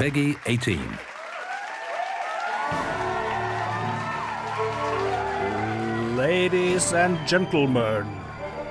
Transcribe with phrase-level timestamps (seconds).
[0.00, 0.80] Peggy 18.
[6.16, 8.08] Ladies and gentlemen,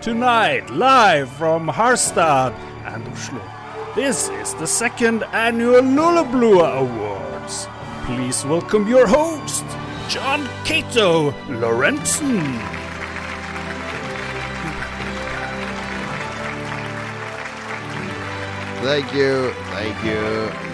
[0.02, 3.44] tonight live from Harstad and Oslo,
[3.94, 7.68] this is the second annual Lullablua Awards.
[8.06, 9.66] Please welcome your host,
[10.08, 12.58] John Cato Lorentzen.
[18.82, 19.49] Thank you,
[19.80, 20.22] thank you,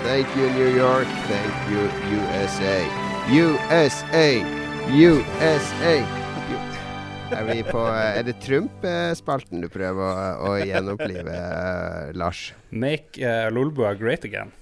[0.04, 1.82] thank you New York, thank you
[2.18, 2.78] USA.
[3.30, 4.28] USA,
[4.90, 5.96] USA.
[7.36, 12.52] Er vi på Er det Trump-spalten du prøver å, å gjenopplive, eh, Lars?
[12.70, 14.54] Make uh, Lolbua great again.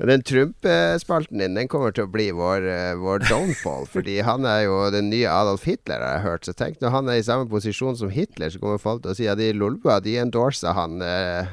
[0.00, 3.86] Den Trump-spalten din den kommer til å bli vår, eh, vår downfall.
[3.86, 6.46] fordi han er jo den nye Adolf Hitler, har jeg hørt.
[6.48, 9.18] Så tenk når han er i samme posisjon som Hitler, så kommer folk til å
[9.18, 11.52] si at de Lolbua de endorser han eh,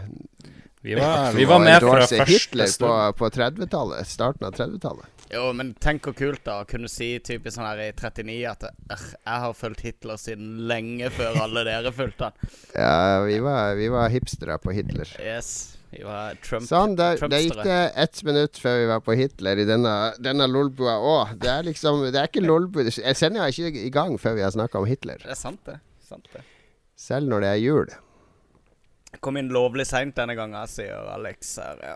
[0.88, 4.08] Vi var, vi var med fra første Hitler på, på 30-tallet.
[4.08, 5.18] Starten av 30-tallet.
[5.27, 8.62] Jo, men tenk hvor kult da å kunne si typisk sånn her i 39 at
[8.70, 12.54] «Øh, jeg har fulgt Hitler siden lenge før alle dere fulgte han.
[12.77, 15.12] Ja, vi var, vi var hipstere på Hitler.
[15.20, 15.52] Yes,
[15.91, 17.68] vi var Trump Sånn, da, der gikk Trumpstere.
[17.68, 21.35] det ett minutt før vi var på Hitler i denne, denne lolbua òg.
[21.43, 24.55] Det er liksom Det er ikke lolbu sender jo ikke i gang før vi har
[24.55, 25.20] snakka om Hitler.
[25.27, 25.82] Det er sant, det.
[26.08, 26.48] Sant det.
[26.96, 27.98] Selv når det er jul.
[29.20, 31.82] Kom inn lovlig seint denne gangen, sier Alex her.
[31.84, 31.96] Ja.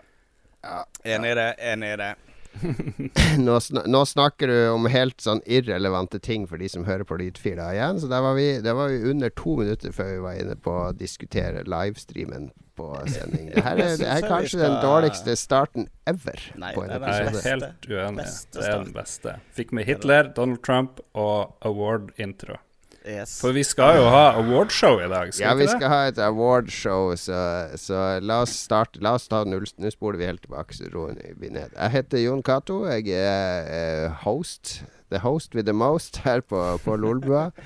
[0.62, 0.84] Ja.
[1.04, 2.14] Enig i det, enig i det.
[3.38, 7.16] Nå, sn nå snakker du om helt sånn irrelevante ting for de som hører på
[7.20, 8.00] lydfila igjen.
[8.02, 10.74] Så der var vi, der var vi under to minutter før vi var inne på
[10.84, 13.50] å diskutere livestreamen på sending.
[13.54, 17.24] Det her er, det er kanskje den dårligste starten ever Nei, på en det er
[17.24, 18.28] Jeg er helt uenig.
[18.52, 19.38] Det er den beste.
[19.56, 22.60] Fikk med Hitler, Donald Trump og award-intro.
[23.06, 23.40] Yes.
[23.42, 25.80] For vi skal jo ha awardshow i dag, skal Ja, vi ikke det?
[25.80, 27.38] skal ha et awardshow, så,
[27.80, 29.00] så la oss starte.
[29.02, 31.74] La oss ta null Nå spoler vi helt tilbake, så roer vi ned.
[31.74, 32.84] Jeg heter Jon Cato.
[32.86, 33.66] Jeg er
[34.06, 34.84] eh, host.
[35.10, 37.50] The host with the most her på, på Lolbua.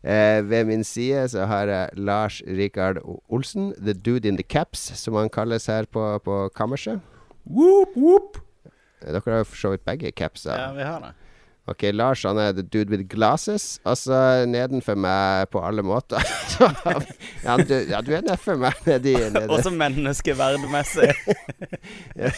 [0.00, 2.96] Eh, ved min side så har jeg Lars Rikard
[3.28, 3.74] Olsen.
[3.76, 7.02] The dude in the caps, som han kalles her på, på kammerset.
[7.44, 8.38] Whoop, whoop.
[9.04, 10.56] Eh, Dere har jo for så vidt begge capser.
[10.56, 11.10] Ja, vi har det.
[11.68, 13.78] Ok, Lars han er the dude with glasses.
[13.86, 16.22] Altså nedenfor meg på alle måter.
[17.40, 19.46] Ja, du, ja, du er nedfor meg nedi nede.
[19.48, 21.08] Også menneskeverdmessig.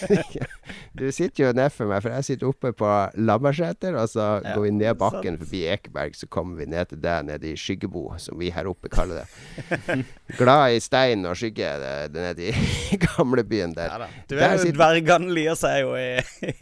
[0.94, 2.88] Du sitter jo nedfor meg, for jeg sitter oppe på
[3.19, 3.97] Lambertseter.
[3.99, 5.43] Og så Ja, går vi ned bakken sant.
[5.43, 8.89] forbi Ekeberg, så kommer vi ned til deg nede i Skyggebo, som vi her oppe
[8.93, 9.99] kaller det.
[10.39, 11.72] Glad i stein og skygge
[12.15, 13.91] nede i gamlebyen der.
[13.91, 14.09] Ja da.
[14.28, 16.09] Du Der er jo sitter- dvergene lier seg jo i,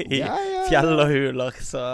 [0.06, 0.34] i ja.
[0.70, 1.84] fjell og huler, så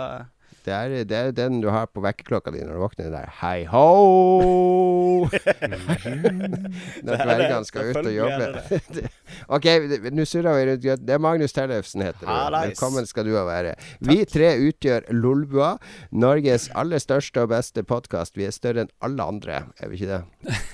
[0.66, 3.06] Det er, det er den du har på vekkerklokka di når du våkner.
[3.06, 5.27] Den der hei ho!
[7.06, 9.03] Når dvergene skal ut og jobbe.
[9.56, 9.66] ok,
[10.10, 11.04] nå surrer vi rundt.
[11.06, 12.32] Det er Magnus Tellefsen heter du.
[12.56, 13.77] Velkommen skal du være.
[14.03, 15.77] Vi tre utgjør Lolbua,
[16.10, 18.34] Norges aller største og beste podkast.
[18.38, 20.22] Vi er større enn alle andre, er vi ikke det?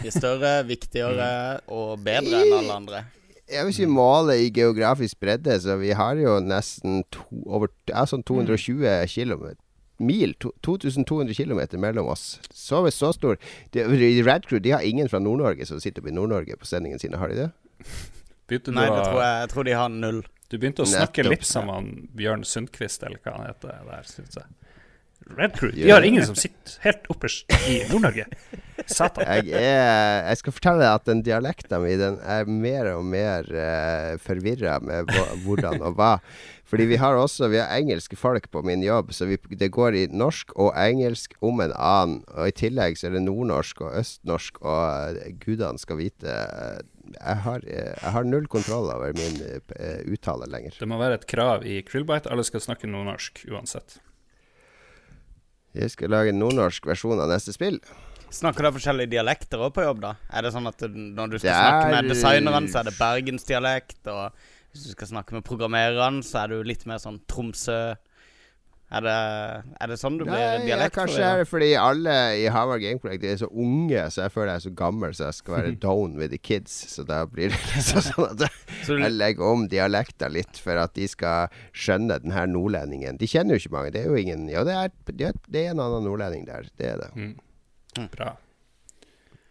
[0.01, 1.33] Vi er større, viktigere
[1.69, 3.03] og bedre enn alle andre.
[3.53, 8.07] Jeg vil ikke måle i geografisk bredde, så vi har jo nesten to, over, ja,
[8.09, 9.53] sånn 220 km.
[9.97, 12.41] Mil, to, 2200 km mellom oss.
[12.51, 13.39] Så, så stor.
[13.71, 13.85] De,
[14.23, 17.21] Red Crew de har ingen fra Nord-Norge som sitter oppe i Nord-Norge på sendingen sine,
[17.21, 17.51] har de det?
[18.51, 20.25] Begynte Nei, det tror jeg, jeg tror de har null.
[20.51, 21.37] du begynte å snakke Nettopp.
[21.37, 24.51] litt som han Bjørn Sundquist, eller hva han heter der, synes jeg.
[25.37, 25.71] Red Crew.
[25.71, 28.27] De har ingen som sitter helt opperst i Nord-Norge.
[28.87, 29.25] Satan.
[29.25, 33.47] Jeg, er, jeg skal fortelle deg at den dialekten min den er mer og mer
[33.55, 35.13] uh, forvirra med
[35.45, 36.17] hvordan og hva.
[36.73, 39.93] Fordi vi har også Vi har engelske folk på min jobb, så vi, det går
[39.93, 42.23] i norsk og engelsk om en annen.
[42.33, 46.81] Og i tillegg så er det nordnorsk og østnorsk, og uh, gudene skal vite uh,
[47.13, 49.37] jeg har, uh, jeg har null kontroll over min
[50.09, 50.79] uttale lenger.
[50.79, 52.33] Det må være et krav i Krillbite.
[52.33, 53.99] Alle skal snakke nordnorsk uansett.
[55.77, 57.83] Jeg skal lage en nordnorsk versjon av neste spill.
[58.33, 60.15] Snakker dere forskjellige dialekter òg på jobb, da?
[60.33, 61.61] Er det sånn at når du skal er...
[61.61, 64.33] snakke med designeren, så er det bergensdialekt, og
[64.73, 67.95] hvis du skal snakke med programmereren, så er du litt mer sånn Tromsø
[68.93, 69.13] Er det,
[69.81, 70.95] er det sånn du blir Nei, ja, dialekt?
[70.99, 74.51] kanskje er det fordi alle i Havard Game Project er så unge, så jeg føler
[74.51, 76.75] jeg er så gammel, så jeg skal være down with the kids.
[76.93, 81.09] Så da blir det liksom sånn at jeg, legger om dialekta litt for at de
[81.09, 83.17] skal skjønne den her nordlendingen.
[83.17, 83.95] De kjenner jo ikke mange.
[83.97, 86.69] Det er jo ingen Ja, det er, det er, det er en annen nordlending der.
[86.77, 87.11] Det er det.
[87.17, 88.09] Mm.
[88.13, 88.35] Bra.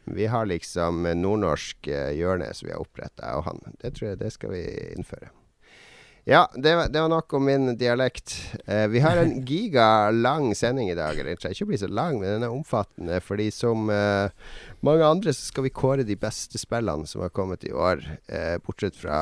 [0.05, 3.77] Vi har liksom nordnorsk eh, hjørne som vi har oppretta, jeg og han.
[3.83, 4.65] Det tror jeg det skal vi
[4.95, 5.29] innføre.
[6.23, 8.55] Ja, det var, det var nok om min dialekt.
[8.65, 11.17] Eh, vi har en gigalang sending i dag.
[11.17, 13.17] Den trenger ikke å bli så lang, men den er omfattende.
[13.25, 14.29] Fordi som eh,
[14.85, 18.01] mange andre så skal vi kåre de beste spillene som har kommet i år.
[18.27, 19.19] Eh, bortsett fra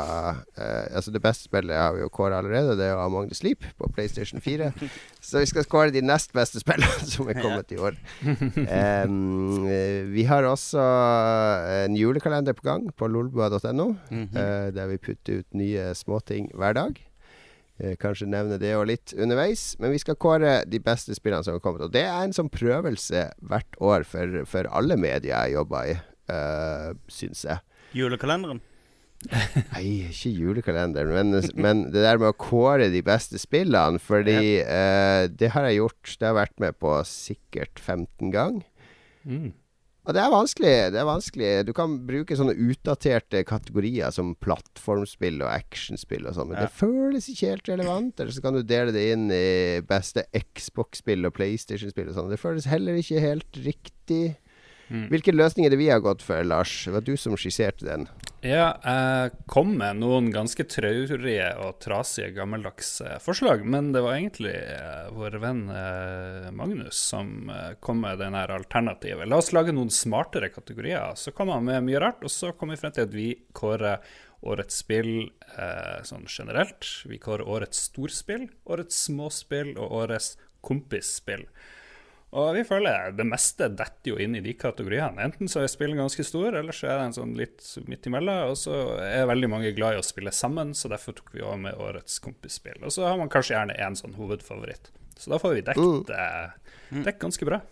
[0.55, 2.77] eh, Altså, det beste spillet har vi jo kåra allerede.
[2.79, 4.71] Det er jo Among the Sleep på PlayStation 4.
[5.29, 7.99] så vi skal kåre de nest beste spillene som er kommet i år.
[8.23, 9.05] Eh,
[10.13, 10.85] vi har også
[11.85, 13.91] en julekalender på gang på lolbua.no.
[14.09, 14.29] Mhm.
[14.37, 17.08] Eh, der vi putter ut nye småting hver dag.
[17.79, 19.73] Eh, kanskje nevne det og litt underveis.
[19.79, 21.85] Men vi skal kåre de beste spillene som har kommet.
[21.87, 25.95] Og det er en sånn prøvelse hvert år for, for alle medier jeg jobber i,
[26.33, 27.63] uh, syns jeg.
[27.95, 28.59] Julekalenderen.
[29.73, 34.01] Nei, ikke julekalenderen, men, men det der med å kåre de beste spillene.
[34.03, 36.03] Fordi uh, det har jeg gjort.
[36.11, 38.67] Det har jeg vært med på sikkert 15 ganger.
[39.23, 39.53] Mm.
[40.09, 40.69] Og det er vanskelig.
[40.89, 41.49] Det er vanskelig.
[41.67, 46.65] Du kan bruke sånne utdaterte kategorier som plattformspill og actionspill og sånn, men Ja.
[46.65, 48.19] det føles ikke helt relevant.
[48.19, 52.29] Eller så kan du dele det inn i beste Xbox-spill og PlayStation-spill og sånn.
[52.33, 54.37] Det føles heller ikke helt riktig.
[54.89, 55.09] Mm.
[55.13, 56.85] Hvilke løsninger er det vi har gått for, Lars?
[56.85, 58.07] Det var du som skisserte den.
[58.39, 64.15] Ja, jeg kom med noen ganske traurige og trasige gammeldags eh, forslag, men det var
[64.15, 67.51] egentlig eh, vår venn eh, Magnus som
[67.83, 69.27] kom med den her alternativet.
[69.27, 71.17] La oss lage noen smartere kategorier.
[71.19, 73.99] Så kom han med mye rart, og så kom vi frem til at vi kårer
[74.47, 75.11] årets spill
[76.07, 76.87] sånn generelt.
[77.11, 81.43] Vi kårer årets storspill, årets småspill og årets kompisspill.
[82.29, 85.23] Og vi føler det meste detter jo inn i de kategoriene.
[85.25, 88.51] Enten så er spillet ganske stor, eller så er det en sånn litt midt imellom.
[88.51, 91.63] Og så er veldig mange glad i å spille sammen, så derfor tok vi også
[91.65, 92.77] med årets kompisspill.
[92.83, 94.91] Og så har man kanskje gjerne én sånn hovedfavoritt.
[95.19, 97.03] Så da får vi dekket mm.
[97.09, 97.63] dekk ganske bra.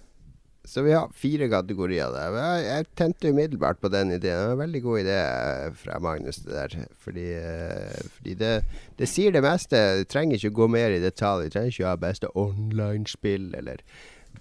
[0.67, 2.33] Så vi har fire kategorier der.
[2.35, 4.35] Jeg, jeg tente umiddelbart på den ideen.
[4.35, 6.89] Det var en veldig god idé eh, fra Magnus, det der.
[7.05, 8.51] Fordi, eh, fordi det,
[8.99, 9.79] det sier det meste.
[10.01, 11.47] Du trenger ikke gå mer i detalj.
[11.47, 13.85] Du trenger ikke å ha beste online-spill eller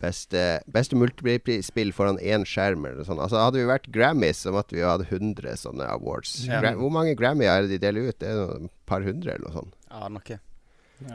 [0.02, 3.20] beste, beste multispill foran én skjerm eller sånn.
[3.22, 6.44] Altså, hadde vi vært Grammys, så måtte vi jo hatt 100 sånne awards.
[6.48, 6.60] Ja.
[6.76, 8.18] Hvor mange Grammyer er det de deler ut?
[8.18, 9.74] Det er noe- et par hundre eller noe sånt.
[9.90, 10.20] Ja, noe.
[10.28, 10.38] Ja.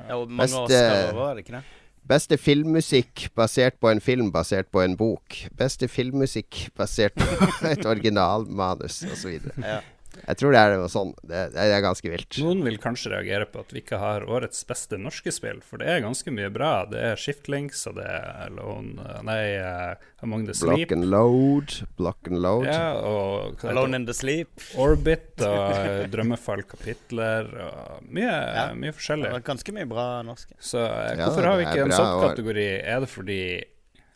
[0.07, 1.63] Ja, og mange Beste- Oscar var det ikke det?
[2.11, 5.35] Beste filmmusikk basert på en film basert på en bok.
[5.55, 9.37] Beste filmmusikk basert på et originalmanus osv.
[9.61, 9.81] Ja.
[10.21, 11.13] Jeg tror det er noe sånn.
[11.23, 12.37] Det, det er ganske vilt.
[12.43, 15.87] Noen vil kanskje reagere på at vi ikke har årets beste norske spill, for det
[15.89, 16.71] er ganske mye bra.
[16.91, 20.91] Det er Shiftlinks, og det er Alone Nei, uh, Among the Block Sleep.
[20.95, 22.67] and load, block and load.
[22.69, 24.51] Ja, og Alone in the Sleep.
[24.77, 28.65] Orbit og eh, Drømmefall-kapitler og mye, Ja.
[28.75, 29.31] mye Det forskjellig.
[29.33, 30.55] Det ganske mye bra norske.
[30.59, 32.69] Så hvorfor Ja, har vi ikke en sånn kategori?
[32.83, 33.41] Er det fordi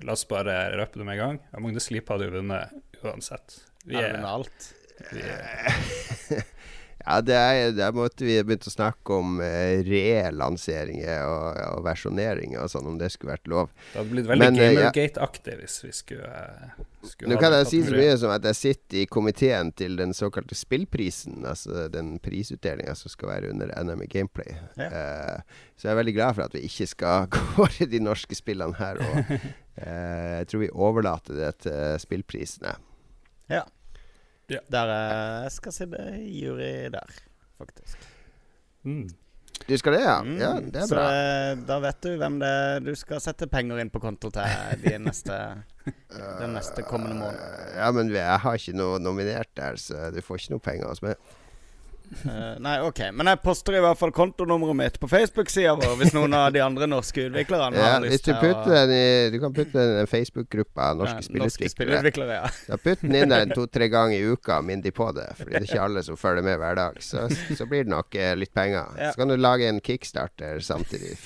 [0.04, 1.38] La oss bare røpe det med en gang.
[1.56, 3.62] Among the Sleep hadde jo vunnet uansett.
[3.88, 4.74] Vi Er er, alt?
[7.06, 12.64] Ja, det er, der måtte vi begynt å snakke om eh, relanseringer og, og versjoneringer
[12.64, 13.70] og sånn, om det skulle vært lov.
[13.92, 15.60] Det hadde blitt veldig Gamergate-aktig ja.
[15.60, 19.04] Hvis vi skulle, eh, skulle Nå kan jeg si så mye som at jeg sitter
[19.04, 24.10] i komiteen til den såkalte spillprisen, altså den prisutdelinga som skal være under NM i
[24.10, 24.58] Gameplay.
[24.82, 24.90] Ja.
[24.90, 28.82] Uh, så jeg er veldig glad for at vi ikke skal kåre de norske spillene
[28.82, 28.98] her.
[29.06, 29.38] Og,
[29.78, 32.80] uh, jeg tror vi overlater det til spillprisene.
[33.54, 33.62] Ja.
[34.52, 34.60] Ja.
[34.70, 37.14] Der eh, jeg skal sitte i jury der,
[37.58, 37.98] faktisk.
[38.86, 39.08] Mm.
[39.66, 40.18] Du skal det, ja?
[40.22, 41.06] Mm, Ja, det er så bra.
[41.16, 44.84] eh, da vet du hvem det er du skal sette penger inn på konto til
[44.84, 45.38] de neste,
[46.42, 47.64] den neste kommende måneden.
[47.80, 51.02] Ja, men jeg har ikke noe nominert der, så du får ikke noe penger hos
[51.02, 51.18] meg.
[52.26, 53.00] Eh, nei, OK.
[53.14, 56.62] Men jeg poster i hvert fall kontonummeret mitt på Facebook-sida vår hvis noen av de
[56.64, 60.10] andre norske utviklerne Ja, har lyst du til den i Du kan putte den i
[60.10, 61.74] Facebook-gruppa norske Ja, norske spillutviklere.
[61.76, 62.52] spillutviklere.
[62.70, 62.80] Ja.
[62.86, 65.28] Putt den inn der to-tre ganger i uka, minn de på det.
[65.40, 67.02] Fordi det er ikke alle som følger med hver dag.
[67.04, 67.26] Så,
[67.58, 68.94] så blir det nok eh, litt penger.
[69.00, 69.12] Ja.
[69.12, 71.18] Så kan du lage en kickstarter samtidig.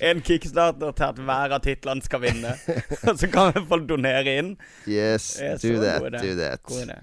[0.00, 2.54] En kickstarter til at hver av titlene skal vinne.
[3.10, 4.54] Og så kan vi få donere inn.
[4.88, 6.62] yes, do that, do that.
[6.64, 6.96] God idé.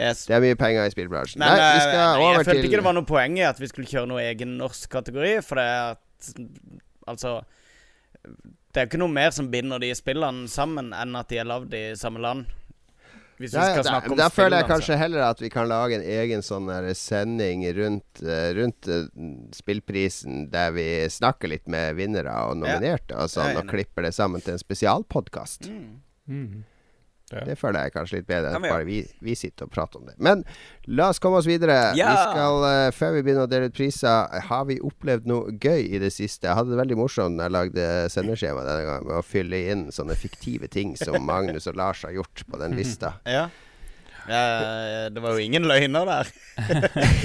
[0.00, 0.24] Yes.
[0.28, 1.42] Det er mye penger i spillbransjen.
[1.42, 3.36] Nei, Nei, vi eh, skal nei, over jeg følte til ikke det var noe poeng
[3.36, 6.30] i at vi skulle kjøre noe egen norsk kategori, for det er at
[7.08, 7.40] Altså
[8.70, 11.48] Det er jo ikke noe mer som binder de spillene sammen, enn at de er
[11.48, 12.48] lagd i samme land.
[13.40, 15.68] Hvis vi skal da, snakke om da føler jeg spillene, kanskje heller at vi kan
[15.70, 19.06] lage en egen sånn sending rundt, eh, rundt eh,
[19.56, 24.44] spillprisen, der vi snakker litt med vinnere og nominerte, og sånn, og klipper det sammen
[24.44, 25.70] til en spesialpodkast.
[25.72, 25.88] Mm.
[26.28, 26.60] Mm.
[27.32, 27.44] Ja.
[27.46, 30.16] Det føler jeg kanskje litt bedre vi bare vi, vi sitter og prater om det.
[30.18, 30.42] Men
[30.90, 31.76] la oss komme oss videre.
[31.98, 32.10] Ja!
[32.10, 35.86] Vi skal, uh, før vi begynner å dele ut priser, har vi opplevd noe gøy
[35.94, 36.48] i det siste?
[36.50, 39.86] Jeg hadde det veldig morsomt da jeg lagde sendeskjema denne gangen, med å fylle inn
[39.94, 43.14] sånne fiktive ting som Magnus og Lars har gjort på den lista.
[43.28, 43.46] Ja.
[44.30, 46.28] Eh, det var jo ingen løgner der.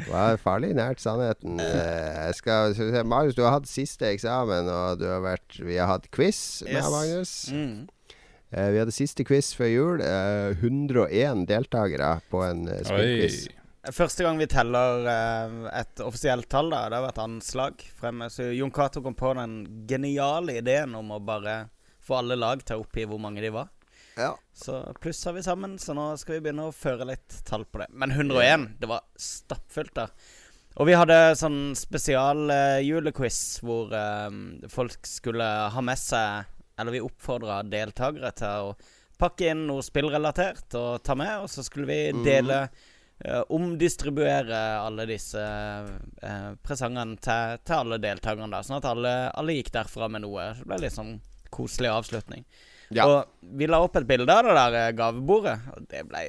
[0.00, 1.58] Det var farlig nært sannheten.
[1.60, 5.20] Eh, Jeg skal, skal vi se, Marius, du har hatt siste eksamen, og du har
[5.24, 6.90] vært, vi har hatt quiz med Yes.
[6.94, 7.32] Magnus.
[7.52, 7.88] Mm.
[8.50, 10.02] Eh, vi hadde siste quiz før jul.
[10.02, 13.44] Eh, 101 deltakere på en uh, spillquiz.
[13.96, 18.28] Første gang vi teller eh, et offisielt tall, da, det har vært anslag fremme.
[18.32, 21.62] Så Jon Cato kom på den geniale ideen om å bare
[22.04, 23.70] få alle lag til å oppgi hvor mange de var.
[24.18, 24.34] Ja.
[24.52, 27.88] Så plusser vi sammen, så nå skal vi begynne å føre litt tall på det.
[27.94, 30.12] Men 101, det var stappfullt der.
[30.76, 34.28] Og vi hadde sånn spesial uh, julequiz hvor uh,
[34.70, 38.72] folk skulle ha med seg Eller vi oppfordra deltakere til å
[39.20, 45.04] pakke inn noe spillrelatert og ta med, og så skulle vi dele eh, Omdistribuere alle
[45.10, 50.24] disse uh, presangene til, til alle deltakerne, da, sånn at alle, alle gikk derfra med
[50.24, 50.54] noe.
[50.56, 51.14] Så Det ble litt sånn
[51.52, 52.46] koselig avslutning.
[52.90, 53.06] Ja.
[53.06, 56.24] Og vi la opp et bilde av det der eh, gavebordet, og det ble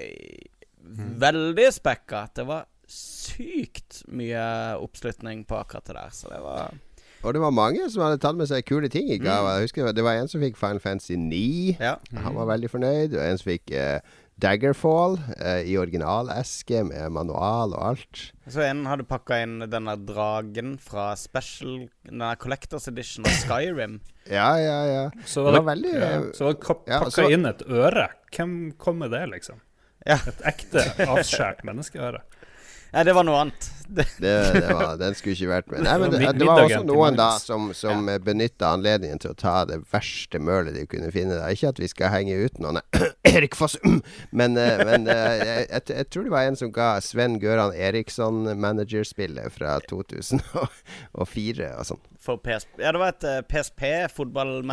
[1.21, 2.25] veldig spekka.
[2.35, 4.43] Det var sykt mye
[4.81, 6.79] oppslutning på akkurat det der, så det var
[7.23, 9.51] Og det var mange som hadde tatt med seg kule ting i gave.
[9.59, 11.77] Jeg husker Det var en som fikk Final Fantasy 9.
[11.79, 11.95] Ja.
[12.23, 13.13] Han var veldig fornøyd.
[13.13, 13.99] Og en som fikk eh,
[14.41, 18.21] Daggerfall eh, i originaleske med manual og alt.
[18.49, 23.99] Så en hadde pakka inn denne dragen fra Special Denne Collectors Edition av Skyrim.
[24.31, 25.05] Ja, ja, ja.
[25.25, 27.63] Så Det det var veldig, ja, eh, så var det kap- ja, så- inn et
[27.65, 28.03] øre.
[28.35, 29.57] Hvem kom med det, liksom?
[30.05, 30.19] Ja.
[30.29, 32.21] Et ekte avskjært menneskeøre.
[32.93, 33.65] Nei, det var noe annet.
[33.97, 35.83] Det, Det, var, den skulle ikke vært med.
[35.85, 38.17] Nei, men det, det var også noen da som, som ja.
[38.23, 41.37] benytta anledningen til å ta det verste mølet de kunne finne.
[41.39, 41.49] Da.
[41.51, 42.79] Ikke at vi skal henge ut noen
[43.31, 43.77] Erik Foss
[44.39, 47.75] Men, eh, men eh, jeg, jeg, jeg tror det var en som ga Sven Gøran
[47.75, 52.01] Eriksson managerspillet fra 2004 og sånn.
[52.21, 53.81] for PSP Ja, det var et uh, PSP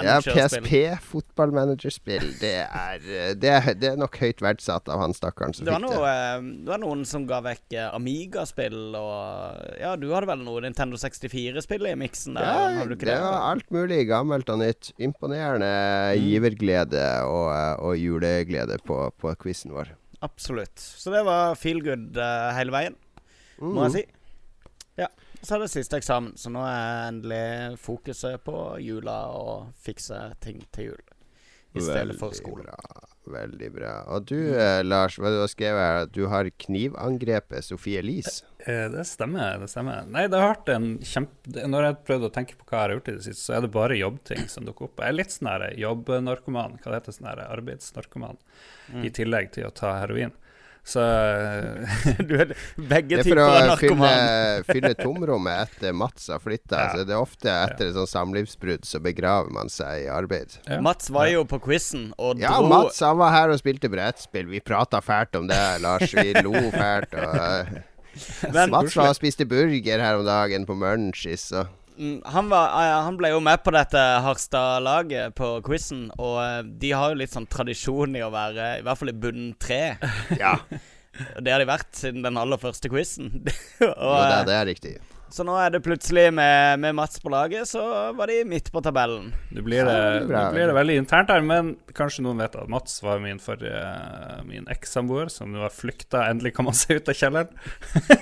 [0.05, 0.19] Ja.
[0.21, 0.73] PSP
[1.09, 2.27] fotballmanagerspill.
[2.41, 5.73] Det er, eh, det, er, det er nok høyt verdsatt av han stakkaren som Det
[5.73, 6.13] var, fikk noe, det.
[6.37, 9.08] eh, det var noen som ga vekk uh, Amiga-spill og
[9.81, 12.49] Ja, du hadde vel noe Nintendo 64-spill i miksen der?
[12.49, 13.17] Ja, det det?
[13.23, 14.93] var alt mulig gammelt og nytt.
[15.03, 15.71] Imponerende
[16.19, 19.95] giverglede og, eh, og juleglede på, på quizen vår.
[20.25, 20.79] Absolutt.
[20.79, 22.97] Så det var feel good eh, hele veien,
[23.63, 24.07] må jeg si.
[24.99, 25.11] Ja.
[25.43, 30.65] Så er det siste eksamen, så nå er endelig fokuset på jula og fikse ting
[30.75, 31.05] til jul.
[31.79, 32.65] I stedet for skole.
[32.65, 32.77] Bra,
[33.39, 33.93] veldig bra.
[34.15, 35.97] Og du, eh, Lars, hva du har skrevet her?
[36.07, 38.43] At du har knivangrepet Sophie Elise.
[38.67, 39.59] Eh, Det stemmer.
[39.61, 42.67] det stemmer Nei, det har vært en kjempe Når jeg har prøvd å tenke på
[42.67, 44.97] hva jeg har gjort i det siste, så er det bare jobbting som dukker opp.
[44.99, 48.37] Jeg er litt sånn jobbnarkoman, hva det heter sånn arbeidsnarkoman,
[48.93, 49.05] Mm.
[49.05, 50.33] i tillegg til å ta heroin.
[50.89, 54.13] Så eh, Du er begge Det er for å fylle,
[54.69, 56.79] fylle tomrommet etter Mats har flytta.
[56.81, 56.89] Ja.
[56.95, 60.57] Så det er ofte etter et sånt samlivsbrudd så begraver man seg i arbeid.
[60.65, 60.81] ja.
[60.85, 64.49] Mats var jo på quizen og Ja, Mats han var her og spilte brettspill.
[64.49, 66.15] Vi prata fælt om det, Lars.
[66.17, 67.13] Vi lo fælt.
[67.21, 67.77] Og,
[68.55, 71.51] Men Mats var og spiste burger her om dagen på Munchies.
[71.53, 71.69] Og
[72.25, 76.93] han, var, eh, han ble jo med på dette Harstad-laget på quizen, og eh, de
[76.95, 79.83] har jo litt sånn tradisjon i å være i hvert fall i bunnen tre.
[80.39, 80.57] ja,
[81.37, 83.33] Og Det har de vært siden den aller første quizen.
[83.83, 84.93] jo, og, det, eh, det er riktig.
[85.31, 87.83] Så nå er det plutselig med, med Mats på laget, så
[88.17, 89.31] var de midt på tabellen.
[89.55, 89.97] Nå blir, det,
[90.29, 93.41] Ja, det blir det veldig internt her, men kanskje noen vet at Mats var min
[93.43, 93.83] forrige
[94.49, 97.51] Min ekssamboer, som nå har flykta endelig kan man se ut av kjelleren.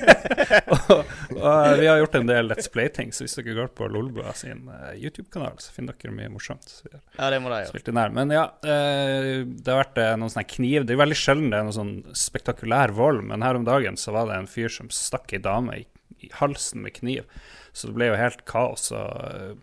[0.74, 4.34] og, og vi har gjort en del Let's Play-ting, så hvis dere går på Lolbua
[4.36, 6.68] sin eh, YouTube-kanal, så finner dere mye morsomt.
[6.68, 8.08] Så Ja, det må dere gjøre.
[8.16, 11.58] Men ja, eh, det har vært eh, noen sånne kniv Det er veldig sjelden det
[11.60, 14.90] er noen sånn spektakulær vold, men her om dagen så var det en fyr som
[14.92, 15.86] stakk ei dame i,
[16.20, 17.24] i halsen med kniv.
[17.72, 18.90] Så det ble jo helt kaos.
[18.92, 19.58] og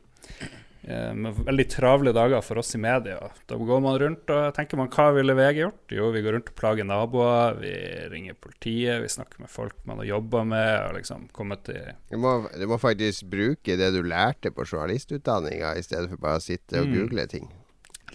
[0.83, 3.15] eh, med veldig travle dager for oss i media.
[3.47, 5.93] Da går man rundt og tenker man hva ville VG gjort?
[5.95, 7.71] Jo, vi går rundt og plager naboer, vi
[8.12, 10.71] ringer politiet, vi snakker med folk man har jobba med.
[10.89, 11.79] og liksom kommet til
[12.12, 16.41] Du må, du må faktisk bruke det du lærte på journalistutdanninga, i stedet for bare
[16.41, 16.93] å sitte og Mm.
[17.00, 17.47] google ting.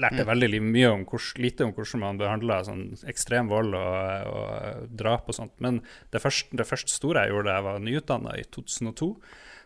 [0.03, 4.89] Lærte veldig mye om hvor, lite om hvordan man behandler sånn ekstrem vold og, og
[5.01, 5.55] drap og sånt.
[5.65, 5.83] Men
[6.15, 9.13] det første, det første store jeg gjorde da jeg var nyutdanna i 2002,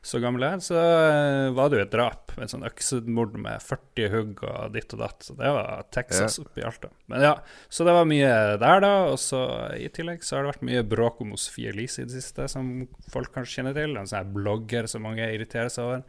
[0.02, 2.32] så gammel jeg så eh, var det jo et drap.
[2.42, 5.22] En sånn øksemord med 40 hugg og ditt og datt.
[5.22, 6.90] Så det var Texas oppi Alta.
[7.12, 7.36] Men ja,
[7.70, 8.90] Så det var mye der, da.
[9.12, 9.44] Og så
[9.78, 12.72] i tillegg så har det vært mye bråk om Sofie Elise i det siste, som
[13.14, 13.94] folk kanskje kjenner til.
[13.94, 16.02] En sånn blogger som mange irriterer seg over.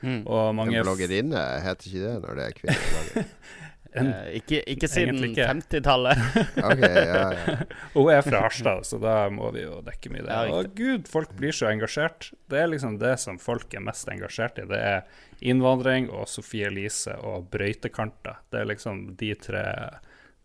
[0.00, 0.22] Mm.
[0.30, 3.34] Og mange bloggerinne heter ikke det når det er kvinner?
[3.92, 6.20] en, Eh, ikke, ikke siden 50-tallet.
[6.70, 7.56] Ok, ja, ja.
[7.94, 10.30] Hun er fra Harstad, så da må vi jo dekke mye det.
[10.30, 12.30] Ja, Å gud, folk blir så engasjert.
[12.50, 14.68] Det er liksom det som folk er mest engasjert i.
[14.70, 15.02] Det er
[15.40, 18.42] innvandring og Sofie Elise og brøytekanter.
[18.52, 19.64] Det er liksom de tre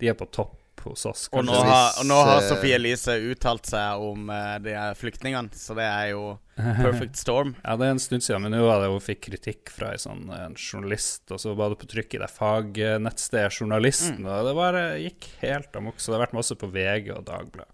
[0.01, 1.27] De er på topp hos oss.
[1.31, 4.73] Og nå har, og nå har Hvis, eh, Sofie Elise uttalt seg om uh, de
[4.99, 6.23] flyktningene, så det er jo
[6.85, 7.55] perfect storm.
[7.63, 10.03] Ja, det er en stund siden, men nå var det hun fikk kritikk fra en
[10.03, 14.27] sånn en journalist, og så var det på trykk i det fagnettstedet Journalisten, Mm.
[14.31, 15.97] og det bare gikk helt amok.
[15.99, 17.71] Så det har vært masse på VG og Dagbladet.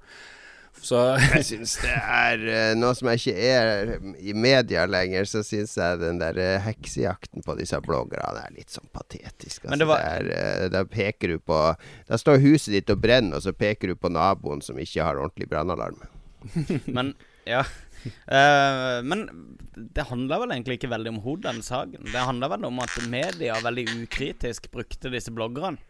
[0.82, 0.98] Så
[1.36, 5.76] Jeg syns det er eh, Nå som jeg ikke er i media lenger, så syns
[5.78, 9.68] jeg den der eh, heksejakten på disse bloggerne er litt sånn patetisk.
[9.68, 11.60] Altså, var- det er, eh, da peker du på
[12.08, 15.20] Da står huset ditt og brenner, og så peker du på naboen som ikke har
[15.22, 16.02] ordentlig brannalarm.
[16.98, 17.14] Men
[17.46, 17.62] ja.
[18.30, 19.24] uh, men
[19.76, 22.06] det handla vel egentlig ikke veldig om henne, den saken.
[22.10, 25.82] Det handla vel om at media veldig ukritisk brukte disse bloggerne.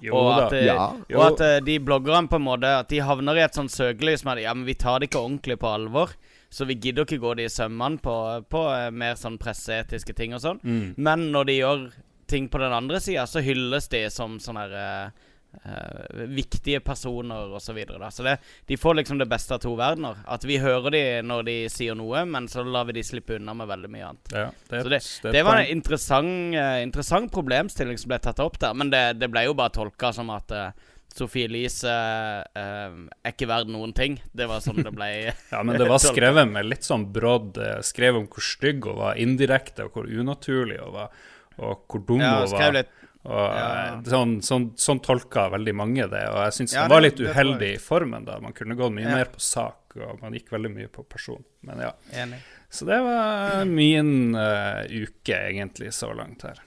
[0.00, 0.62] Jo og at, da.
[0.62, 0.82] Ja.
[1.10, 1.18] Jo.
[1.18, 4.22] og at eh, de bloggerne på en måte At de havner i et sånt søkelys
[4.26, 6.12] med at ja, men vi tar det ikke ordentlig på alvor.
[6.50, 8.14] Så vi gidder ikke gå de i sømmene på,
[8.48, 10.60] på eh, mer sånn presseetiske ting og sånn.
[10.62, 10.92] Mm.
[10.96, 11.88] Men når de gjør
[12.28, 15.27] ting på den andre sida, så hylles de som sånn her, eh,
[15.64, 18.36] eh, viktige personer og Så, videre, så det,
[18.66, 20.16] de får liksom det beste av to verdener.
[20.26, 23.54] At vi hører de når de sier noe, men så lar vi de slippe unna
[23.54, 24.32] med veldig mye annet.
[24.34, 28.40] Ja, det, Så det, et- det var en interessant, eh, interessant problemstilling som ble tatt
[28.40, 28.74] opp der.
[28.74, 30.70] Men det, det ble jo bare tolka som at eh,
[31.18, 32.92] Sophie Elise eh,
[33.24, 34.20] er ikke verd noen ting.
[34.36, 35.08] Det var sånn det ble.
[35.54, 39.00] Ja, men det var skrevet med litt sånn brodd eh, Skrev om hvor stygg hun
[39.00, 41.10] var, indirekte, og hvor unaturlig hun var,
[41.58, 42.72] og hvor dum hun ja, var.
[42.76, 42.92] litt
[43.28, 43.64] Og Ja.
[43.98, 47.18] eh, sånn, sånn, sånn tolka veldig mange det, og jeg syns Ja, det var litt
[47.20, 48.38] det uheldig i formen da.
[48.40, 49.16] Man kunne gått mye Ja.
[49.20, 51.44] mer på sak, og man gikk veldig mye på person.
[51.62, 51.92] Men ja.
[52.16, 52.40] Enig.
[52.70, 56.60] Så det var min uh, uke, egentlig, så langt her.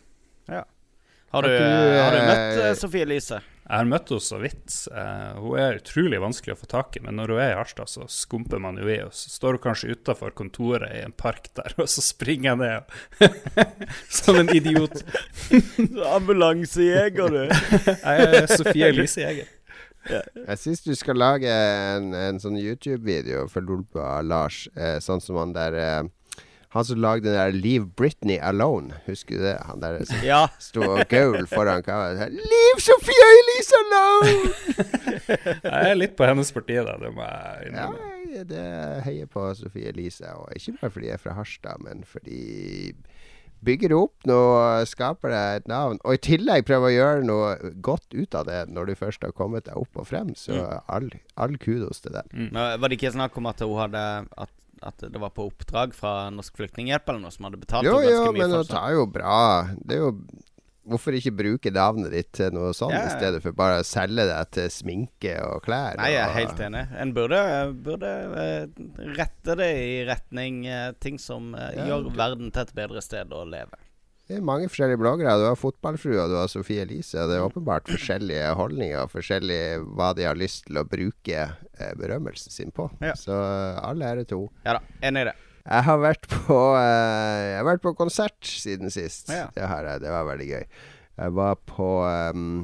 [1.32, 3.38] Har du, du, har du møtt uh, Sofie Elise?
[3.72, 4.74] Jeg har møtt henne så vidt.
[4.92, 7.88] Eh, hun er utrolig vanskelig å få tak i, men når hun er i Harstad,
[7.88, 8.98] så skumper man jo i.
[9.06, 12.60] Og så står hun kanskje utafor kontoret i en park der, og så springer jeg
[12.60, 13.48] ned
[14.20, 15.00] som en idiot.
[16.18, 17.46] Ambulansejeger, du.
[17.48, 19.58] Jeg er Sofie Elise Jeger.
[20.12, 25.40] Jeg syns du skal lage en, en sånn YouTube-video for Lolbua Lars, eh, sånn som
[25.40, 26.02] han der eh,
[26.72, 28.94] Han som lagde den der 'Leave Britney Alone'.
[29.06, 29.58] Husker du det?
[29.68, 30.48] Han der som Ja.
[30.60, 32.32] sto og gaul foran kameraet.
[32.32, 34.54] 'Leave Sophie Elise alone!'
[35.64, 36.96] Jeg er litt på hennes parti, da.
[36.98, 40.24] Det må jeg Ja, det heier på Sofie Elise.
[40.36, 42.94] Og ikke bare fordi jeg er fra Harstad, men fordi
[43.62, 47.52] Bygger opp noe, skaper deg et navn, og i tillegg prøver å gjøre noe
[47.86, 50.32] godt ut av det når du først har kommet deg opp og frem.
[50.34, 50.58] Så
[50.90, 52.26] all, all kudos til deg.
[52.34, 52.58] Mm.
[52.58, 54.02] var det ikke snakk om at hun hadde
[54.34, 54.50] At,
[54.84, 58.10] at det var på oppdrag fra Norsk Flyktninghjelp eller noe som hadde betalt Jo, henne
[58.12, 59.42] jo, ganske mye men det er jo bra.
[59.78, 60.16] Det er jo
[60.92, 64.24] Hvorfor ikke bruke navnet ditt til noe sånt, Ja, i stedet for bare å selge
[64.26, 65.94] deg til sminke og klær?
[66.00, 66.82] Nei, jeg er og- helt enig.
[67.04, 67.42] En burde,
[67.86, 68.10] burde
[68.42, 68.66] eh,
[69.14, 71.86] rette det i retning eh, ting som eh, Ja.
[71.86, 73.78] gjør verden til et bedre sted å leve.
[74.32, 75.32] Det er mange forskjellige bloggere.
[75.42, 77.20] Du har Fotballfrua, du har Sofie Elise.
[77.28, 79.58] Det er åpenbart forskjellige holdninger, forskjellig
[79.98, 82.86] hva de har lyst til å bruke eh, berømmelsen sin på.
[83.04, 83.12] Ja.
[83.20, 84.62] Så alle er ære til henne.
[84.64, 85.34] Ja da, enig i det.
[85.66, 89.28] Jeg har vært på eh, Jeg har vært på konsert siden sist.
[89.36, 89.50] Ja.
[89.52, 90.64] Det, har jeg, det var veldig gøy.
[91.26, 92.56] Jeg var på ehm,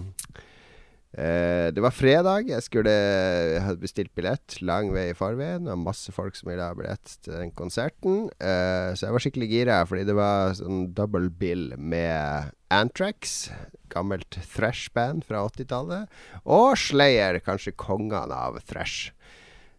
[1.18, 2.48] eh, Det var fredag.
[2.48, 5.68] Jeg skulle Jeg hadde bestilt billett lang vei i forveien.
[5.68, 8.30] Og masse folk som ville ha billett til den konserten.
[8.40, 13.50] Eh, så jeg var skikkelig gira, fordi det var sånn double bill med Antrax.
[13.90, 16.08] Gammelt thrash-band fra 80-tallet.
[16.46, 19.12] Og Slayer, kanskje kongene av thrash.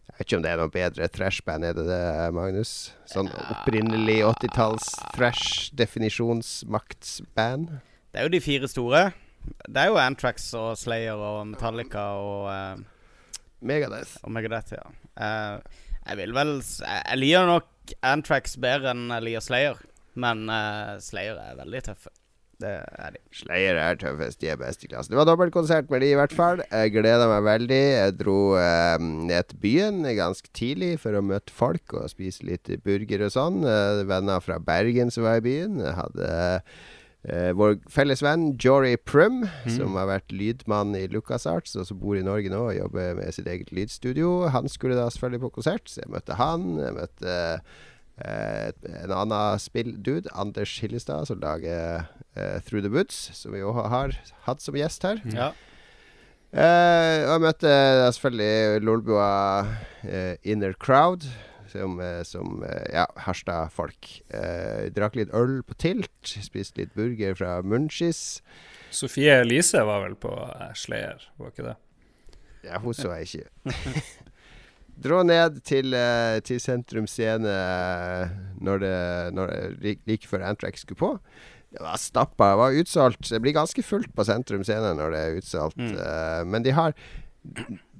[0.09, 2.71] Jeg vet ikke om det er noe bedre thrash-band, er det det, Magnus?
[3.07, 7.65] Sånn opprinnelig 80-talls thrash-definisjonsmaktsband?
[8.09, 9.01] Det er jo de fire store.
[9.67, 14.17] Det er jo Antrax og Slayer og Metallica og, uh, Megadeth.
[14.23, 14.85] og Megadeth, ja.
[15.19, 19.83] Uh, jeg vil vel Jeg liker nok Antrax bedre enn jeg liker Slayer,
[20.19, 22.13] men uh, Slayer er veldig tøffe.
[22.59, 23.21] Det er de.
[23.31, 25.13] Slayer er tøffest, de er best i klassen.
[25.13, 26.59] Det var dobbeltkonsert med de i hvert fall.
[26.67, 27.77] Jeg gleda meg veldig.
[27.79, 32.67] Jeg dro eh, ned til byen ganske tidlig for å møte folk og spise litt
[32.83, 33.61] burger og sånn.
[34.11, 35.79] Venner fra Bergen som var i byen.
[35.85, 36.75] Jeg hadde eh,
[37.27, 42.23] vår felles venn Jory Prum, som har vært lydmann i LucasArts, og som bor i
[42.23, 44.47] Norge nå og jobber med sitt eget lydstudio.
[44.53, 46.69] Han skulle da selvfølgelig på konsert, så jeg møtte han.
[46.79, 47.33] Jeg møtte
[48.23, 48.71] eh,
[49.03, 52.05] en annen spilldude, Anders Hillestad, som lager
[52.39, 54.15] eh, Through the Woods, som vi også har
[54.47, 55.19] hatt som gjest her.
[55.35, 55.51] Ja.
[56.49, 57.73] Eh, og jeg møtte
[58.15, 59.29] selvfølgelig Lolbua
[60.01, 61.27] eh, Inner Crowd,
[61.71, 64.09] som, eh, som eh, ja, Harstad-folk.
[64.29, 68.41] Eh, drakk litt øl på Tilt, spiste litt burger fra Munchies.
[68.93, 71.77] Sofie Elise var vel på eh, Slayer, var ikke det?
[72.67, 73.75] Ja, hun så jeg ikke.
[75.03, 75.95] Dro ned til,
[76.43, 77.53] til Sentrum Scene
[78.59, 78.97] når det,
[79.31, 81.11] når det, like, før Antrax skulle på.
[81.71, 83.29] Det var stappa, det var utsolgt.
[83.31, 85.79] Det blir ganske fullt på Sentrum Scene når det er utsolgt.
[85.79, 86.51] Mm.
[86.51, 86.97] men de har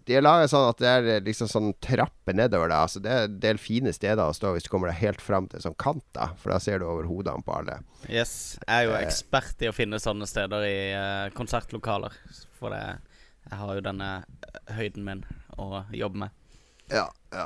[0.09, 2.71] de er laga sånn at det er eh, liksom sånn trapper nedover.
[2.71, 2.81] Da.
[2.87, 5.45] Altså det er en del fine steder å stå hvis du kommer deg helt fram
[5.51, 6.31] til sånn kant, da.
[6.41, 7.79] For da ser du over hodene på alle.
[8.07, 8.33] Yes.
[8.65, 12.17] Jeg er jo ekspert i å finne sånne steder i uh, konsertlokaler.
[12.57, 12.81] For det,
[13.45, 14.09] jeg har jo denne
[14.73, 15.23] høyden min
[15.61, 16.35] å jobbe med.
[16.89, 17.45] Ja, ja.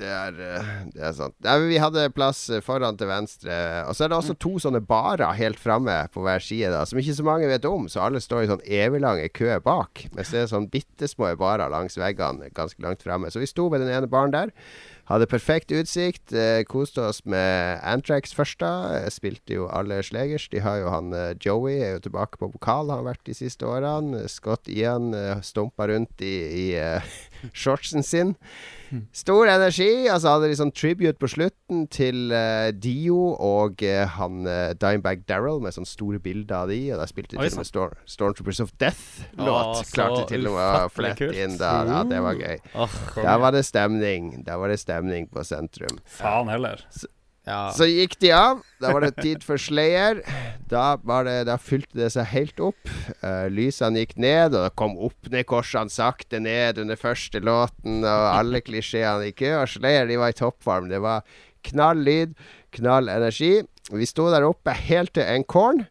[0.00, 1.34] Det er, eh, det er sant.
[1.44, 3.54] Nei, vi hadde plass eh, foran til venstre.
[3.88, 7.00] Og så er det også to sånne barer helt framme på hver side, da, som
[7.00, 7.88] ikke så mange vet om.
[7.90, 10.06] Så alle står i sånn eviglange kø bak.
[10.16, 13.32] Mens det er sånn bitte små barer langs veggene ganske langt framme.
[13.32, 14.54] Så vi sto ved den ene baren der.
[15.10, 16.30] Hadde perfekt utsikt.
[16.30, 19.08] Eh, koste oss med Antrax først, da.
[19.10, 20.46] Spilte jo alle slegers.
[20.52, 23.66] De har jo han eh, Joey, er jo tilbake på vokal, har vært de siste
[23.66, 24.22] årene.
[24.30, 27.10] Scott Ian eh, stumpa rundt i, i uh,
[27.64, 28.36] shortsen sin.
[29.14, 30.08] Stor energi.
[30.10, 35.24] Altså hadde de sånn tribute på slutten til uh, Dio og uh, han uh, Dimebag
[35.30, 36.80] Daryl med sånne store bilder av de.
[36.94, 39.84] Og der spilte de til og med Storm, Stormtroopers of Death-låt.
[39.94, 41.94] Klarte til og med å flette inn der.
[41.94, 42.60] Ja, det var gøy.
[42.74, 44.32] Oh, der var det stemning.
[44.46, 46.00] Der var det stemning på sentrum.
[46.18, 46.84] Faen heller.
[46.94, 47.10] Så,
[47.50, 47.60] ja.
[47.74, 48.62] Så gikk de av.
[48.80, 50.22] Da var det tid for Slayer.
[50.70, 50.94] Da,
[51.26, 52.92] det, da fylte det seg helt opp.
[53.24, 58.04] Uh, lysene gikk ned, og det kom opp ned korsene sakte ned under første låten,
[58.04, 60.88] og alle klisjeene gikk Og Slayer de var i toppform.
[60.92, 61.26] Det var
[61.66, 62.38] knall lyd,
[62.76, 63.58] knall energi.
[63.90, 65.84] Vi sto der oppe helt til en korn.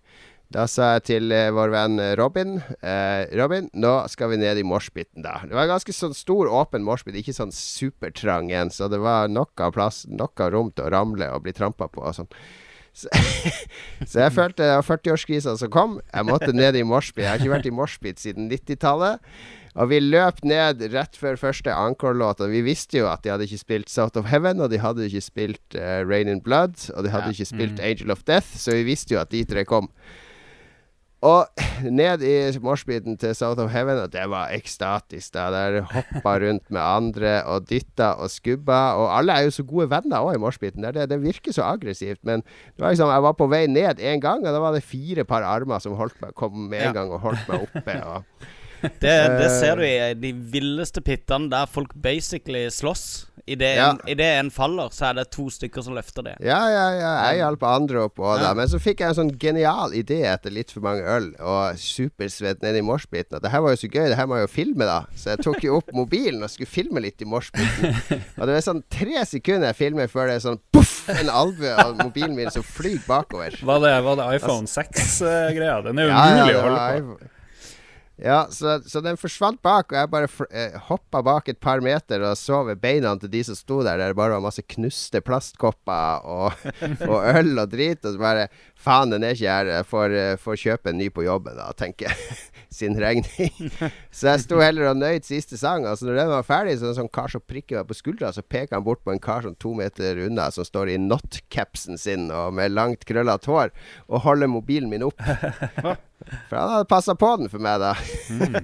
[0.49, 4.65] Da sa jeg til eh, vår venn Robin eh, Robin, nå skal vi ned i
[4.65, 5.43] moshpiten, da.
[5.45, 9.29] Det var en ganske sånn stor, åpen moshpit, ikke sånn supertrang en, så det var
[9.29, 12.31] nok av plass, nok av rom til å ramle og bli trampa på og sånn.
[12.97, 13.11] Så,
[14.09, 15.99] så, jeg følte det var 40-årskrisa som kom.
[16.09, 17.23] Jeg måtte ned i moshpit.
[17.27, 19.21] Jeg har ikke vært i moshpit siden 90-tallet.
[19.79, 23.45] Og vi løp ned rett før første encore-låt, og vi visste jo at de hadde
[23.45, 27.05] ikke spilt South of Heaven, og de hadde ikke spilt uh, Rain in Blood, og
[27.05, 27.37] de hadde ja.
[27.37, 27.85] ikke spilt mm.
[27.85, 29.91] Angel of Death, så vi visste jo at de tre kom.
[31.25, 31.49] Og
[31.99, 35.33] ned i moshpiten til South of Heaven, og det var ekstatisk.
[35.33, 38.95] da Der hoppa rundt med andre og dytta og skubba.
[38.95, 40.83] Og alle er jo så gode venner òg i moshpiten.
[40.83, 44.23] Det, det, virker så aggressivt, men det var liksom, jeg var på vei ned én
[44.23, 46.95] gang, og da var det fire par armer som holdt meg, kom med en ja.
[47.01, 47.99] gang og holdt meg oppe.
[47.99, 48.23] Og
[49.03, 53.25] det, det, ser du i de villeste pittene der folk basically slåss.
[53.49, 53.97] Idet ja.
[54.05, 56.35] en, en faller, så er det to stykker som løfter det.
[56.45, 57.13] Ja, ja, ja.
[57.31, 58.51] Jeg hjalp andre opp òg, ja.
[58.57, 62.61] Men så fikk jeg en sånn genial idé etter litt for mange øl og supersvett
[62.61, 63.39] nedi moshpiten.
[63.41, 64.99] Det her var jo så gøy, det her må jeg jo filme, da.
[65.17, 67.97] Så jeg tok jo opp mobilen og skulle filme litt i moshpiten.
[68.39, 70.93] Og det var sånn tre sekunder jeg filmer før det er sånn poff!
[71.09, 73.57] En alve av mobilen min som flyr bakover.
[73.65, 75.81] Var det, var det iPhone 6-greia?
[75.89, 77.35] Den er jo ja, umulig å holde på.
[78.19, 82.25] Ja, så, så, den forsvant bak, og jeg bare eh, hoppa bak et par meter
[82.27, 85.21] og så ved beina til de som sto der, der det bare var masse knuste
[85.23, 86.65] plastkopper og,
[87.11, 88.03] og øl og drit.
[88.03, 89.69] Og så bare Faen, den er ikke her.
[89.73, 92.37] Jeg får, eh, får kjøpe en ny på jobben, da, tenker jeg.
[92.79, 93.51] Sin regning.
[94.15, 95.87] så jeg sto heller og nøyd siste sang.
[95.89, 97.97] Altså Når den var ferdig, så er det en sånn kar som prikker meg på
[97.97, 100.99] skuldra, så peker han bort på en kar som to meter unna, som står i
[101.01, 103.73] not-capsen sin og med langt, krøllete hår,
[104.07, 105.19] og holder mobilen min opp.
[106.49, 107.93] For han hadde passa på den for meg, da.
[108.27, 108.57] Mm,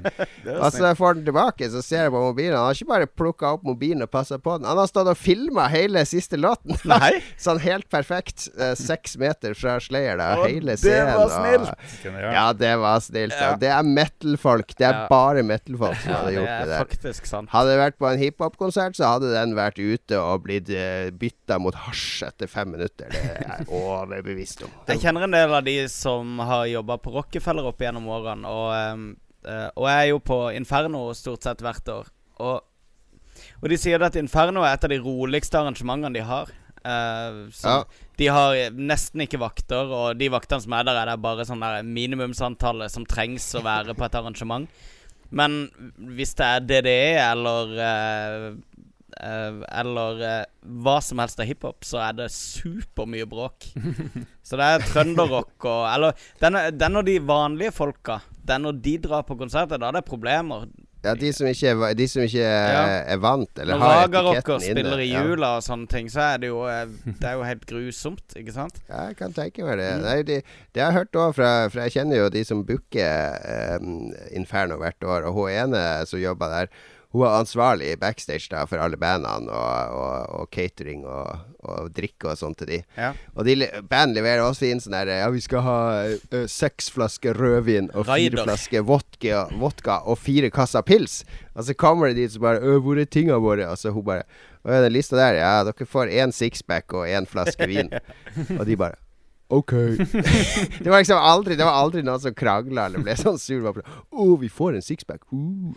[0.58, 2.58] og så får den tilbake, så ser jeg på mobilen.
[2.58, 4.68] Han har ikke bare plukka opp mobilen og passa på den.
[4.68, 6.76] Han har stått og filma hele siste låten.
[7.42, 8.50] sånn helt perfekt.
[8.60, 10.28] Eh, seks meter fra Slayer, da.
[10.40, 11.10] Og hele scenen.
[11.10, 11.70] Det var snilt!
[12.06, 13.36] Og, ja, det var snilt.
[13.40, 13.50] Ja.
[13.60, 14.74] Det er metal-folk.
[14.78, 15.06] Det er ja.
[15.12, 16.84] bare metal-folk som hadde gjort det, det der.
[16.84, 17.52] Faktisk sant.
[17.54, 21.60] Hadde det vært på en hiphop-konsert, så hadde den vært ute og blitt uh, bytta
[21.62, 23.10] mot hasj etter fem minutter.
[23.14, 24.76] Det er jeg overbevist om.
[24.92, 28.52] Jeg kjenner en del av de som har jobba på Rockefeller opp gjennom årene.
[28.52, 29.10] Og,
[29.50, 32.14] uh, og jeg er jo på Inferno stort sett hvert år.
[32.46, 32.62] Og,
[33.62, 36.54] og de sier at Inferno er et av de roligste arrangementene de har.
[36.86, 37.80] Uh, ja.
[38.20, 41.64] De har nesten ikke vakter, og de vaktene som er der, er det bare sånn
[41.64, 44.70] der minimumsantallet som trengs å være på et arrangement.
[45.36, 45.66] Men
[46.16, 48.44] hvis det er DDE eller uh,
[49.18, 50.22] uh, Eller
[50.62, 53.66] hva som helst av hiphop, så er det supermye bråk.
[54.46, 58.20] Så det er trønderrock og Eller den er, når de vanlige folka.
[58.46, 60.70] Den når de drar på konserter, da er det problemer.
[61.06, 62.98] Ja, de som ikke er, de som ikke er, ja.
[63.14, 64.82] er vant, eller Når har etiketten inne.
[64.82, 65.60] spiller i jula ja.
[65.60, 68.82] og sånne ting, så er det jo eh, Det er jo helt grusomt, ikke sant?
[68.90, 69.92] Ja, jeg kan tenke meg det.
[70.00, 70.08] Mm.
[70.08, 70.40] Nei, de,
[70.74, 74.80] det har jeg hørt òg fra For jeg kjenner jo de som booker um, Inferno
[74.82, 76.74] hvert år, og hun ene som jobber der
[77.16, 82.32] hun er ansvarlig backstage da for alle bandene og, og, og catering og, og, drikke
[82.32, 82.80] og sånt til de.
[82.98, 83.14] Ja.
[83.36, 83.56] Og de,
[83.90, 85.78] band leverer også inn sånn her Ja, vi skal ha
[86.12, 91.24] uh, seks flasker rødvin og fire flasker vodka, vodka, og fire kasser pils.
[91.56, 94.28] Og så kommer det dit som bare 'Hvor er tingene våre?' Og så hun bare
[94.66, 97.94] 'Å den lista der, ja, dere får én sixpack og én flaske vin'.
[98.60, 99.00] og de bare
[99.48, 99.72] OK.
[100.84, 103.68] det var liksom aldri Det var aldri noen som krangla eller ble sånn sur.
[103.70, 105.22] Å, oh, vi får en sixpack.
[105.32, 105.76] Uh.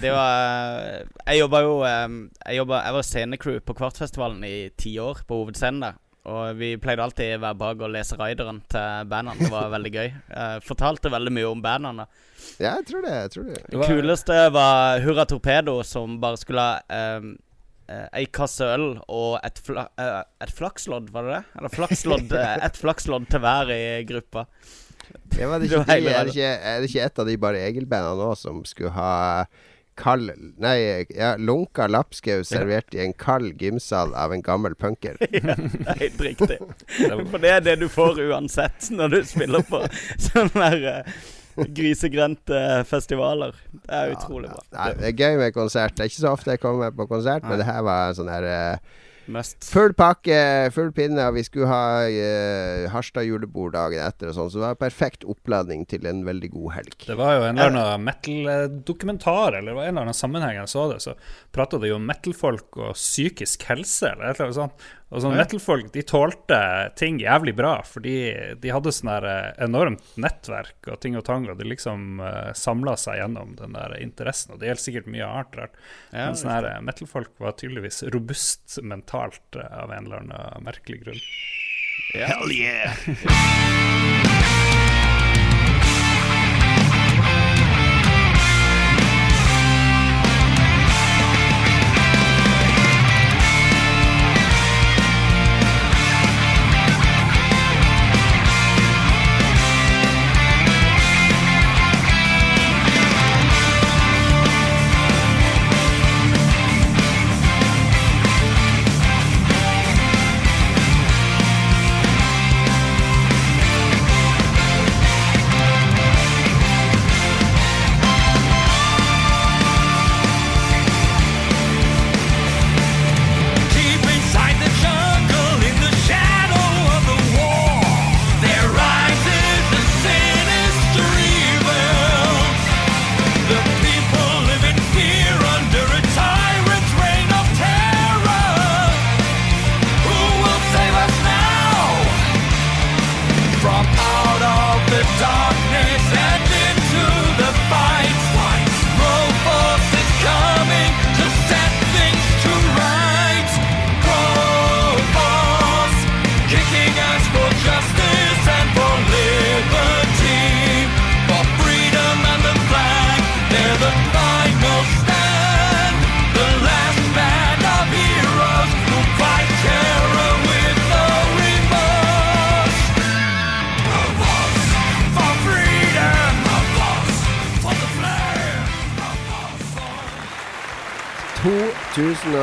[0.00, 2.06] Det var Jeg jobba jo eh,
[2.46, 5.98] Jeg, jobbet, jeg var scenecrew på Kvartfestivalen i ti år, på hovedscenen der.
[6.30, 9.40] Og vi pleide alltid å være bak og lese rideren til bandene.
[9.40, 10.08] Det var veldig gøy.
[10.28, 12.04] Jeg fortalte veldig mye om bandene.
[12.60, 13.14] Ja, jeg tror det.
[13.22, 13.62] Jeg tror det.
[13.70, 17.30] Det var- kuleste var Hurra Torpedo, som bare skulle ha um,
[18.14, 21.42] ei kasse øl og et, fla eh, et flakslodd, var det det?
[21.58, 24.44] Eller flakslodd, eh, et flakslodd til hver i gruppa.
[25.40, 27.26] Ja, var det, Det ikke, var de- er, det ikke, er det ikke et av
[27.32, 29.10] de Bare Egil-bandene nå som skulle ha
[29.98, 35.18] kald Nei, ja, lunka lapskaus servert i en kald gymsal av en gammel punker?
[35.36, 36.60] ja, det er helt riktig.
[36.96, 39.82] For det er det du får uansett når du spiller på
[40.28, 41.20] sånne der uh,
[41.76, 43.54] grisegrendte festivaler.
[43.72, 44.64] Det er utrolig bra.
[44.76, 45.96] Nei, det er gøy med konsert.
[45.96, 48.46] Det er ikke så ofte jeg kommer på konsert, men det her var sånn her
[48.48, 48.98] eh,
[49.30, 49.66] Must.
[49.72, 50.38] Full pakke,
[50.74, 51.26] full pinne.
[51.36, 55.84] Vi skulle ha uh, Harstad julebord dagen etter og sånn, så det var perfekt oppladning
[55.90, 56.96] til en veldig god helg.
[57.06, 60.72] Det var jo en eller annen metal-dokumentar, eller det var en eller annen sammenheng jeg
[60.72, 61.16] så det, så
[61.54, 64.88] prata de om metal-folk og psykisk helse, eller et eller annet sånt.
[65.10, 65.40] Og sånn Ja.
[65.42, 66.58] metal-folk de tålte
[66.94, 71.48] ting jævlig bra, fordi de hadde sånn der eh, enormt nettverk og ting og tang,
[71.50, 74.54] og de liksom uh, samla seg gjennom den der interessen.
[74.54, 75.74] Og det gjelder sikkert mye annet rart.
[76.12, 80.64] Ja, Men sånn her eh, metal-folk var tydeligvis robust mentalt eh, av en eller annen
[80.70, 81.20] merkelig grunn.
[82.14, 82.30] Yeah.
[82.30, 82.94] Hell yeah!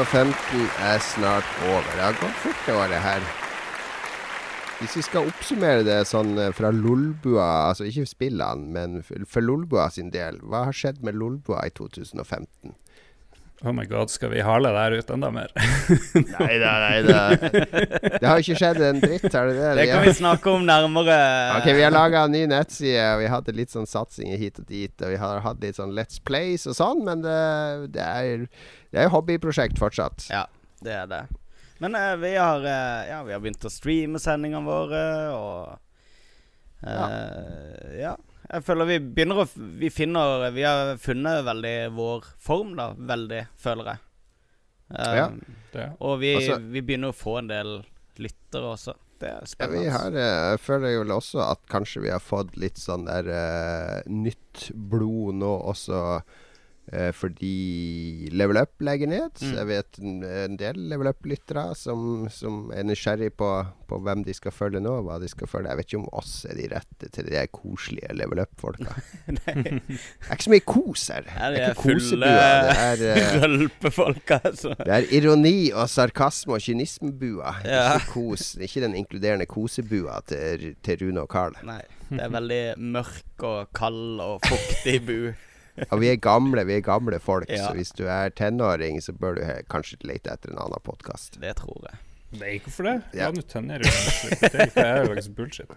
[0.08, 1.84] 2015 er snart over.
[1.84, 3.24] Det har gått fort det året her.
[4.80, 9.90] Hvis vi skal oppsummere det sånn eh, fra Lolbua, altså ikke spillene, men for Lolbua
[9.92, 12.78] sin del, hva har skjedd med Lolbua i 2015?
[13.66, 15.50] Oh my god, skal vi hale det her ut enda mer?
[16.36, 17.22] Nei da, nei da.
[18.20, 19.72] Det har jo ikke skjedd en dritt, har det det?
[19.80, 21.16] Det kan vi snakke om nærmere.
[21.58, 24.70] Ok, Vi har laga en ny nettside, og vi hadde litt sånn satsinger hit og
[24.70, 24.94] dit.
[25.02, 27.42] Og vi har hatt litt sånn Let's Plays og sånn, men det,
[27.98, 28.46] det er
[28.94, 30.30] Det er jo hobbyprosjekt fortsatt.
[30.30, 30.46] Ja,
[30.86, 31.24] det er det.
[31.82, 38.02] Men uh, vi, har, uh, ja, vi har begynt å streame sendingene våre, og eh,
[38.02, 38.14] ja.
[38.48, 39.48] Jeg føler vi begynner å
[39.80, 42.94] Vi finner Vi har funnet veldig vår form, da.
[42.94, 44.04] Veldig, føler jeg.
[44.90, 45.28] Um, Ja.
[45.74, 45.88] Det.
[46.00, 47.74] Og vi, Altså- vi begynner å få en del
[48.18, 48.94] lyttere også.
[49.20, 49.82] Det er Ja, spennende.
[49.82, 53.28] vi har, eh, jeg føler jo også at kanskje vi har fått litt sånn der
[53.28, 56.22] uh, nytt blod nå også.
[56.92, 59.42] Eh, fordi Level Up legger ned.
[59.42, 59.54] Mm.
[59.58, 63.50] Jeg vet en, en del Level Up-lyttere som, som er nysgjerrig på,
[63.90, 64.94] på hvem de skal følge nå.
[65.08, 68.16] Hva de skal følge Jeg vet ikke om oss er de rette til de koselige
[68.18, 68.98] Level Up-folka.
[69.38, 71.28] Det er ikke så mye kos her.
[71.28, 72.32] Ja, det er ikke kosebua.
[72.68, 74.74] Det er, uh, altså.
[74.80, 77.54] det er ironi og sarkasme og kynismebua.
[77.68, 77.84] Ja.
[77.98, 78.56] Ikke kos.
[78.62, 81.58] Ikke den inkluderende kosebua til, til Rune og Carl.
[81.68, 81.84] Nei.
[82.08, 85.20] Det er veldig mørk og kald og fuktig bu.
[85.92, 87.68] Og vi er gamle, vi er gamle folk, Ja.
[87.68, 91.40] så hvis du er tenåring, så bør du kanskje lete etter en annen podkast.
[91.42, 92.00] Det tror jeg.
[92.36, 92.96] Nei, hvorfor det?
[93.16, 93.30] Ja.
[93.32, 95.70] Jo Det er ikke jeg bullshit.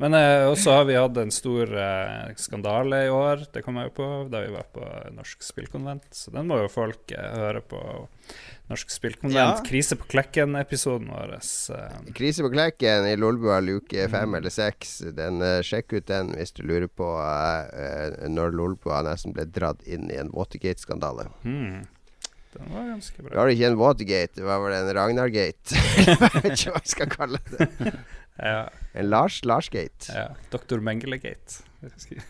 [0.00, 3.90] Men eh, også har vi hatt en stor eh, skandale i år, det kom jeg
[3.90, 6.06] jo på, da vi var på Norsk Spillkonvent.
[6.14, 7.82] Så den må jo folk eh, høre på.
[8.68, 9.64] Norsk Spillkonvent, Ja.
[9.64, 11.34] Krise på Klekken-episoden vår.
[11.76, 15.00] Eh, Krise på Klekken i Lolbua luke fem eller seks.
[15.02, 19.84] Eh, sjekk ut den hvis du lurer på eh, eh, når Lolbua nesten ble dratt
[19.88, 21.28] inn i en Watergate-skandale.
[21.44, 21.86] hmm.
[22.54, 23.34] Den var ganske Det bra.
[23.42, 25.76] var ikke en Watergate, det var vel en Ragnar-gate.
[26.06, 27.68] jeg vet ikke hva jeg skal kalle det.
[28.38, 30.12] Ja, En Lars Lars-gate.
[30.14, 30.28] ja.
[30.52, 30.78] Dr.
[30.78, 31.56] Mengele-gate.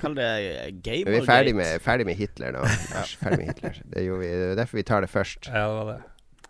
[0.00, 0.28] Kall det
[1.04, 2.62] Men Vi er ferdig med, ferdig med Hitler nå.
[2.94, 3.76] Lars, ferdig med Hitler.
[3.92, 5.50] Det, vi, det er derfor vi tar det først.
[5.52, 5.98] Ja, det var det.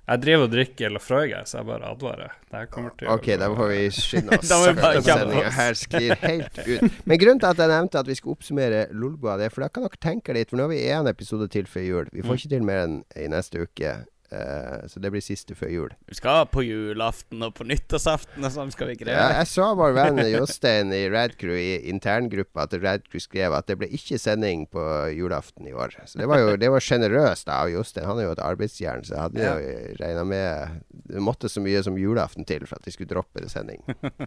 [0.08, 2.30] Jeg driver og drikker Lafroig, så jeg bare advarer.
[2.48, 4.50] Det her kommer til Ok, da får vi skynde oss.
[4.54, 5.56] Må oss.
[5.58, 6.96] her sklir helt ut.
[7.04, 9.68] Men grunnen til at jeg nevnte at vi skal oppsummere Lolbua, det er for da
[9.68, 12.08] kan dere tenke litt, for nå har vi én episode til før jul.
[12.12, 12.28] Vi Mm.
[12.30, 13.92] får ikke til mer enn i neste uke.
[14.34, 15.94] Eh, så det blir siste før jul.
[16.10, 19.16] Vi skal på julaften og på nyttårsaften og sånn, skal vi ikke det?
[19.16, 23.78] Ja, jeg så vår venn Jostein i Radcrew i interngruppa at Radcrew skrev at det
[23.80, 25.96] ble ikke sending på julaften i år.
[26.04, 28.08] Så det var jo det var sjenerøst av Jostein.
[28.08, 31.80] Han er jo et arbeidsjern, så jeg hadde jo regna med Det måtte så mye
[31.84, 33.82] som julaften til for at de skulle droppe sending.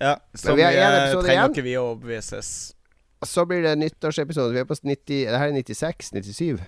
[0.00, 1.52] Ja, så vi episode trenger igjen.
[1.52, 2.50] ikke vi å overbevises.
[3.28, 4.54] Så blir det nyttårsepisode.
[4.54, 6.62] Vi er på 90 Det her er 96?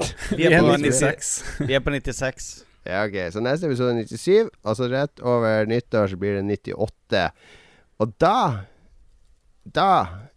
[0.00, 0.36] 97?
[0.38, 1.32] Vi er på 96.
[1.60, 1.66] 96.
[1.68, 2.50] Vi er på 96.
[2.88, 3.16] Ja, ok.
[3.30, 7.26] Så neste episode er 97, og så rett over nyttår så blir det 98.
[8.02, 8.36] Og da
[9.62, 9.88] Da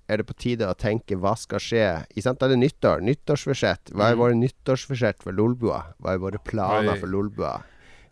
[0.07, 1.85] er det på tide å tenke hva skal skje.
[2.13, 2.37] I sant?
[2.37, 3.01] Da er det nyttår.
[3.01, 3.89] Nyttårsforsett.
[3.89, 4.19] Hva er Mm.
[4.21, 5.79] våre nyttårsforsett for Lolbua?
[5.97, 7.63] Hva er våre planer for Lolbua?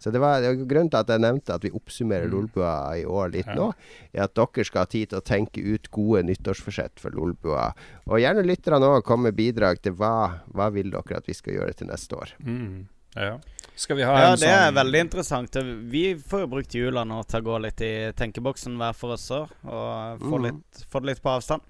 [0.04, 2.34] Så det var, det var grunnen til at jeg nevnte at vi oppsummerer Mm.
[2.34, 3.56] Lolbua i år litt Ja.
[3.56, 3.74] nå,
[4.14, 7.74] er at dere skal ha tid til å tenke ut gode nyttårsforsett for Lolbua.
[8.08, 11.54] Og gjerne lytterne òg komme med bidrag til hva, hva vil dere at vi skal
[11.56, 12.36] gjøre til neste år.
[12.44, 12.88] Mm.
[13.16, 13.38] Ja.
[13.76, 15.56] Skal vi ha Ja, en det er sånn veldig interessant.
[15.90, 19.30] Vi får jo brukt jula nå til å gå litt i tenkeboksen hver for oss
[19.32, 20.44] òg, og få, mm.
[20.44, 21.62] litt, få det litt på avstand.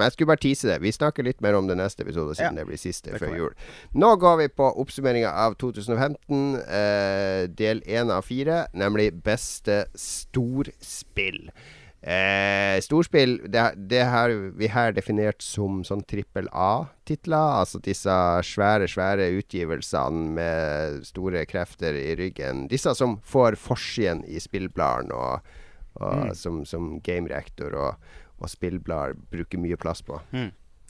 [0.00, 0.78] Men jeg skulle bare tease det.
[0.80, 3.36] Vi snakker litt mer om det neste episode, siden Ja, det blir siste det før
[3.36, 3.52] jul.
[4.00, 11.50] Nå går vi på oppsummeringa av 2015, eh, del én av fire, nemlig beste storspill.
[12.02, 17.58] Eh, storspill, det, det har vi her definert som sånn trippel A-titler.
[17.60, 18.14] Altså disse
[18.48, 22.64] svære, svære utgivelsene med store krefter i ryggen.
[22.72, 25.40] Disse som får forsiden i spillbladene, og,
[26.00, 26.34] og Mm.
[26.38, 28.10] som, som Game Reactor og,
[28.40, 30.20] og spillblader bruker mye plass på.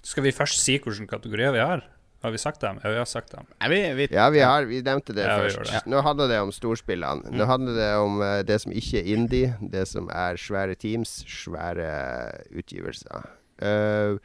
[0.06, 1.84] Skal vi først si hvilke kategorier vi har?
[2.20, 2.80] Har vi sagt dem?
[2.84, 3.46] Ja, vi har sagt dem.
[3.62, 5.72] Nei, vi, vi, Ja, vi, har, vi nevnte det Ja, først.
[5.72, 5.80] det.
[5.88, 7.30] Nå handler det om storspillene.
[7.30, 7.38] Mm.
[7.40, 11.22] Nå handler det om uh, det som ikke er indie, det som er svære teams,
[11.24, 11.88] svære
[12.52, 13.24] utgivelser.
[13.62, 14.20] Uh,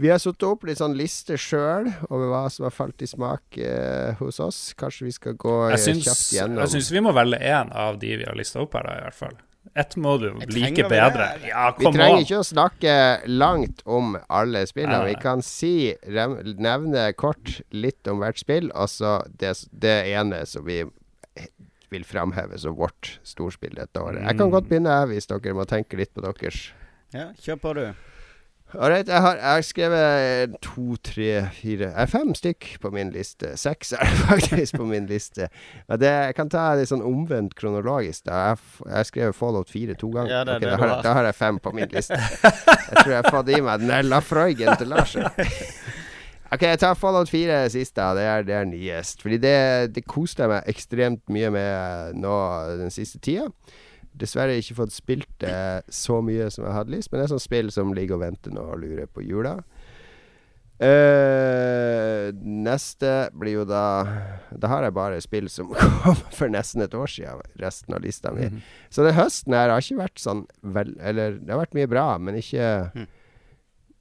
[0.00, 3.60] vi har satt opp litt sånn lister sjøl over hva som har falt i smak
[3.62, 4.60] uh, hos oss.
[4.74, 6.64] Kanskje vi skal gå syns, kjapt gjennom.
[6.64, 9.06] jeg syns vi må velge én av de vi har lista opp her, da, i
[9.06, 9.38] hvert fall.
[9.78, 11.28] Ett må du like bedre.
[11.46, 12.22] Ja, Vi trenger on.
[12.24, 12.94] ikke å snakke
[13.30, 15.04] langt om alle spillene.
[15.06, 15.94] Vi kan si,
[16.58, 20.82] nevne kort litt om hvert spill, og så det, det ene som vi
[21.90, 24.22] vil framheve som vårt storspill dette året.
[24.26, 24.52] Jeg kan Mm.
[24.54, 26.72] godt begynne hvis dere må tenke litt på deres.
[27.12, 27.94] ja, kjør på, du.
[28.74, 33.10] Alright, jeg har, jeg har skrevet to, tre, fire Jeg har fem stykk på min
[33.10, 33.56] liste.
[33.58, 35.48] Seks er det faktisk på min liste.
[35.90, 38.28] Det, jeg kan ta det sånn omvendt kronologisk.
[38.28, 38.52] Da.
[38.52, 40.34] Jeg, har skrevet Fallout 4 to ganger.
[40.36, 42.20] Ja, det det da, har, da har jeg fem på min liste.
[42.90, 45.16] Jeg tror jeg har fått i meg den der Lafroigen til Lars.
[46.50, 48.08] Ok, jeg tar Fallout 4 sist, da.
[48.18, 49.20] Det er, det er nyest.
[49.22, 52.32] Fordi det, det koste jeg meg ekstremt mye med nå
[52.80, 53.46] den siste tida.
[54.16, 57.42] Dessverre ikke fått spilt det så mye som jeg hadde lyst, men det er sånn
[57.42, 59.58] spill som ligger og venter nå og lurer på jula.
[60.80, 63.82] Uh, neste blir jo da
[64.48, 68.32] Da har jeg bare spill som kom for nesten et år siden, resten av lista
[68.32, 68.48] mi.
[68.48, 68.62] Mhm.
[68.88, 72.06] Så den høsten her har ikke vært sånn vel Eller det har vært mye bra,
[72.16, 73.08] men ikke mm.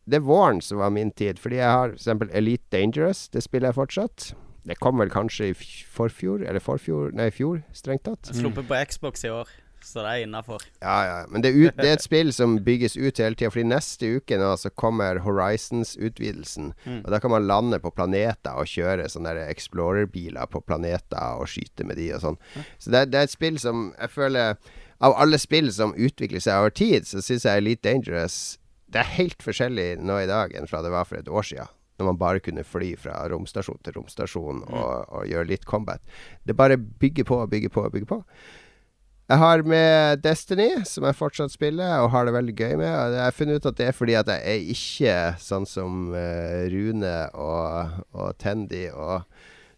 [0.10, 2.32] Det er våren som var min tid, fordi jeg har f.eks.
[2.34, 3.28] Elite Dangerous.
[3.30, 4.32] Det spiller jeg fortsatt.
[4.66, 8.32] Det kom vel kanskje i forfjor, eller forfjor Nei, i fjor, strengt tatt.
[8.34, 9.52] Sluppet på Xbox i år,
[9.86, 10.64] så det er innafor.
[10.82, 11.18] Ja, ja.
[11.32, 13.50] Men det er, ut, det er et spill som bygges ut hele tida.
[13.54, 16.74] Fordi neste uke nå så kommer Horizons-utvidelsen.
[16.86, 17.00] Mm.
[17.06, 21.86] Og da kan man lande på planeter og kjøre sånne Explorer-biler på planeter og skyte
[21.88, 22.38] med de og sånn.
[22.78, 24.58] Så det, er- det er et spill som jeg føler
[25.00, 28.58] Av alle spill som utvikler seg over tid, så syns jeg Elite Dangerous
[28.92, 31.70] Det er helt forskjellig nå i dag enn fra det var for et år siden.
[32.00, 36.00] Når man bare kunne fly fra romstasjon til romstasjon og, og gjøre litt combat.
[36.48, 38.20] Det bare bygger på og bygger på og bygger på.
[39.30, 42.90] Jeg har med Destiny, som jeg fortsatt spiller og har det veldig gøy med.
[42.90, 46.16] Og Jeg har funnet ut at det er fordi at jeg er ikke sånn som
[46.18, 49.30] eh, Rune og, og Tendi og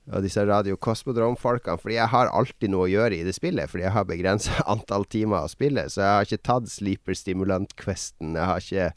[0.10, 1.78] og disse Radio Cosmodrome-folkene.
[1.80, 5.06] Fordi jeg har alltid noe å gjøre i det spillet, fordi jeg har begrensa antall
[5.06, 5.86] timer å spille.
[5.92, 8.36] Så jeg har ikke tatt Sleeper Stimulant-questen.
[8.36, 8.90] Jeg har ikke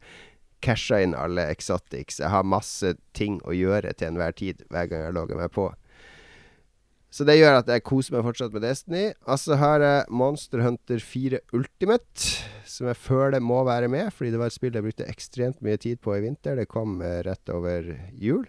[0.64, 2.22] casha inn alle exotics.
[2.22, 5.68] Jeg har masse ting å gjøre til enhver tid hver gang jeg logger meg på.
[7.14, 9.04] Så det gjør at jeg koser meg fortsatt med Destiny.
[9.30, 12.32] Og så har jeg Monster Hunter 4 Ultimate,
[12.66, 15.78] som jeg føler må være med, fordi det var et spill jeg brukte ekstremt mye
[15.78, 16.58] tid på i vinter.
[16.58, 18.42] Det kom eh, rett over jul.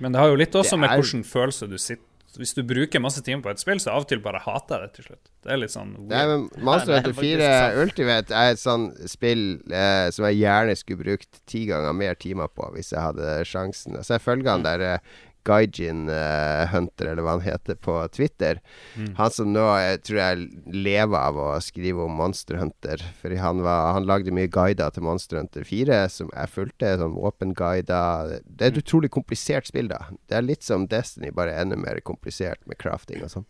[0.00, 0.84] Men det har jo litt også er...
[0.84, 2.04] med hvordan hvilken følelse du sitter
[2.38, 4.88] Hvis du bruker masse timer på et spill, så av og til bare hater jeg
[4.88, 5.30] det til slutt.
[5.44, 7.52] Det er litt sånn Nei, men Monster er Hunter 4.
[7.82, 12.48] Ultimate er et sånn spill eh, som jeg gjerne skulle brukt ti ganger mer timer
[12.52, 14.00] på hvis jeg hadde sjansen.
[14.00, 15.16] Så jeg følger han der eh,
[15.48, 18.60] Gaijin uh, Hunter, eller hva han heter, på Twitter.
[18.94, 19.14] Mm.
[19.18, 23.02] Han som nå jeg tror jeg lever av å skrive om Monster Hunter.
[23.22, 26.94] Fordi han, var, han lagde mye guider til Monster Hunter 4, som jeg fulgte.
[27.00, 28.38] Sånn våpenguider.
[28.44, 30.04] Det er et utrolig komplisert spill, da.
[30.28, 33.48] Det er litt som Destiny, bare enda mer komplisert med crafting og sånn.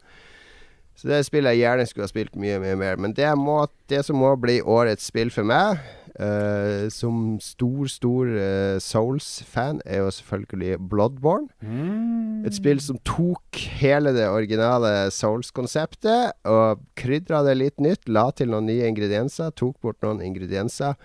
[0.99, 2.97] Så det spillet jeg gjerne skulle ha spilt mye, mye mer.
[2.99, 5.79] Men det, må, det som må bli årets spill for meg,
[6.19, 11.49] eh, som stor, stor uh, Souls-fan, er jo selvfølgelig Bloodborne.
[11.63, 12.45] Mm.
[12.49, 18.07] Et spill som tok hele det originale Souls-konseptet og krydra det litt nytt.
[18.11, 20.99] La til noen nye ingredienser, tok bort noen ingredienser.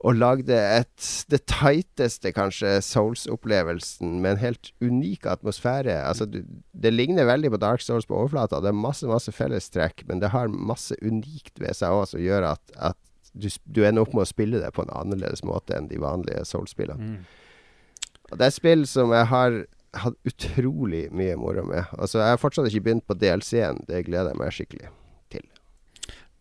[0.00, 5.92] Og lagde et det tighteste, kanskje, Souls-opplevelsen med en helt unik atmosfære.
[5.92, 6.40] Altså, du,
[6.72, 8.62] det ligner veldig på Dark Souls på overflata.
[8.64, 12.48] Det er masse masse fellestrekk, men det har masse unikt ved seg òg som gjør
[12.54, 12.96] at, at
[13.32, 16.44] du, du ender opp med å spille det på en annerledes måte enn de vanlige
[16.48, 17.12] Soul-spillene.
[17.12, 18.08] Mm.
[18.30, 19.60] Og det er spill som jeg har
[20.00, 21.90] hatt utrolig mye moro med.
[21.98, 23.82] Altså, jeg har fortsatt ikke begynt på DLC-en.
[23.88, 24.90] Det gleder jeg meg skikkelig
[25.34, 25.46] til.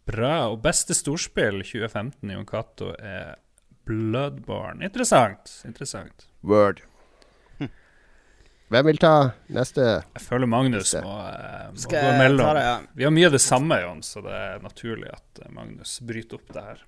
[0.09, 0.33] Bra.
[0.51, 3.39] Og beste storspill 2015 i Jon Cato er
[3.89, 4.85] Bloodborne.
[4.85, 5.49] Interessant.
[5.65, 6.27] Interessant.
[6.45, 6.83] Word.
[8.69, 9.13] Hvem vil ta
[9.49, 9.85] neste?
[10.13, 11.01] Jeg føler Magnus Neste.
[11.01, 12.45] må, eh, må Skal gå imellom.
[12.45, 12.75] ta det, ja?
[12.93, 16.37] Vi har mye av det samme, Jon, så det er naturlig at eh, Magnus bryter
[16.37, 16.83] opp det her.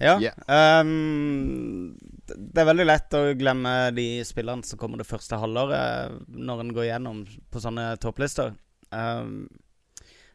[0.00, 0.14] Ja.
[0.16, 0.80] Yeah.
[0.80, 6.62] Um, det er veldig lett å glemme de spillerne som kommer det første halvåret, når
[6.64, 8.54] en går gjennom på sånne topplister.
[8.88, 9.50] Um,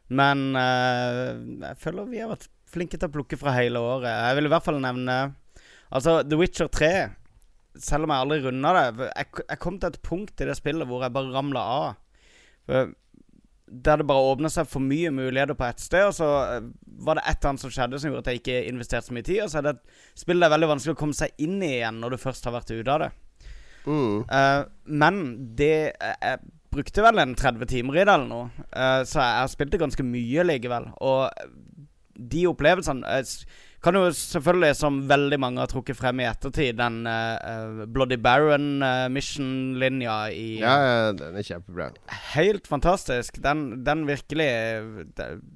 [0.06, 1.34] men uh,
[1.66, 4.12] jeg føler vi har vært flinke til å plukke fra hele året.
[4.12, 5.18] Jeg vil i hvert fall nevne
[5.86, 6.88] Altså, The Witcher 3.
[7.82, 9.10] Selv om jeg aldri runda det.
[9.16, 11.86] Jeg, jeg kom til et punkt i det spillet hvor jeg bare ramla av.
[13.66, 16.66] Der det bare åpna seg for mye muligheter på ett sted, og så eh,
[17.02, 19.26] var det et eller annet som skjedde som gjorde at jeg ikke investerte så mye
[19.26, 19.40] tid.
[19.42, 21.72] Og så er det et spill det er veldig vanskelig å komme seg inn i
[21.80, 23.10] igjen når du først har vært ute av det.
[23.86, 24.22] Mm.
[24.30, 24.62] Uh,
[25.02, 25.18] men
[25.58, 26.38] det jeg, jeg
[26.76, 29.82] brukte vel en 30 timer i det eller noe, uh, så jeg har spilt det
[29.82, 30.88] ganske mye likevel.
[31.02, 31.26] Og
[32.16, 33.42] de opplevelsene eh, s-
[33.86, 38.18] kan jo selvfølgelig, som veldig mange har trukket frem i ettertid, den eh, eh, Bloody
[39.06, 41.88] Baron-mission-linja i Ja, ja, den er kjempebra.
[42.34, 43.38] Helt fantastisk.
[43.44, 44.48] Den, den virkelig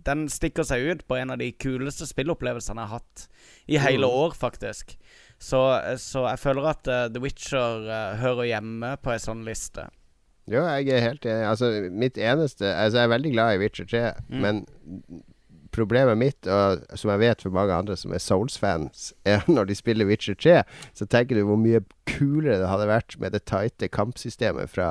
[0.06, 3.26] den, stikker seg ut på en av de kuleste spillopplevelsene jeg har hatt
[3.70, 4.14] i hele Mm.
[4.24, 4.96] år, faktisk.
[5.40, 5.60] Så,
[6.00, 9.86] så jeg føler at uh, The Witcher eh, hører hjemme på ei sånn liste.
[10.50, 11.46] Jo, jeg er helt enig.
[11.46, 14.40] Altså, mitt eneste Altså, jeg er veldig glad i Witcher 3, Mm.
[14.44, 14.62] men
[15.74, 19.76] problemet mitt, og som jeg vet for mange andre som er Souls-fans, er når de
[19.78, 20.56] spiller Witcher 3,
[20.96, 24.90] så tenker du hvor mye kulere det hadde vært med det tighte kampsystemet fra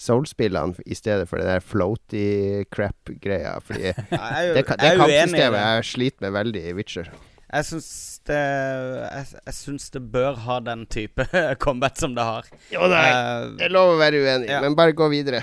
[0.00, 3.58] Souls-spillene i stedet for det der floaty crap-greia.
[3.62, 7.12] Fordi Jeg er det, det jeg kampsystemet jeg sliter med veldig i Witcher.
[7.54, 7.88] Jeg syns
[8.26, 11.26] det Jeg, jeg syns det bør ha den type
[11.64, 12.48] combat som det har.
[12.72, 14.62] Jo, nei, er, Eh, det er å være uenig, ja.
[14.64, 15.42] men bare gå videre.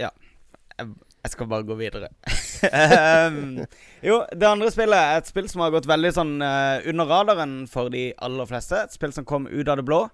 [0.00, 0.10] Ja,
[0.80, 2.08] Jeg skal bare gå videre.
[2.66, 3.64] Um,
[4.04, 7.54] jo, det andre spillet er et spill som har gått veldig sånn uh, under radaren
[7.70, 8.78] for de aller fleste.
[8.84, 10.04] Et spill som kom ut av det blå,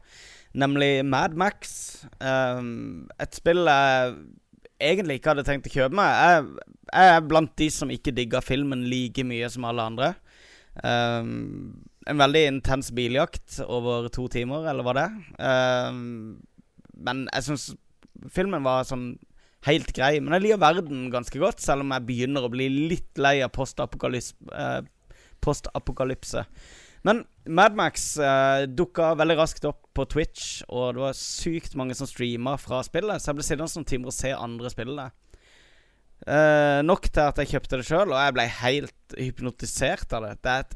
[0.57, 2.05] nemlig Mad Max.
[2.21, 4.17] Um, et spill jeg
[4.83, 6.13] egentlig ikke hadde tenkt å kjøpe meg.
[6.13, 10.15] Jeg, jeg er blant de som ikke digga filmen like mye som alle andre.
[10.85, 15.89] Um, en veldig intens biljakt over to timer, eller hva det er.
[15.91, 16.37] Um,
[16.97, 17.71] men jeg syns
[18.33, 19.15] filmen var sånn
[19.67, 20.17] helt grei.
[20.23, 23.55] Men jeg liker verden ganske godt, selv om jeg begynner å bli litt lei av.
[23.55, 24.81] Eh,
[25.45, 26.47] postapokalypse.
[27.07, 32.09] Men Madmax eh, dukka veldig raskt opp på Twitch, og det var sykt mange som
[32.11, 35.05] streama fra spillet, så jeg ble sittende noen timer og se andre spille.
[36.27, 40.33] Eh, nok til at jeg kjøpte det sjøl, og jeg ble helt hypnotisert av det.
[40.43, 40.75] Det er, et,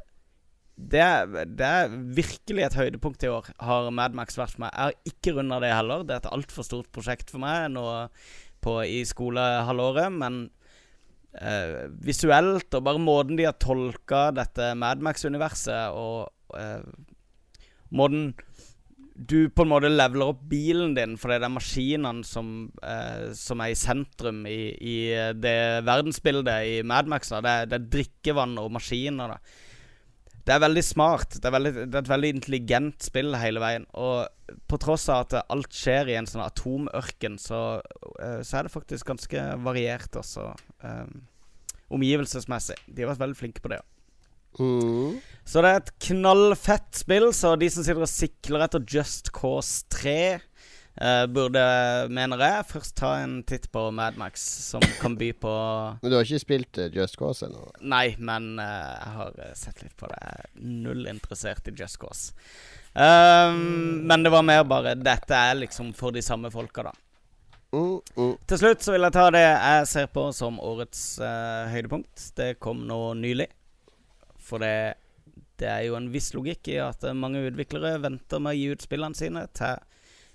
[0.93, 4.77] det, det er virkelig et høydepunkt i år, har Madmax vært for meg.
[4.77, 6.07] Jeg har ikke runda det heller.
[6.07, 7.89] Det er et altfor stort prosjekt for meg nå
[8.63, 10.43] på, i skolehalvåret, men
[11.39, 16.85] eh, visuelt og bare måten de har tolka dette Madmax-universet og eh,
[17.91, 18.33] måten
[19.21, 23.61] du på en måte leveler opp bilen din fordi det er maskinene som, eh, som
[23.61, 24.97] er i sentrum i, i
[25.37, 27.35] det verdensbildet i Madmax.
[27.37, 29.35] Det, det er drikkevann og maskiner.
[29.35, 29.69] Da.
[30.51, 31.37] Det er veldig smart.
[31.39, 33.85] Det er, veldig, det er et veldig intelligent spill hele veien.
[33.95, 37.61] Og på tross av at alt skjer i en sånn atomørken, så,
[38.19, 40.49] eh, så er det faktisk ganske variert også.
[40.83, 41.21] Um,
[41.95, 42.81] omgivelsesmessig.
[42.91, 43.79] De har vært veldig flinke på det.
[44.59, 45.21] Mm.
[45.47, 49.87] Så det er et knallfett spill, så de som sitter og sikler etter Just Cause
[49.95, 50.41] 3,
[51.01, 51.63] eh, burde,
[52.13, 55.55] mener jeg, først ta en titt på Madmax, som kan by på
[56.03, 57.67] Men du har ikke spilt uh, Just Cause ennå?
[57.81, 60.21] Nei, men uh, jeg har sett litt på det.
[60.21, 62.35] Jeg er null interessert i Just Cause.
[62.91, 66.95] Um, men det var mer bare Dette er liksom for de samme folka, da.
[67.71, 68.33] Mm, mm.
[68.51, 72.31] Til slutt så vil jeg ta det jeg ser på som årets uh, høydepunkt.
[72.37, 73.47] Det kom nå nylig.
[74.43, 74.99] For det,
[75.63, 78.89] det er jo en viss logikk i at mange utviklere venter med å gi ut
[78.89, 79.79] spillene sine til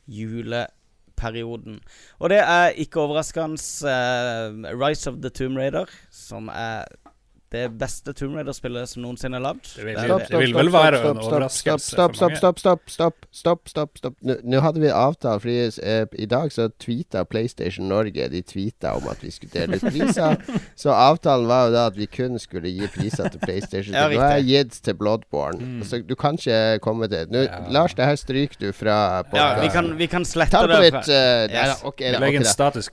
[0.07, 1.79] juleperioden.
[2.19, 6.85] Og det er ikke overraskende uh, Rise of the Tomb Raider, som er
[7.55, 9.63] det beste Tomb Raider-spillet som noensinne er lagd.
[9.77, 10.39] Det Det det.
[10.43, 14.15] vil vel være en stopp, stopp, overraskelse stopp, stopp, stopp, stopp, stopp, stopp, stopp, stopp.
[14.27, 18.93] Nå- Nå hadde vi avtale, fordi eh, i dag så tweeta PlayStation Norge De tweeta
[18.99, 20.37] om at vi skulle dele ut priser.
[20.83, 23.95] så avtalen var jo da at vi kun skulle gi priser til PlayStation.
[23.95, 25.81] Ja, Nå er jeg gitt til Bloodborne.
[25.85, 27.61] Så du kan ikke komme til Nå, Ja.
[27.71, 30.75] Lars, det her stryker du fra Ja, vi kan, vi kan slette Ta det.
[30.75, 31.51] på litt uh, Yes.
[31.53, 32.89] ja, okay, Legg en okay, status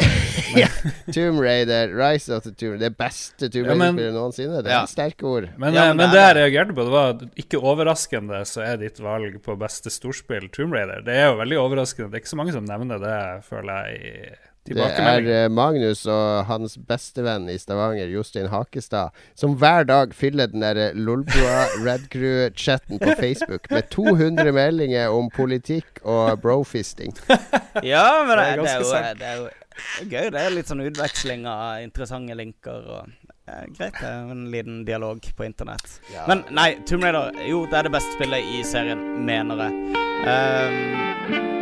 [1.14, 2.88] Tomb Raider, Rise of the Tomb Raider.
[2.88, 4.62] Det beste Tomb Raider-spillet noensinne.
[4.64, 4.82] Det Ja.
[4.82, 5.48] er sterke ord.
[5.58, 8.62] Men, Ja, eh, men men det jeg reagerte på, det var at ikke overraskende så
[8.66, 11.02] er ditt valg på beste storspill Tomb Raider.
[11.06, 12.10] Det er jo veldig overraskende.
[12.10, 16.04] Det er ikke så mange som nevner det, føler jeg, i Det er eh, Magnus
[16.06, 22.10] og hans bestevenn i Stavanger, Jostein Hakestad, som hver dag fyller den der Lolbua Red
[22.12, 27.14] Crew-chatten på Facebook med 200 meldinger om politikk og brofisting.
[27.82, 29.48] Ja, men det, Det er er jo.
[29.76, 30.30] Det er gøy.
[30.34, 33.12] Det er litt sånn utveksling av interessante linker og
[33.46, 36.00] eh, Greit, det er en liten dialog på internett.
[36.28, 40.04] Men nei, Tomb Raider Jo, det er det beste spillet i serien, mener jeg.
[40.30, 41.59] Ehm,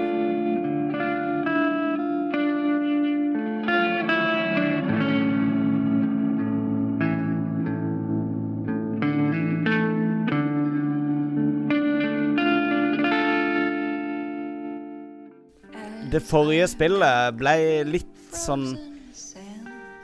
[16.13, 17.57] det forrige spillet ble
[17.89, 18.71] litt sånn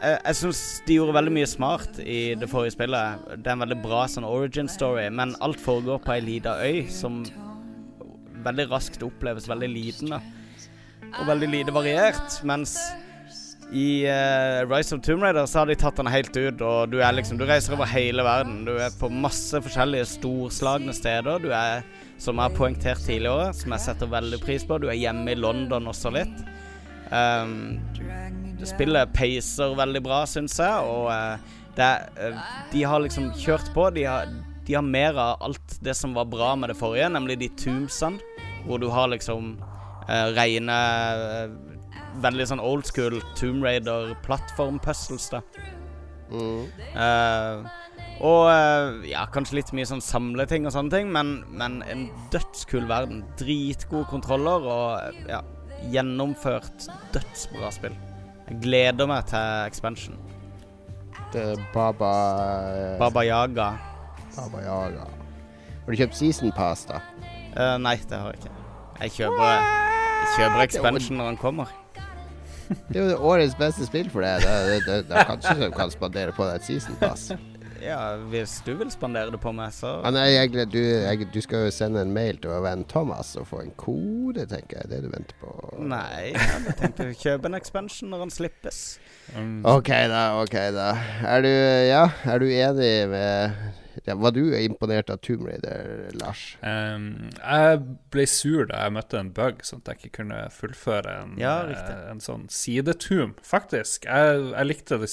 [0.04, 3.22] Jeg, jeg syns de gjorde veldig mye smart i det forrige spillet.
[3.40, 6.82] Det er en veldig bra sånn origin story, men alt foregår på ei lita øy
[6.92, 7.22] som
[8.44, 10.12] veldig raskt oppleves veldig liten.
[11.14, 12.36] Og veldig lite variert.
[12.44, 12.76] Mens
[13.72, 16.98] i uh, Rise of Tomb Raider så har de tatt den helt ut, og du
[17.00, 18.64] er liksom Du reiser over hele verden.
[18.66, 21.40] Du er på masse forskjellige storslagne steder.
[21.42, 21.82] Du er,
[22.18, 25.38] som jeg har poengtert tidligere, som jeg setter veldig pris på, du er hjemme i
[25.38, 26.44] London også litt.
[27.14, 27.80] Um,
[28.64, 31.90] spillet peiser veldig bra, syns jeg, og uh, det
[32.22, 33.88] eh, de har liksom kjørt på.
[33.96, 34.30] De har,
[34.66, 38.22] de har mer av alt det som var bra med det forrige, nemlig de tombsene,
[38.64, 39.56] hvor du har liksom
[40.08, 40.78] uh, reine
[42.22, 45.40] Veldig sånn old school Tomb Raider-plattform-puzzles, da.
[46.30, 46.66] Mm.
[46.94, 47.64] Uh,
[48.22, 52.86] og uh, ja, kanskje litt mye sånn samleting og sånne ting, men, men en dødskul
[52.90, 53.24] verden.
[53.40, 55.40] Dritgode kontroller og eh, ja,
[55.90, 57.96] gjennomført dødsbra spill.
[58.48, 60.18] Jeg gleder meg til expansion.
[61.34, 62.12] Det er Baba
[63.00, 63.72] Baba Yaga.
[64.36, 65.08] Baba Yaga.
[65.84, 67.02] Har du kjøpt Season Pass, da?
[67.54, 68.54] Uh, nei, det har jeg ikke.
[69.00, 71.72] Jeg kjøper, jeg kjøper expansion når den kommer.
[72.88, 74.44] Det er jo årets beste spill for deg.
[74.44, 77.30] Da, da, da, da kanskje du kan spandere på deg et Season Pass.
[77.84, 81.40] Ja, hvis du vil spandere det på meg, så Ah, nei, jeg, du, jeg, du
[81.44, 84.88] skal jo sende en mail til vår venn Thomas og få en kode, tenker jeg.
[84.90, 85.52] Det er det du venter på.
[85.84, 88.80] Nei, jeg tenkte kjøpe en expansion når den slippes.
[89.36, 90.24] Um, OK, da.
[90.42, 90.90] ok da
[91.24, 91.48] Er du,
[91.88, 93.54] ja, er du enig med
[94.04, 96.42] ja, Var du imponert av Tomb Raider, Lars?
[96.60, 97.78] Um, jeg
[98.12, 101.54] ble sur da jeg møtte en bug, sånn at jeg ikke kunne fullføre en, Ja,
[101.68, 101.96] riktig.
[102.12, 104.04] en sånn sidetomb, faktisk.
[104.04, 105.08] Jeg, jeg likte det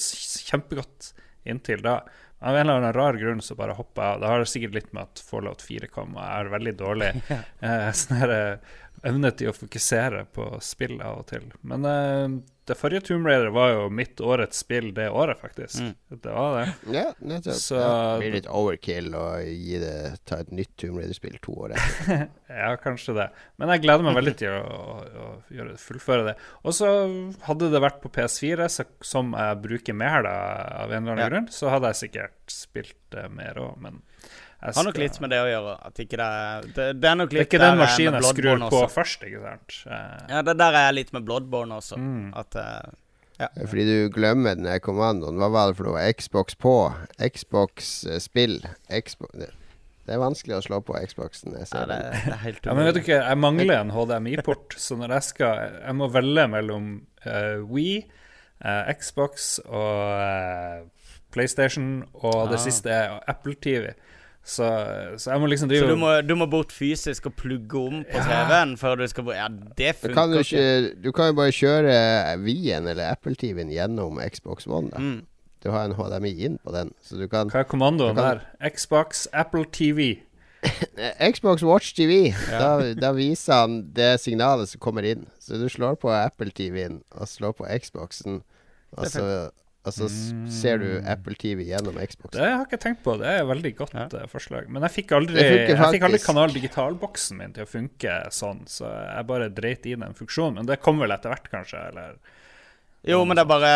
[0.50, 1.12] kjempegodt
[1.48, 1.96] inntil da.
[2.42, 4.20] Av en eller annen rar grunn så bare hoppa jeg av.
[4.20, 7.90] Det har sikkert litt med at Fallout 4 kom, og jeg er veldig dårlig eh,
[7.94, 8.72] sånn her, eh,
[9.06, 11.46] evne til å fokusere på spill av og til.
[11.62, 12.26] Men eh,
[12.70, 15.80] det forrige Tomb Raider var jo mitt årets spill det året, faktisk.
[15.82, 16.18] Mm.
[16.22, 16.66] Det var det.
[16.94, 17.56] Ja, nettopp.
[17.58, 19.94] Så- ja, det blir litt overkill å gi det,
[20.28, 22.28] ta et nytt Tomb Raider-spill to år etter.
[22.52, 23.26] Ja, kanskje det.
[23.56, 26.34] Men jeg gleder meg veldig til å, å, å gjøre, fullføre det.
[26.68, 26.90] Og så
[27.48, 30.34] hadde det vært på PS4, så, som jeg bruker mer da,
[30.84, 31.30] av en eller annen Ja.
[31.32, 34.02] grunn, så hadde jeg sikkert spilt det mer òg, men
[34.62, 35.72] jeg Har nok litt med det å gjøre.
[35.88, 38.28] At ikke det Det, det er nok Det er ikke den der, eh, maskinen jeg
[38.30, 38.90] skrur på også.
[38.94, 39.78] først, ikke sant?
[39.86, 41.96] Eh, Ja, det der er jeg litt med Bloodborne også.
[41.98, 42.28] Mm.
[42.38, 42.92] At eh,
[43.40, 43.48] ja.
[43.66, 45.40] Fordi du glemmer den kommandoen.
[45.40, 46.04] Hva var det for noe?
[46.14, 46.74] Xbox på.
[47.18, 48.60] Xbox-spill.
[48.92, 49.48] Xbox det,
[50.06, 51.54] det er vanskelig å slå på Xboxen.
[51.58, 54.74] Jeg ja, det, det er helt Ja, men vet du ikke, jeg mangler en HDMI-port,
[54.84, 56.88] så når jeg skal Jeg må velge mellom
[57.26, 58.00] uh, Wii,
[58.64, 62.64] uh, Xbox og uh, PlayStation, og det Ah.
[62.66, 63.92] siste er Apple TV.
[64.44, 64.66] Så,
[65.22, 68.18] så jeg må liksom Så du må, du må bort fysisk og plugge om på
[68.18, 68.24] Ja.
[68.48, 71.52] TV-en før du skal bo- Ja, det Du kan, du ikke, du kan jo bare
[71.54, 74.90] kjøre Wien eller Apple TV-en gjennom Xbox One.
[74.90, 74.98] Da.
[74.98, 75.20] Mm.
[75.62, 76.90] Du har en HDMI inn på den.
[77.00, 78.70] Så du kan Hva er kommandoen kan- der?
[78.74, 80.18] Xbox, Apple TV.
[81.32, 85.26] Xbox Watch TV, da, da viser han det signalet som kommer inn.
[85.42, 88.42] Så du slår på Apple TV-en og slår på Xboxen,
[88.96, 89.24] og så,
[89.82, 90.42] og mm.
[90.54, 92.36] ser du Apple TV gjennom Xbox?
[92.36, 93.16] Det har jeg ikke tenkt på.
[93.18, 94.04] Det er et veldig godt Ja.
[94.06, 94.68] eh, forslag.
[94.70, 96.20] Men jeg fikk aldri, jeg fikk aldri.
[96.22, 100.60] Kanal Digital-boksen min til å funke sånn, så jeg bare dreit i den funksjonen.
[100.60, 101.82] Men det kommer vel etter hvert, kanskje?
[101.90, 102.14] Eller
[103.04, 103.70] Jo, men det er bare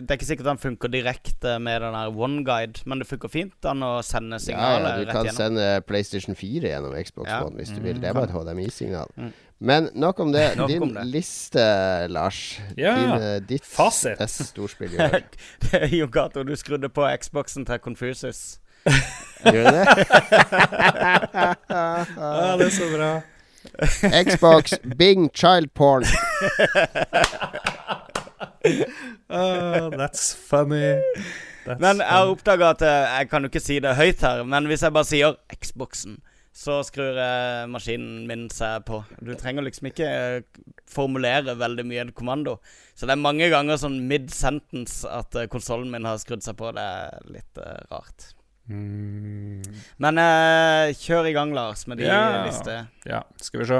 [0.00, 3.54] Det er ikke sikkert den funker direkte med den der OneGuide, men det funker fint
[3.66, 5.34] den å sende Ja, signaler ja, du kan gjennom.
[5.40, 7.40] sende PlayStation 4 gjennom Xbox Ja.
[7.46, 7.96] One hvis du vil.
[7.96, 9.10] Mm, Det er bare et HDMI-signal.
[9.16, 9.32] Mm.
[9.60, 10.44] Men nok om det.
[10.60, 11.06] Nok Din om det.
[11.10, 11.64] liste,
[12.14, 12.60] Lars.
[12.78, 14.14] Ja, Din, ditt fasit.
[14.18, 15.26] beste storspill i år.
[15.64, 18.60] Det er jo Gato, du skrudde på Xboxen til Confusus.
[19.42, 19.86] Gjør du det?
[21.34, 23.10] ja, det er så bra.
[24.22, 26.06] Xbox Bing Child Porn.
[29.30, 30.96] Ah, that's funny.
[31.66, 34.66] That's Men jeg oppdaga at eh, jeg kan jo ikke si det høyt her, men
[34.70, 36.16] hvis jeg bare sier Xboxen,
[36.58, 39.02] så skrur eh, maskinen min seg på.
[39.22, 42.56] Du trenger liksom ikke eh, formulere veldig mye en kommando.
[42.98, 46.72] Så det er mange ganger sånn mid-sentence at uh, konsollen min har skrudd seg på.
[46.74, 48.32] Det er litt uh, rart.
[48.68, 49.62] Mm,
[50.02, 52.42] Men uh, kjør i gang, Lars, med de Ja.
[52.48, 52.88] listene.
[53.06, 53.78] ja, skal vi se.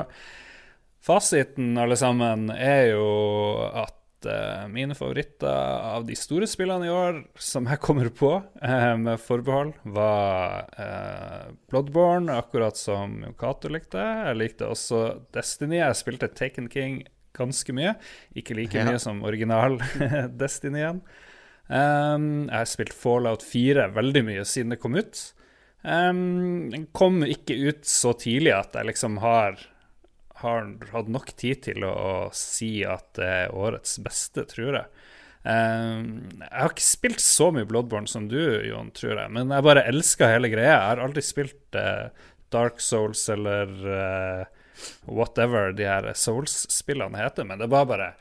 [1.09, 3.09] Fasiten, alle sammen, er jo
[3.73, 5.47] at eh, mine favoritter
[5.95, 11.53] av de store spillene i år, som jeg kommer på eh, med forbehold, var eh,
[11.71, 14.01] Bloodborne, akkurat som Cato likte.
[14.03, 15.05] Jeg likte også
[15.37, 15.79] Destiny.
[15.83, 17.03] Jeg spilte Taken King
[17.39, 17.95] ganske mye.
[18.35, 18.89] Ikke like Ja.
[18.89, 19.79] mye som original
[20.41, 21.03] Destinyen.
[21.69, 25.21] Um, jeg har spilt Fallout 4 veldig mye siden det kom ut.
[25.85, 29.61] Um, den kom ikke ut så tidlig at jeg liksom har,
[30.43, 35.05] har hatt nok tid til å, å si at det er årets beste, tror jeg.
[35.49, 39.67] Um, jeg har ikke spilt så mye Bloodborne som du, Jon, tror jeg, men jeg
[39.67, 40.75] bare elsker hele greia.
[40.75, 42.09] Jeg har aldri spilt uh,
[42.53, 44.43] Dark Souls eller uh,
[45.07, 48.13] whatever de her Souls-spillene heter, men det var bare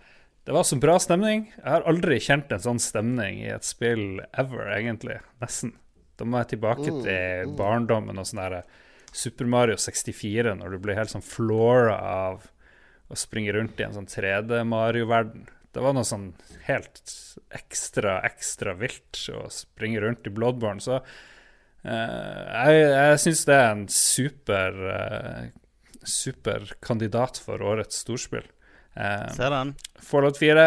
[0.47, 1.49] det var så bra stemning.
[1.57, 5.18] Jeg har aldri kjent en sånn stemning i et spill ever, egentlig.
[5.43, 5.74] Nesten.
[6.15, 8.61] Da må jeg tilbake til barndommen og sånn der
[9.18, 12.47] Super Mario 64, når du blir helt sånn flora av
[13.07, 15.47] å springe rundt i en sånn 3D-Mario-verden.
[15.74, 16.32] Det var noe sånn
[16.68, 17.01] helt
[17.55, 20.84] ekstra, ekstra vilt å springe rundt i Bloodborne.
[20.84, 28.45] Så eh, jeg, jeg syns det er en super, uh, super kandidat for årets storspill.
[28.97, 29.76] Eh, Ser den?
[30.01, 30.63] Fallout 4,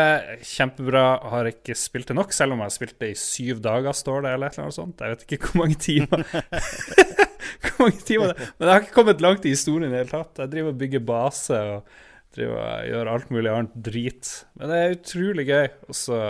[0.46, 1.06] kjempebra.
[1.32, 4.26] Har ikke spilt det nok, selv om jeg har spilt det i syv dager, står
[4.26, 5.02] det, eller et eller annet sånt.
[5.02, 6.26] Jeg vet ikke hvor mange timer.
[7.64, 10.14] hvor mange timer det Men jeg har ikke kommet langt i historien i det hele
[10.14, 10.42] tatt.
[10.44, 12.00] Jeg driver og bygger base og
[12.36, 14.32] driver og gjør alt mulig annet drit.
[14.58, 15.70] Men det er utrolig gøy.
[15.88, 16.20] Og så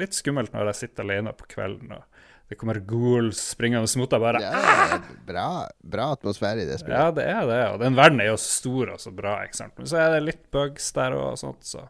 [0.00, 2.06] litt skummelt når jeg sitter alene på kvelden og
[2.50, 4.40] det kommer ghouls springende mot deg bare.
[4.42, 5.44] Ja, bra,
[5.86, 6.98] bra atmosfære i det spillet.
[6.98, 7.60] Ja, det er det.
[7.76, 9.76] Og den verden er jo så stor og så bra, ikke sant.
[9.78, 11.84] Men så er det litt bugs der og sånt, så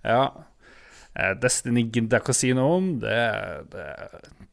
[0.00, 0.22] ja.
[1.12, 2.88] Eh, Destiny gidder jeg ikke å si noe om.
[3.02, 3.18] Det,
[3.74, 3.86] det,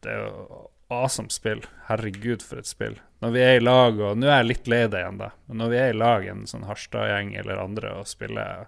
[0.03, 0.59] det er jo
[0.93, 1.63] awesome spill.
[1.88, 2.97] Herregud, for et spill.
[3.23, 5.61] Når vi er i lag, og nå er jeg litt lei det igjen, da, men
[5.63, 8.67] når vi er i lag, en sånn Harstad-gjeng eller andre, og spiller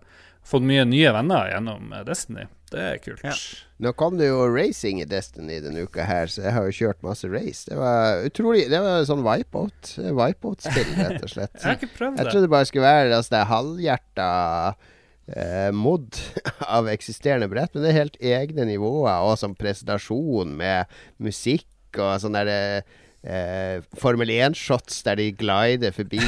[0.50, 2.46] Fått mye nye venner gjennom eh, Destiny.
[2.72, 3.22] Det er kult.
[3.26, 3.34] Ja.
[3.84, 7.04] Nå kom det jo racing i Destiny denne uka her, så jeg har jo kjørt
[7.06, 7.66] masse race.
[7.70, 9.92] Det var utrolig Det var sånn wipeout.
[10.00, 11.54] Wipeout-spill, rett og slett.
[11.58, 12.24] Jeg har ikke prøvd det.
[12.24, 14.30] Jeg trodde det bare skulle være altså, det er halvhjerta
[15.36, 16.22] eh, mod
[16.80, 21.68] av eksisterende brett, men det er helt egne nivåer, og sånn presentasjon med musikk
[21.98, 26.22] og sånn der eh, Formel 1-shots der de glider forbi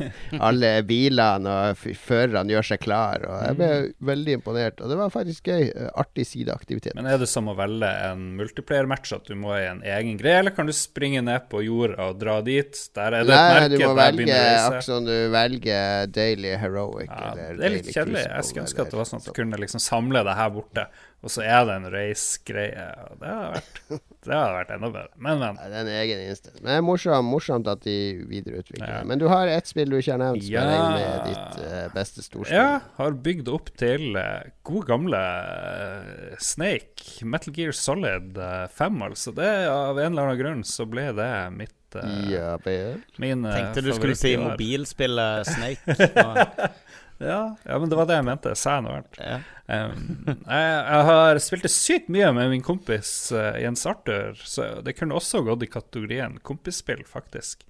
[0.46, 3.26] alle bilene, og førerne gjør seg klar.
[3.28, 3.68] Og jeg ble
[4.08, 4.80] veldig imponert.
[4.80, 5.66] Og det var faktisk gøy.
[5.68, 6.94] eh, Artig sideaktivitet.
[6.96, 10.38] Men er det som å velge en multiplayer-match, at du må i en egen greie,
[10.40, 12.72] eller kan du springe ned på jorda og dra dit?
[12.96, 17.10] Der er det et Nei, merke du må velge akkurat som du velger Daily Heroic.
[17.12, 18.24] Ja, eller det er litt kjedelig.
[18.24, 20.88] Jeg skulle ønske at det var sånn at du kunne liksom samle det her borte,
[21.20, 22.84] Og så er det en race-greie.
[23.20, 23.80] Det hadde vært,
[24.24, 25.10] det hadde vært enda bedre.
[25.20, 25.58] Men, men.
[25.60, 26.62] Ja, det er en egen innstilling.
[26.62, 27.96] Men det er morsomt, morsomt at de
[28.30, 29.02] videreutvikler Ja.
[29.04, 30.62] Men du har ett spill du ikke har nevnt, som Ja.
[30.64, 32.56] jeg regner med ditt uh, beste storspill.
[32.56, 37.20] Ja, har bygd opp til uh, gode gamle uh, Snake.
[37.28, 39.36] Metal Gear Solid uh, 5, altså.
[39.36, 43.00] Det, av en eller annen grunn så ble det mitt uh, Ja, vel.
[43.22, 46.70] min uh, Tenkte du skulle si mobilspillet Snake.
[47.20, 48.54] Ja, ja, men det var det jeg mente.
[48.56, 49.18] Sa jeg noe annet?
[49.20, 49.40] ja.
[49.70, 54.70] Um, jeg, jeg har spilt det sykt mye med min kompis uh, Jens Arthur, så
[54.80, 57.66] det kunne også gått i kategorien kompisspill, faktisk.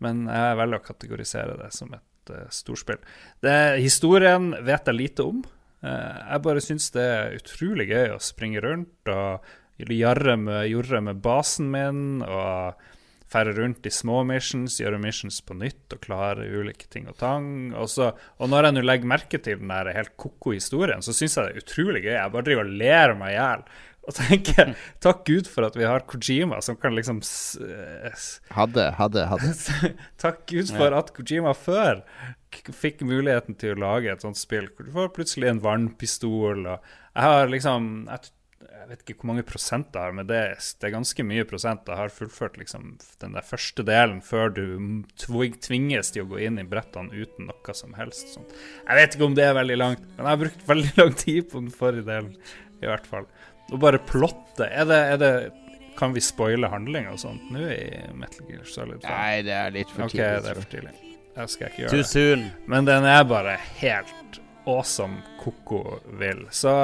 [0.00, 3.04] Men jeg velger å kategorisere det som et uh, storspill.
[3.44, 3.54] Det,
[3.84, 5.44] historien vet jeg lite om.
[5.84, 9.44] Eh, jeg bare syns det er utrolig gøy å springe rundt og
[9.84, 12.22] jarre med, jorre med basen min.
[12.24, 12.80] og
[13.34, 17.48] ferde rundt i små missions, gjøre missions på nytt og klare ulike ting og tang.
[17.74, 21.14] Og, så, og når jeg nå legger merke til den der helt ko-ko historien, så
[21.16, 22.14] syns jeg det er utrolig gøy.
[22.14, 23.66] Jeg bare driver og ler meg i hjel.
[24.04, 24.72] Og tenker
[25.04, 27.22] takk Gud for at vi har Kojima som kan liksom
[28.52, 29.52] Hadde, hadde, hadde.
[30.24, 32.02] Takk Gud for at Kojima før
[32.54, 36.92] fikk muligheten til å lage et sånt spill hvor du får plutselig en vannpistol og
[37.14, 38.33] Jeg har liksom jeg,
[38.68, 40.40] jeg vet ikke hvor mange prosent jeg har, men det,
[40.80, 41.88] det er ganske mye prosent.
[41.88, 44.64] Jeg har fullført liksom den der første delen før du
[45.16, 48.34] tvinges til å gå inn i brettene uten noe som helst.
[48.36, 48.52] Sånt.
[48.84, 51.50] Jeg vet ikke om det er veldig langt, men jeg har brukt veldig lang tid
[51.52, 52.34] på den forrige delen,
[52.82, 53.28] i hvert fall.
[53.72, 54.68] Og bare plotte.
[54.68, 55.34] Er det, er det
[55.96, 57.86] Kan vi spoile handling og sånt nå i
[58.18, 59.08] Metal Gear Solid 5?
[59.08, 60.24] Nei, det er litt for tidlig.
[60.26, 60.42] tidlig.
[60.42, 60.94] det er for tidlig.
[61.34, 62.08] Jeg skal ikke gjøre Too det.
[62.10, 62.42] soon.
[62.70, 64.40] Men den er bare helt
[64.70, 66.44] awesome koko vill.
[66.50, 66.74] Så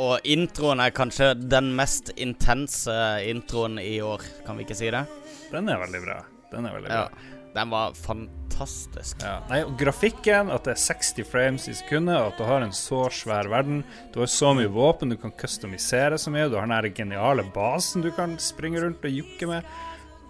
[0.00, 2.94] Og introen er kanskje den mest intense
[3.28, 5.04] introen i år, kan vi ikke si det?
[5.52, 6.14] den er veldig bra.
[6.52, 7.02] Den er veldig Ja.
[7.08, 7.28] bra.
[7.54, 9.20] Den var fantastisk.
[9.20, 9.40] Ja.
[9.50, 13.10] Nei, og grafikken, at det er 60 frames i sekundet, at du har en så
[13.12, 13.84] svær verden.
[14.14, 16.48] Du har så mye våpen, du kan customisere så mye.
[16.48, 19.64] Du har den geniale basen du kan springe rundt og jukke med.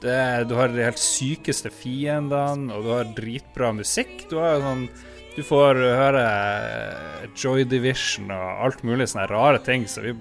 [0.01, 4.29] Det, du har de helt sykeste fiendene, og du har dritbra musikk.
[4.29, 4.89] Du har jo sånn
[5.37, 10.13] Du får høre eh, Joy Division og alt mulig sånne rare ting, så vi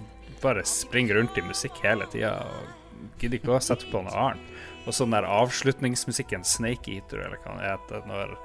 [0.41, 4.51] bare springer rundt i musikk hele tida og gidder ikke å sette på noe annet.
[4.87, 8.37] Og så den der avslutningsmusikken, Snake Eater, eller hva det heter, når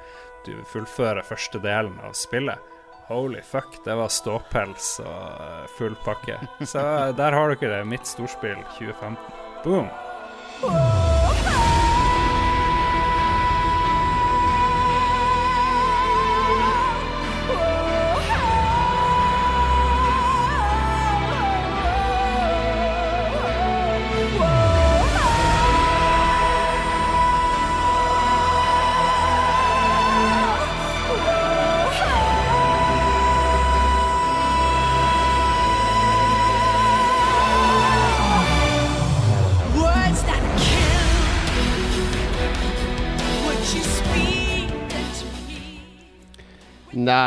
[0.46, 2.72] du fullfører første delen av spillet.
[3.06, 6.40] Holy fuck, det var ståpels og eh, full pakke.
[6.66, 6.82] Så
[7.16, 9.22] der har dere det, mitt storspill 2015.
[9.62, 11.15] Boom.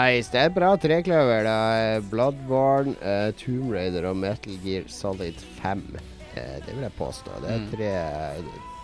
[0.09, 0.31] Nice.
[0.33, 1.43] Det er bra trekløver.
[1.45, 5.85] da Bloodborne, uh, Tomb Raider og Metal Gear Solid 5.
[5.93, 7.41] Uh, det vil jeg påstå.
[7.43, 7.93] Det er tre,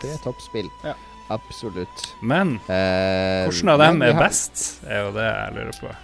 [0.04, 0.70] tre toppspill.
[0.86, 0.94] Ja.
[1.34, 2.10] Absolutt.
[2.22, 5.96] Men uh, hvordan av dem er best, er jo det jeg lurer på.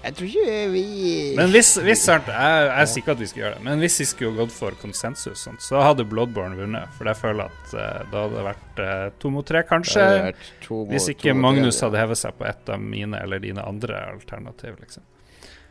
[0.00, 0.82] Jeg tror ikke vi
[1.36, 4.06] Men hvis, hvis jeg, jeg er sikker at vi skal gjøre det, men hvis vi
[4.08, 6.88] skulle gått for konsensus, sånt, så hadde Bloodborne vunnet.
[6.96, 10.06] For jeg føler at eh, da hadde det vært eh, to mot tre, kanskje.
[10.64, 14.80] to Hvis ikke Magnus hadde hevet seg på et av mine eller dine andre alternativ,
[14.80, 15.04] liksom.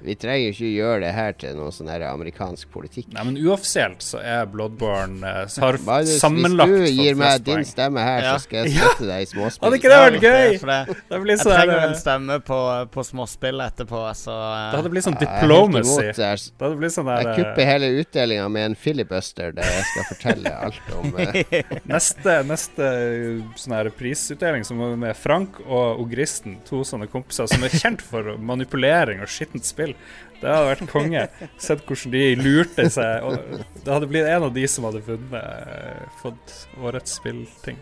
[0.01, 3.09] Vi trenger ikke gjøre det her til noe sånn amerikansk politikk.
[3.15, 7.43] Nei, men uoffisielt så er Bloodborne eh, så har Magnus, sammenlagt hvis du gir meg
[7.47, 8.33] din stemme her, Ja.
[8.37, 9.65] så skal jeg støtte deg i småspill.
[9.67, 10.57] Hadde ikke det vært gøy?
[10.61, 12.59] For det, Det blir jeg sånn trenger eh, en stemme på,
[12.95, 15.89] på småspill etterpå, så eh, Det hadde blitt sånn Jeg diplomacy.
[15.89, 16.37] imot det.
[16.59, 19.87] Det hadde blitt sånn Jeg der kupper eh, hele utdelinga med en filibuster der jeg
[19.91, 21.11] skal fortelle alt om
[21.93, 22.89] Neste, neste
[23.59, 28.01] sånn her prisutdeling som er med Frank og Ogristen, to sånne kompiser som er kjent
[28.05, 29.88] for manipulering og skittent spill.
[30.39, 31.25] Det hadde vært konge.
[31.59, 33.27] Sett hvordan de lurte seg.
[33.27, 37.79] Og det hadde blitt en av de som hadde vunnet, eh, fått årets spillting.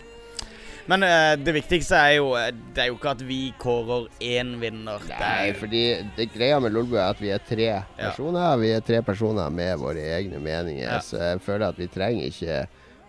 [0.87, 4.53] Men uh, det viktigste er jo eh, Det er jo ikke at vi kårer én
[4.61, 5.03] vinner.
[5.19, 5.83] Nei, fordi
[6.15, 8.55] det greia med Lolbu er at vi er tre personer.
[8.61, 10.87] Vi er tre personer med våre egne meninger.
[10.87, 11.01] Ja.
[11.03, 12.61] Så jeg føler at vi trenger ikke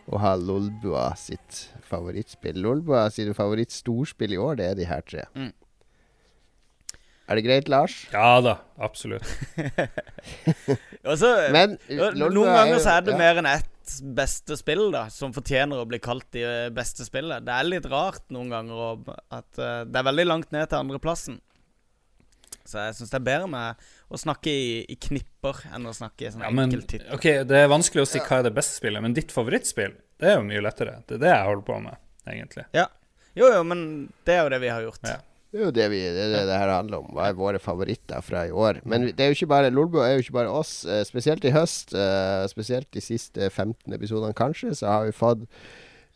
[0.09, 2.59] å ha Lolbua sitt favorittspill.
[2.64, 5.28] Lolbua sitt favorittstorspill i år, det er de her tre.
[5.38, 5.53] Mm.
[7.29, 8.07] Er det greit, Lars?
[8.12, 9.26] Ja da, absolutt.
[11.09, 11.76] Og Men
[12.16, 13.18] Noen ganger så er det ja.
[13.20, 17.45] mer enn ett beste spill da som fortjener å bli kalt de eh, beste spillet.
[17.45, 21.39] Det er litt rart noen ganger at uh, det er veldig langt ned til andreplassen.
[22.68, 26.26] Så jeg syns det er bedre med å snakke i, i knipper enn å snakke
[26.26, 26.72] i sånn Ja, men
[27.16, 30.33] ok, Det er vanskelig å si hva er det beste spillet, men ditt favorittspill, det
[30.33, 30.99] er jo mye lettere.
[31.09, 32.68] Det er det jeg holder på med, egentlig.
[32.76, 32.89] Ja.
[33.39, 33.81] Jo, jo, men
[34.26, 35.05] det er jo det vi har gjort.
[35.07, 35.20] Ja.
[35.49, 37.11] Det er jo det vi, det, det, det her handler om.
[37.16, 38.82] Hva er våre favoritter fra i år?
[38.84, 40.82] Men det er jo ikke bare Lolbua er jo ikke bare oss.
[40.84, 45.46] eh, Spesielt i høst, eh, spesielt de siste 15 episodene kanskje, så har vi fått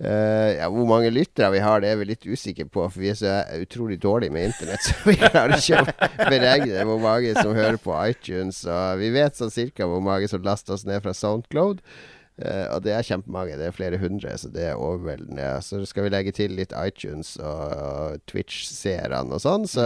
[0.03, 3.13] Uh, ja, Hvor mange lyttere vi har, det er vi litt usikre på, for vi
[3.13, 4.83] er så utrolig dårlige med internett.
[4.89, 8.65] Så vi klarer ikke å beregne hvor mange som hører på iTunes.
[8.67, 11.85] Og vi vet sånn cirka hvor mange som laster oss ned fra Soundcloud.
[12.41, 13.59] Eh, og det er kjempemange.
[13.61, 15.51] Det er flere hundre, så det er overveldende.
[15.65, 19.67] Så skal vi legge til litt iTunes og, og Twitch-seerne og sånn.
[19.69, 19.85] Så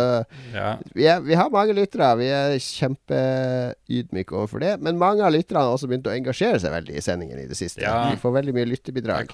[0.55, 0.77] Ja.
[0.95, 2.13] vi, er, vi har mange lyttere.
[2.21, 4.77] Vi er kjempeydmyke overfor det.
[4.81, 7.59] Men mange av lytterne har også begynt å engasjere seg veldig i sendingen i det
[7.59, 7.83] siste.
[7.83, 8.11] Ja.
[8.13, 9.29] Vi får veldig mye lyttebidrag.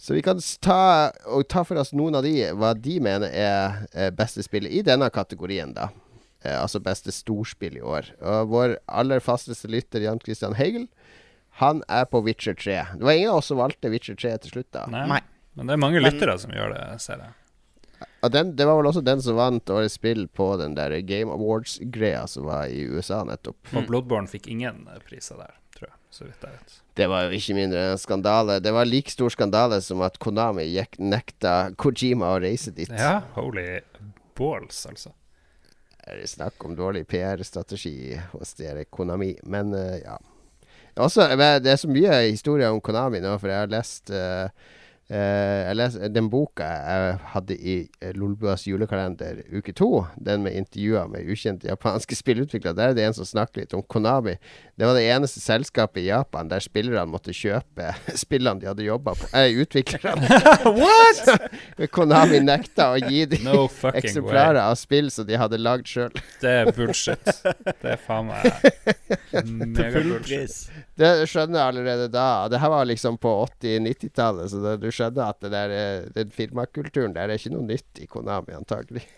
[0.00, 4.12] Så vi kan ta, og ta for oss noen av de, hva de mener er
[4.16, 5.90] beste spillet i denne kategorien, da.
[6.40, 8.06] Uh, altså beste storspill i år.
[8.24, 10.86] Og vår aller fasteste lytter, Jan Christian Hegel,
[11.60, 12.78] han er på Witcher 3.
[12.96, 14.86] Det var ingen av oss som valgte Witcher 3 til slutt, da.
[14.92, 15.04] Nei.
[15.10, 15.20] Nei.
[15.58, 17.36] Men det er mange lyttere som gjør det, ser jeg.
[18.24, 21.32] Og den, det var vel også den som vant årets spill på den der Game
[21.32, 23.58] Awards-greia som var i USA nettopp.
[23.76, 25.96] Og Bloodborne fikk ingen eh, priser der, tror jeg.
[26.10, 26.76] Så vidt jeg vet.
[27.00, 28.58] Det var jo ikke mindre enn en skandale.
[28.64, 32.90] Det var like stor skandale som at Konami gikk, nekta Kojima å reise dit.
[32.92, 33.80] Ja, holy
[34.38, 35.14] balls, altså.
[36.00, 40.16] Det er snakk om dårlig PR-strategi hos dere Konami, men eh, ja.
[41.00, 44.50] Også, det er så mye historie om Konami nå, for jeg har lest eh,
[45.10, 50.54] eh, jeg les, Den boka jeg hadde i uh, Lolbuas julekalender uke to, den med
[50.56, 54.36] intervjuer med ukjente japanske spillutviklere, der er det en som snakker litt om Konami.
[54.78, 57.90] Det var det eneste selskapet i Japan der spillerne måtte kjøpe
[58.24, 59.26] spillene de hadde jobba på.
[59.40, 60.26] Eh, utviklerne.
[60.66, 61.28] What?!
[61.94, 63.62] Konami nekta å gi dem No
[63.94, 64.64] eksemplarer way.
[64.64, 66.10] av spill som de hadde lagd sjøl.
[66.42, 67.30] Det er bullshit.
[67.44, 68.48] Det er faen meg
[69.30, 70.26] Til mega full bullshit.
[70.26, 70.56] pris.
[71.00, 72.26] Det skjønner jeg allerede da.
[72.52, 73.32] Det her var liksom på
[73.62, 77.66] 80-90-tallet, så det, du skjønner at det der, eh, den firmakulturen der er ikke noe
[77.68, 79.06] nytt i Konami, antagelig.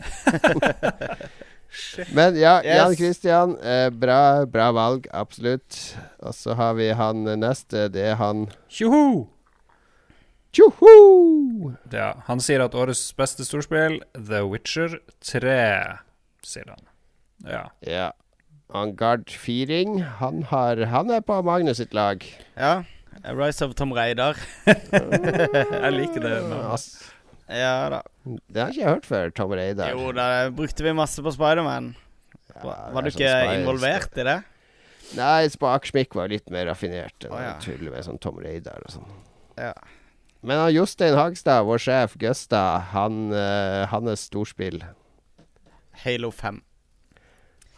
[2.17, 2.77] Men ja, Yes.
[2.77, 5.97] Jan Christian, eh, bra, bra valg, absolutt.
[6.21, 9.29] Og så har vi han neste, det er han Tjoho!
[10.53, 11.73] Tjoho!
[11.93, 15.55] Ja, han sier at årets beste storspill, The Witcher 3,
[16.45, 16.85] sier han.
[17.49, 17.63] Ja.
[17.89, 18.11] Ja.
[18.73, 22.21] Han Gard Firing, han, har, han er på Magnus sitt lag.
[22.57, 22.83] Ja.
[23.23, 24.39] Rise of Tom Reidar.
[24.67, 26.37] Jeg liker det.
[26.51, 26.63] Men.
[27.53, 28.01] Ja da.
[28.25, 29.91] Det har ikke jeg hørt før, Tom Reidar.
[29.93, 31.93] Jo, da brukte vi masse på Spiderman.
[32.53, 34.39] Ja, Var, var du sånn ikke involvert i det?
[35.19, 37.27] Nei, Spak Schmick var litt mer raffinert.
[37.27, 37.53] enn Å, ja.
[37.59, 39.11] å med sånn Tom Reidar og sånn.
[39.61, 39.75] Ja.
[40.43, 42.63] Men han Jostein Hagstad, vår sjef Gusta,
[42.95, 44.81] han, uh, hans storspill
[46.03, 46.63] Halo 5.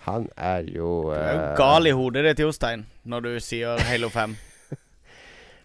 [0.06, 3.80] Han er jo Du er jo eh, gal i hodet ditt, Jostein, når du sier
[3.88, 4.36] Halo 5.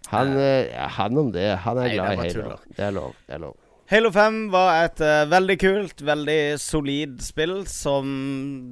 [0.09, 1.47] Han, eh, han om det.
[1.65, 2.55] Han er Nei, glad i Halo.
[2.75, 3.17] Det er lov.
[3.27, 3.57] Det er lov.
[3.89, 8.09] Halo 5 var et uh, veldig kult, veldig solid spill som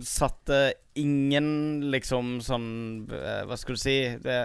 [0.06, 0.60] satte
[1.02, 1.48] ingen
[1.90, 2.68] liksom sånn
[3.10, 4.44] uh, Hva skal du si det,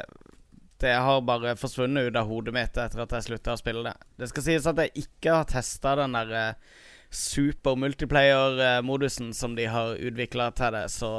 [0.80, 3.92] det har bare forsvunnet ut av hodet mitt etter at jeg slutta å spille det.
[4.16, 6.80] Det skal sies at jeg ikke har testa den der uh,
[7.12, 11.18] super multiplayer-modusen som de har utvikla til det, så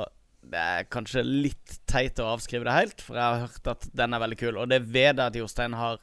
[0.51, 4.13] det er kanskje litt teit å avskrive det helt, for jeg har hørt at den
[4.13, 4.57] er veldig kul.
[4.57, 5.99] Og det vet jeg at Jostein har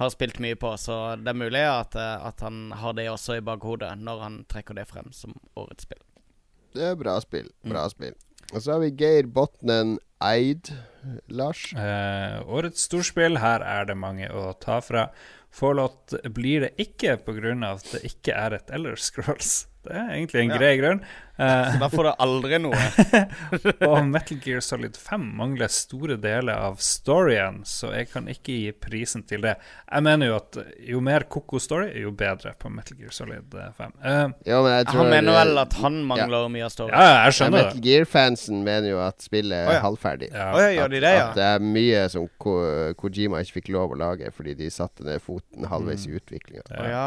[0.00, 3.36] har spilt mye på, så det er mulig at, eh, at han har det også
[3.36, 6.00] i bakhodet når han trekker det frem som årets spill.
[6.72, 7.50] Det er bra spill.
[7.62, 7.90] Bra Mm.
[7.92, 8.14] spill.
[8.54, 10.72] Og så har vi Geir Botnen Eid.
[11.28, 11.72] Lars?
[11.74, 15.10] Eh, årets storspill, her er det mange å ta fra.
[15.50, 17.72] Fallout blir det ikke pga.
[17.74, 19.66] at det ikke er et Ellers Scrolls.
[19.82, 20.58] Det er egentlig en Ja.
[20.58, 21.00] grei grunn.
[21.38, 22.76] Eh, Så da får du aldri noe.
[23.88, 28.72] og Metal Gear Solid 5 mangler store deler av storyen, så jeg kan ikke gi
[28.76, 29.56] prisen til det.
[29.88, 33.96] Jeg mener jo at jo mer koko story, jo bedre på Metal Gear Solid 5.
[34.04, 36.94] Uh, Jo, men jeg tror Han mener vel eh, at han mangler mye av storyen.
[36.94, 37.82] ja, jeg ja, skjønner Metal.
[37.88, 39.82] Gear-fansen mener jo at spillet er oh, ja.
[39.88, 40.30] halvferdig.
[40.30, 40.48] Ja.
[40.62, 41.26] Ja, gjør de det, ja?
[41.26, 42.58] At det er mye som Ko
[42.98, 46.68] Kojima ikke fikk lov å lage fordi de satte ned foten halvveis i utviklinga.
[46.70, 46.90] Ja.
[46.92, 47.06] ja.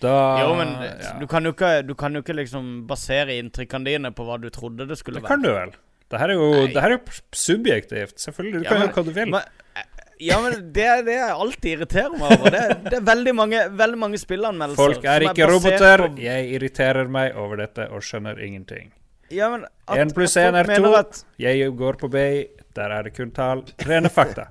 [0.00, 1.12] Da, Jo, men ja.
[1.18, 4.48] du, kan jo ikke, du kan jo ikke liksom basere inntrykkene dine på hva du
[4.54, 5.48] trodde det skulle Det kan være.
[5.48, 5.72] du vel?
[6.08, 6.66] Det her er jo, Nei.
[6.72, 8.14] det her er jo subjektivt.
[8.22, 8.60] Selvfølgelig.
[8.60, 9.30] Du Ja, kan men- gjøre hva du vil.
[9.30, 9.42] Men,
[9.76, 9.82] eh,
[10.20, 12.50] ja, men det er det jeg alltid irriterer meg over.
[12.50, 15.98] Det, er- det er veldig mange, veldig mange spillanmeldelser Folk er som ikke basert roboter.
[16.08, 18.92] på- Jeg irriterer meg over dette og skjønner ingenting.
[19.30, 20.82] Ja, men at, Én pluss at én folk er to.
[20.82, 22.46] mener at- Jeg går på Bay.
[22.74, 23.64] Der er det kun tall.
[23.84, 24.46] Rene fakta.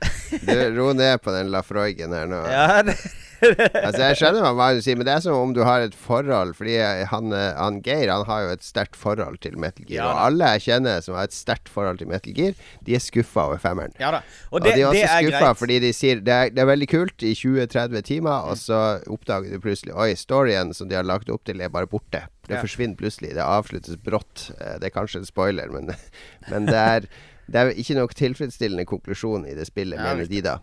[0.46, 2.42] Du, ro ned på den Lafroigen her nå.
[2.50, 2.96] Ja, det,
[3.42, 6.54] Altså Jeg skjønner hva du sier, men det er som om du har et forhold
[6.58, 6.76] Fordi
[7.10, 10.00] han, eh, han Geir Han har jo et sterkt forhold til Metal Gear.
[10.00, 12.54] Ja, og alle jeg kjenner som har et sterkt forhold til Metal Gear,
[12.86, 13.92] de er skuffa over femmeren.
[14.00, 14.12] ja.
[14.50, 16.70] Og Og, de er også det er skuffa fordi de sier det er, det er
[16.70, 18.80] veldig kult i 20-30 timer, og så
[19.12, 22.24] oppdager du plutselig Oi, storyen som de har lagt opp til, er bare borte.
[22.46, 22.62] Det Ja.
[22.62, 23.34] forsvinner plutselig.
[23.34, 24.50] Det avsluttes brått.
[24.60, 25.90] Eh, Det er kanskje en spoiler, men,
[26.50, 27.08] men det er
[27.48, 30.56] det er ikke nok tilfredsstillende konklusjon i det spillet, Ja, mener de da.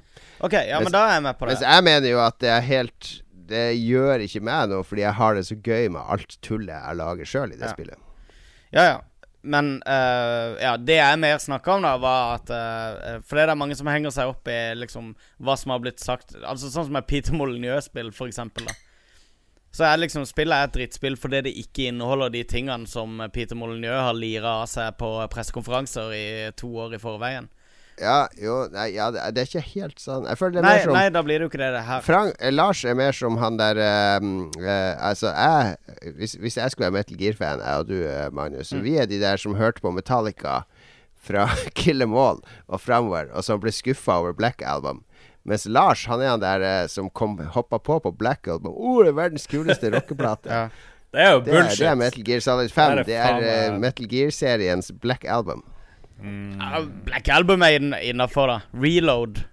[0.43, 1.53] Ok, ja, Mens- men da er jeg med på det.
[1.55, 3.09] Mens jeg mener jo at det er helt
[3.53, 6.95] Det gjør ikke meg noe, fordi jeg har det så gøy med alt tullet jeg
[6.95, 7.73] lager sjøl i det Ja.
[7.73, 7.97] spillet.
[8.73, 8.99] Ja, ja.
[9.43, 13.55] Men uh, ja, det jeg mer snakka om, da, var at uh, For det er
[13.59, 15.09] mange som henger seg opp i liksom
[15.43, 16.31] hva som har blitt sagt.
[16.47, 18.63] Altså Sånn som et Peter Molyneux-spill, for eksempel.
[18.71, 18.73] Da.
[19.73, 23.57] Så er liksom spillet er et drittspill fordi det ikke inneholder de tingene som Peter
[23.57, 26.25] Molyneux har lira av seg på pressekonferanser i
[26.59, 27.49] to år i forveien.
[28.01, 30.25] Ja, jo nei, ja, det, er- ikke helt sånn.
[30.25, 31.83] Jeg føler det er Nei, mer som nei, da blir det jo ikke det, det
[31.85, 32.01] her.
[32.05, 34.29] Frank, eh, Lars er mer som han der eh,
[34.61, 37.97] eh, Altså, jeg hvis, hvis jeg skulle være Metal Gear-fan, jeg og du,
[38.33, 38.81] Magnus Mm.
[38.85, 40.63] Vi er de der som hørte på Metallica
[41.23, 41.45] fra
[41.77, 45.03] Kill Em All og framover, og som ble skuffa over Black Album.
[45.45, 48.71] Mens Lars, han er han der eh, som kom hoppa på på Black Album.
[48.75, 50.47] Oh, det er verdens kuleste rockeplate.
[50.49, 50.69] Ja.
[51.13, 51.79] Det er jo Det er, bullshit.
[51.83, 52.95] det er Metal Gear Solid 5.
[53.05, 55.63] Det er Det er eh, Metal Gear-seriens Black Album.
[56.23, 58.61] Ja, Black Album er innafor, da.
[58.73, 59.43] Reload.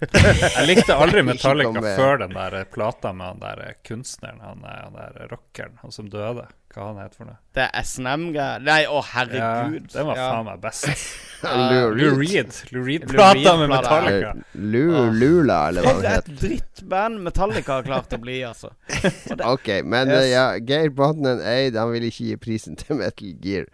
[0.56, 4.38] Jeg likte aldri Metallica med- før den der eh, plata med han der eh, kunstneren,
[4.44, 6.46] han, eh, han der rockeren, han som døde.
[6.70, 7.34] Hva han het for noe?
[7.56, 8.60] Det er SNM-greier.
[8.62, 9.88] Nei, å herregud.
[9.90, 10.26] Ja, den var Ja.
[10.30, 10.86] faen meg best.
[11.42, 12.52] Lou Reed.
[12.70, 14.34] Lou Reed-plata med Metallica.
[14.54, 16.36] Lula, eller hva For det et het.
[16.44, 18.70] drittband Metallica har klart å bli, altså.
[19.54, 20.20] Ok, men Yes.
[20.22, 23.66] eh, ja, Geir Botnen Eid Han vil ikke gi prisen til Metal Gear.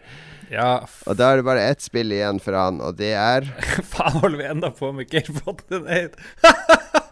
[0.49, 3.45] Ja, Og da er det bare ett spill igjen for han, og det er
[3.93, 6.15] faen holder vi enda på med Geir Botnen Aid?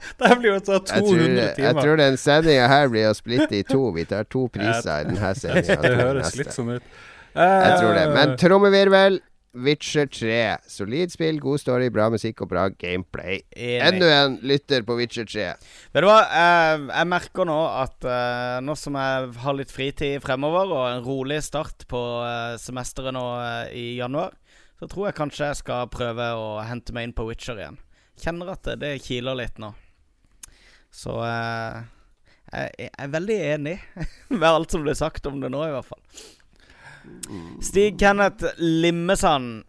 [0.22, 1.66] det blir jo 200 Jeg tror, timer.
[1.66, 3.84] jeg tror den sendinga her blir å splitte i to.
[3.96, 5.80] Vi tar to priser i denne sendinga.
[5.86, 6.92] det høres litt sånn ut.
[7.36, 8.04] Jeg tror det.
[8.10, 9.22] Eh, Men trommevirvel.
[9.56, 10.58] Witcher 3.
[10.68, 13.38] Solid spill, god story, bra musikk og bra gameplay.
[13.56, 15.46] Enda en lytter på Witcher 3.
[15.96, 20.20] Vet du hva, jeg, jeg merker nå at eh, nå som jeg har litt fritid
[20.26, 24.36] fremover, og en rolig start på eh, semesteret nå eh, i januar,
[24.76, 27.80] så tror jeg kanskje jeg skal prøve å hente meg inn på Witcher igjen.
[28.20, 29.72] Kjenner at det, det kiler litt nå.
[30.96, 31.84] Så eh,
[32.56, 33.76] jeg, er veldig enig
[34.40, 36.04] med alt som ble sagt om det nå, i hvert fall.
[37.62, 39.66] Stig Kenneth Limmesand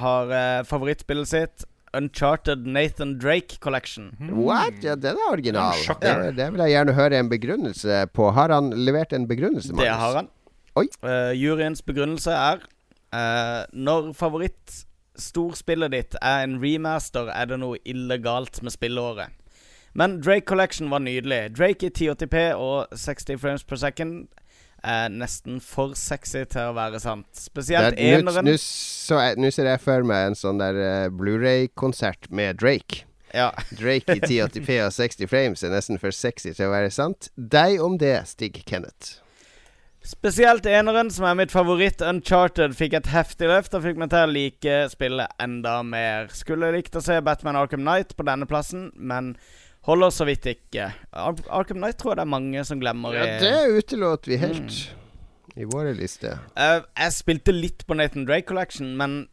[0.00, 1.68] har eh, favorittspillet sitt.
[1.92, 4.16] Uncharted Nathan Drake Collection.
[4.32, 4.80] What?
[4.80, 5.76] Ja, den er original.
[5.86, 5.96] Ja.
[6.00, 8.30] Det, det vil jeg gjerne høre en begrunnelse på.
[8.32, 10.30] Har han levert en begrunnelse, Det har han.
[10.80, 10.86] Oi.
[11.04, 12.62] Eh, juryens begrunnelse er
[13.12, 19.36] uh, Når favorittstorspillet ditt er en remaster, er det noe illegalt med spillåret.
[19.94, 21.56] Men Drake Collection var nydelig.
[21.56, 24.28] Drake i 1080p og 60 frames per second
[24.82, 27.28] er nesten for sexy til å være sant.
[27.38, 28.48] Spesielt er- eneren.
[28.48, 33.04] nå ser jeg for meg en sånn der uh, Blu-ray-konsert med Drake.
[33.32, 33.50] Ja.
[33.80, 37.30] Drake i 1080p og 60 frames er nesten for sexy til å være sant.
[37.36, 39.18] Deg om det, Stig Kenneth.
[40.02, 44.24] Spesielt eneren, som er mitt favoritt, Uncharted, fikk et heftig løft og fikk meg til
[44.24, 46.26] å like spillet enda mer.
[46.34, 49.36] Skulle likt å se Batman Arkham Knight på denne plassen, men
[49.88, 50.90] holder så vidt ikke.
[51.12, 53.14] Ar Arkham Knight tror jeg det er mange som glemmer.
[53.16, 54.76] Ja, det utelot vi helt
[55.58, 56.38] i våre lister.
[56.56, 59.26] Uh, jeg spilte litt på Nathan Drake Collection, men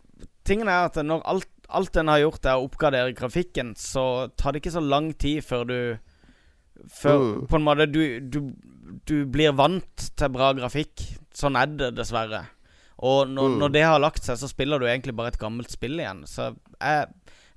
[0.43, 4.51] tingen er at når alt, alt en har gjort, er å oppgradere grafikken, så tar
[4.55, 5.79] det ikke så lang tid før du
[6.95, 7.47] Før Mm.
[7.51, 8.37] på en måte du, du,
[9.05, 11.01] du blir vant til bra grafikk.
[11.35, 12.45] Sånn er det, dessverre.
[13.03, 13.57] Og når, Mm.
[13.59, 16.23] når det har lagt seg, så spiller du egentlig bare et gammelt spill igjen.
[16.25, 17.07] Så jeg,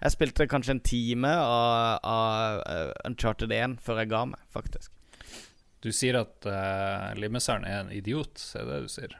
[0.02, 4.90] jeg spilte kanskje en time av, av eh, Uncharted 1 før jeg ga meg, faktisk.
[5.82, 9.16] Du sier at uh, Limmesaren er en idiot, er det du sier?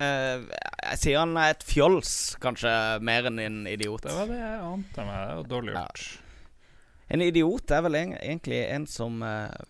[0.00, 0.48] Uh,
[0.88, 2.72] jeg sier han er et fjols, kanskje
[3.04, 4.04] mer enn en idiot.
[4.06, 5.18] Det var det jeg ante meg.
[5.28, 5.84] Det var dårlig Ja.
[5.84, 6.06] gjort.
[7.12, 9.64] En idiot er vel en, egentlig en som eh, eh,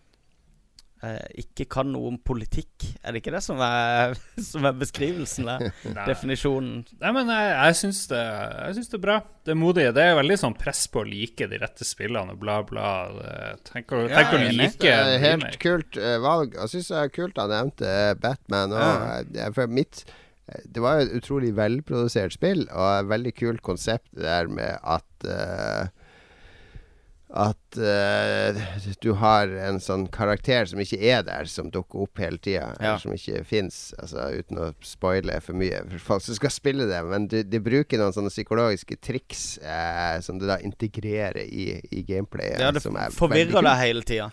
[1.43, 2.85] ikke kan noe om politikk.
[3.03, 4.13] Er det ikke det som er,
[4.51, 5.65] som er beskrivelsen der?
[6.11, 6.85] Definisjonen.
[7.03, 9.17] Nei, men jeg, jeg syns det, jeg syns det er bra.
[9.43, 12.43] Det er modige, Det er veldig sånn press på å like de rette spillene og
[12.45, 12.89] bla, bla.
[13.67, 14.23] Tenk å, Ja,
[14.55, 15.59] like helt remake.
[15.65, 16.55] kult eh, valg.
[16.61, 18.85] Jeg syns det er kult han nevnte eh, Batman òg.
[19.35, 19.49] Ja.
[19.49, 20.05] eh,
[20.53, 24.47] eh, Det var jo et utrolig velprodusert spill, og et veldig kult konsept det der
[24.55, 25.91] med at eh,
[27.33, 28.59] at uh,
[29.01, 32.99] du har en sånn karakter som ikke er der, som dukker opp hele tida, Ja.
[33.01, 33.95] som ikke fins.
[33.99, 37.01] Altså, uten å spoile for mye for folk som skal spille det.
[37.09, 42.05] Men de, de bruker noen sånne psykologiske triks uh, som du da integrerer i, i
[42.05, 42.61] gameplayet.
[42.61, 44.29] Ja, det som er forvirrer deg hele tida.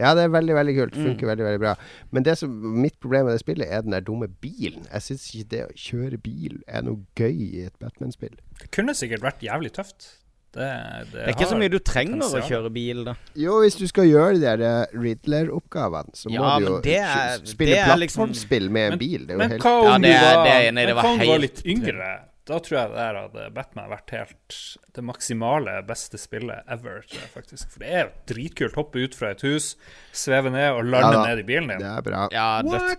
[0.00, 0.94] Ja, det er veldig veldig kult.
[0.96, 1.04] Mm.
[1.10, 1.74] Funker veldig veldig bra.
[2.10, 4.86] Men det som mitt problem med det spillet, er den der dumme bilen.
[4.88, 8.34] Jeg syns ikke det å kjøre bil er noe gøy i et Batman-spill.
[8.60, 10.08] Det kunne sikkert vært jævlig tøft.
[10.52, 13.14] Det, det, Det er ikke så mye du trenger å kjøre bil, da.
[13.40, 17.78] Jo, hvis du skal gjøre de der eh, Riddler-oppgavene, så må du jo er- spille
[17.78, 19.26] det liksom- plattformspill med en Men- bil.
[19.26, 21.02] Det er jo Men helt hva om Ja, det er- var, det nei, men var
[21.02, 22.20] hva om du var litt yngre?
[22.44, 24.56] Da tror jeg det der hadde Batman vært helt
[24.92, 27.70] det maksimale beste spillet ever, tror jeg faktisk.
[27.70, 28.74] For det er dritkult.
[28.74, 29.76] Hoppe ut fra et hus,
[30.12, 31.86] sveve ned og lande Ja ned i bilen Det din.
[31.86, 32.28] er bra.
[32.32, 32.98] Ja, What?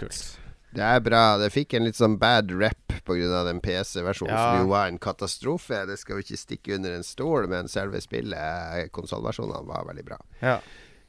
[0.74, 1.38] Det er bra.
[1.38, 3.44] Det fikk en litt sånn bad rep pga.
[3.48, 4.52] den PC-versjonen, Ja.
[4.52, 5.86] som jo var en katastrofe.
[5.86, 10.18] Det skal jo ikke stikke under en stol, men selve spillet, konsollversjonene, var veldig bra.
[10.42, 10.60] Ja.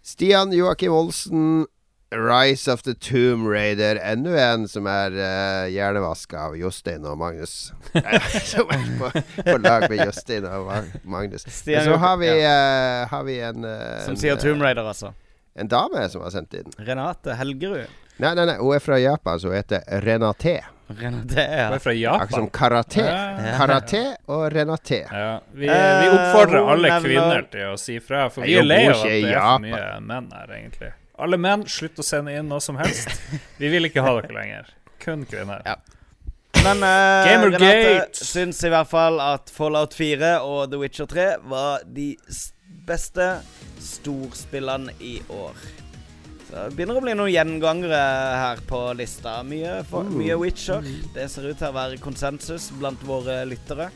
[0.02, 1.66] Stian Joakim Olsen,
[2.14, 3.96] Rise of the Tomb Raider.
[3.96, 7.72] Enda en som er uh, hjernevaska av Jostein og Magnus.
[8.52, 9.10] som er på,
[9.42, 10.70] på lag med Jostein og
[11.02, 11.46] Magnus.
[11.48, 12.54] Stian Men så har vi, ja.
[12.54, 15.14] uh, har vi en uh, Som en, sier eh, Tomb Raider, altså.
[15.54, 16.70] En dame som har sendt inn.
[16.78, 17.90] Renate Helgerud.
[18.22, 20.60] Nei, nei, nei, hun er fra Japan, så hun heter Renate.
[20.88, 21.66] Renate, ja.
[21.70, 23.00] Hun er fra Akkurat som karate.
[23.06, 23.54] Ja.
[23.56, 24.98] Karate og Renate.
[25.10, 28.54] Ja, vi, Eh, vi oppfordrer hun alle nevner- kvinner til å si fra, for vi
[28.58, 30.92] er lei av at det er for mye menn her, egentlig.
[31.18, 33.08] Alle menn, slutt å sende inn noe som helst.
[33.58, 34.64] Vi vil ikke ha dere lenger.
[34.98, 35.62] Kun kvinner.
[35.64, 35.76] Ja.
[36.64, 37.68] Men uh, Gamergate.
[37.70, 42.16] Renate syns i hvert fall at Fallout 4 og The Witcher 3 var de
[42.84, 43.28] beste
[43.78, 45.54] storspillene i år.
[46.48, 48.00] Så det begynner å bli noen gjengangere
[48.40, 49.38] her på lista.
[49.46, 50.84] Mye, for, uh, mye Witcher.
[51.14, 53.90] Det ser ut til å være konsensus blant våre lyttere.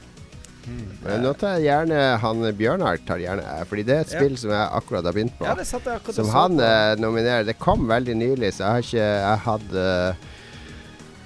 [0.68, 4.18] Men nå tar jeg gjerne han Bjørnar tar gjerne fordi det er et Ja.
[4.18, 5.46] spill som jeg akkurat har begynt på.
[5.48, 7.46] Ja, det satt jeg akkurat som han eh, nominerer.
[7.48, 10.16] Det kom veldig nylig, så jeg har ikke Jeg hadde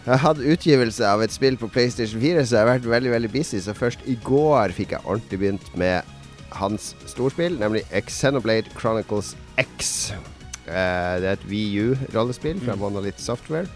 [0.03, 3.31] jeg hadde utgivelse av et spill på PlayStation 4, så jeg har vært veldig veldig
[3.33, 3.61] busy.
[3.63, 6.03] Så først i går fikk jeg ordentlig begynt med
[6.59, 10.13] hans storspill, nemlig Xenoblade Chronicles X.
[10.73, 13.69] Eh, det er et VU-rollespill fra Monolith Software.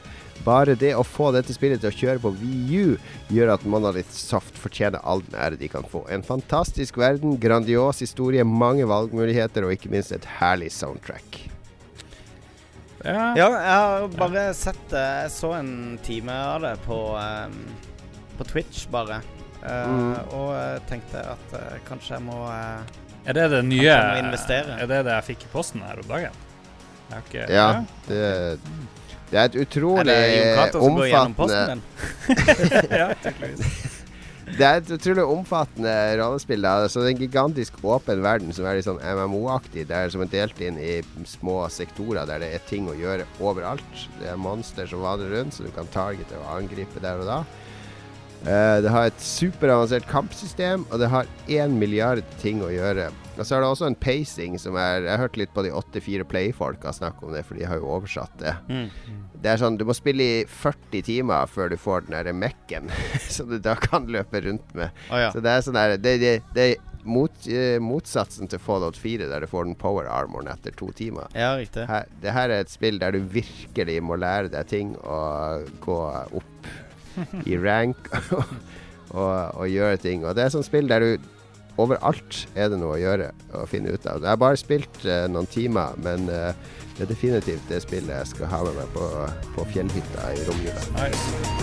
[0.44, 2.96] Bare det å få dette spillet til å kjøre på VU
[3.32, 6.04] gjør at Monolith Soft fortjener all den ære de kan få.
[6.12, 11.40] En fantastisk verden, grandios historie, mange valgmuligheter og ikke minst et herlig soundtrack.
[13.06, 13.32] Ja.
[13.38, 15.02] Ja, jeg har bare sett det.
[15.22, 15.72] Jeg så en
[16.04, 17.58] time av det på, ehm,
[18.38, 19.20] på Twitch, bare.
[19.62, 20.14] Eh, Mm.
[20.36, 22.82] Og tenkte at eh, kanskje jeg må eh,
[23.26, 23.82] Er det det nye.
[24.78, 26.30] Er det det jeg fikk i posten her om dagen?
[27.14, 28.22] Ikke Ja, det,
[29.30, 33.12] det er et Er utrolig det som gjennom posten omfattende ja.
[34.46, 36.62] Det er et utrolig omfattende rollespill.
[36.62, 36.86] Da.
[36.86, 39.88] Så det er en gigantisk åpen verden som er litt sånn MMO-aktig.
[39.90, 43.26] Det er som er delt inn i små sektorer der det er ting å gjøre
[43.42, 44.04] overalt.
[44.20, 47.40] Det er monster som vader rundt, så du kan targete og angripe der og da.
[48.44, 53.08] Eh, det har et superavansert kampsystem, og det har én milliard ting å gjøre.
[53.36, 55.70] Og så har det også en pacing som er Jeg har hørt litt på de
[55.74, 58.54] 84 Play-folka snakke om det, for de har jo oversatt det.
[58.68, 58.86] Mm.
[59.42, 62.88] Det er sånn, Du må spille i 40 timer før du får den der mekken
[63.36, 64.94] som du da kan løpe rundt med.
[65.10, 65.32] Oh, ja.
[65.34, 66.68] Så det er sånn der Det, det, det
[67.06, 71.28] mot, eh, motsatsen til Fallout 4, der du får den power armoren etter to timer.
[71.34, 71.84] ja, riktig.
[71.86, 76.00] Her, det her er et spill der du virkelig må lære deg ting og gå
[76.40, 76.72] opp
[77.44, 78.10] i rank
[79.16, 80.26] og, og gjøre ting.
[80.26, 81.32] Og det er sånn spill der du
[81.76, 84.22] Overalt er det noe å gjøre og finne ut av.
[84.22, 86.56] Jeg har bare spilt uh, noen timer, men uh,
[86.96, 89.04] det er definitivt det spillet jeg skal ha med meg på,
[89.58, 90.80] på fjellhytta i romjula.
[90.96, 91.56] Nice.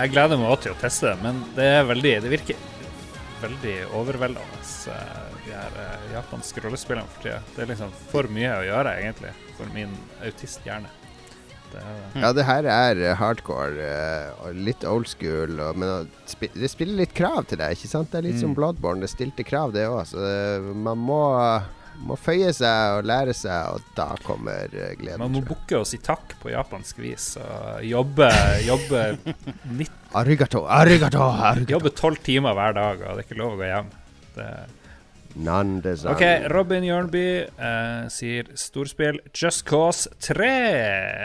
[0.00, 2.68] Jeg gleder meg også til å teste det, men det er veldig Det virker
[3.40, 4.60] veldig overveldende,
[5.46, 7.40] de her eh, japanske rollespillene for tida.
[7.54, 9.94] Det er liksom for mye å gjøre, egentlig, for min
[10.24, 10.90] autisthjerne.
[11.70, 11.82] Det.
[12.18, 16.08] Ja, det her er eh, hardcore eh, og litt old school, og, men
[16.56, 18.10] det spiller litt krav til deg, ikke sant?
[18.12, 20.24] Det er litt som Bloodborne, det stilte krav det òg, så
[20.74, 21.22] man må,
[22.06, 25.22] må føye seg og lære seg, og da kommer eh, gleden.
[25.22, 28.28] Man må bukke og si takk på japansk vis, og jobbe,
[28.66, 29.04] jobbe,
[29.68, 31.70] 90, Arigato, arigato, arigato.
[31.76, 33.90] jobbe 12 timer hver dag, og det er ikke lov å gå hjem.
[34.34, 34.48] Det,
[35.38, 36.10] None design.
[36.14, 40.48] Ok, Robin Jørnby eh, sier storspill Just Cause 3.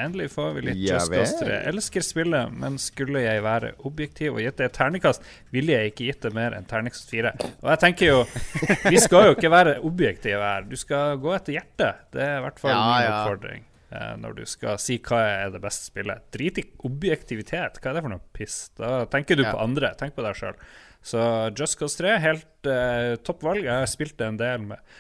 [0.06, 1.50] Endelig får vi litt Ja Just Cause vel.
[1.50, 1.60] 3.
[1.72, 5.26] Elsker spillet, men skulle jeg være objektiv og gitt det et terningkast,
[5.56, 7.34] ville jeg ikke gitt det mer enn terningkast 4.
[7.64, 8.20] Og jeg tenker jo
[8.94, 10.68] Vi skal jo ikke være objektive her.
[10.70, 12.06] Du skal gå etter hjertet.
[12.14, 13.16] Det er i hvert fall Ja, min ja.
[13.24, 13.66] oppfordring.
[13.96, 16.24] eh, når du skal si hva er det beste spillet.
[16.36, 17.82] Drit i objektivitet.
[17.82, 18.58] Hva er det for noe piss?
[18.78, 19.96] Da tenker du på andre.
[20.00, 20.58] Tenk på deg sjøl.
[21.06, 21.22] Så
[21.54, 23.68] Just Cause 3, helt eh, topp valg.
[23.68, 24.96] Jeg har spilt det en del med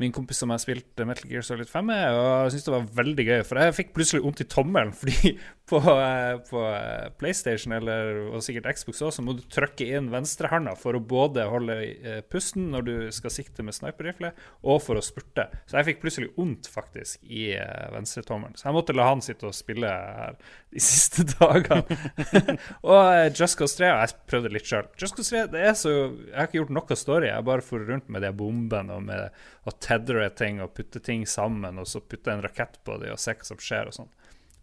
[0.00, 2.74] min kompis som har spilt eh, Metal Gear Solid 5 med, og jeg syntes det
[2.74, 3.42] var veldig gøy.
[3.46, 5.34] For jeg fikk plutselig vondt i tommelen, fordi
[5.70, 10.10] på, eh, på eh, PlayStation eller og sikkert Xbox også, så må du trykke inn
[10.12, 14.34] venstrehånda for å både holde eh, pusten når du skal sikte med sniperrifle,
[14.66, 15.46] og for å spurte.
[15.70, 17.52] Så jeg fikk plutselig vondt faktisk i
[17.94, 18.58] venstretommelen.
[18.58, 20.36] Så jeg måtte la han sitte og spille her
[20.74, 21.98] de siste dagene.
[22.90, 24.90] og Just Cause 3 og jeg prøvde litt sjøl.
[25.00, 27.30] Just Cause 3, det er så Jeg har ikke gjort noe story.
[27.30, 31.26] Jeg bare for rundt med de bombene og med å teddere ting og putte ting
[31.28, 34.08] sammen, og så putte en rakett på dem og se hva som skjer og sånn.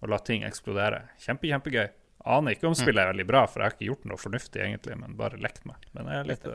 [0.02, 1.04] Og la ting eksplodere.
[1.22, 1.90] Kjempe, kjempegøy.
[2.26, 4.98] Aner ikke om spillet er veldig bra, for jeg har ikke gjort noe fornuftig egentlig,
[4.98, 5.86] men bare lekt meg.
[5.94, 6.48] Men jeg er litt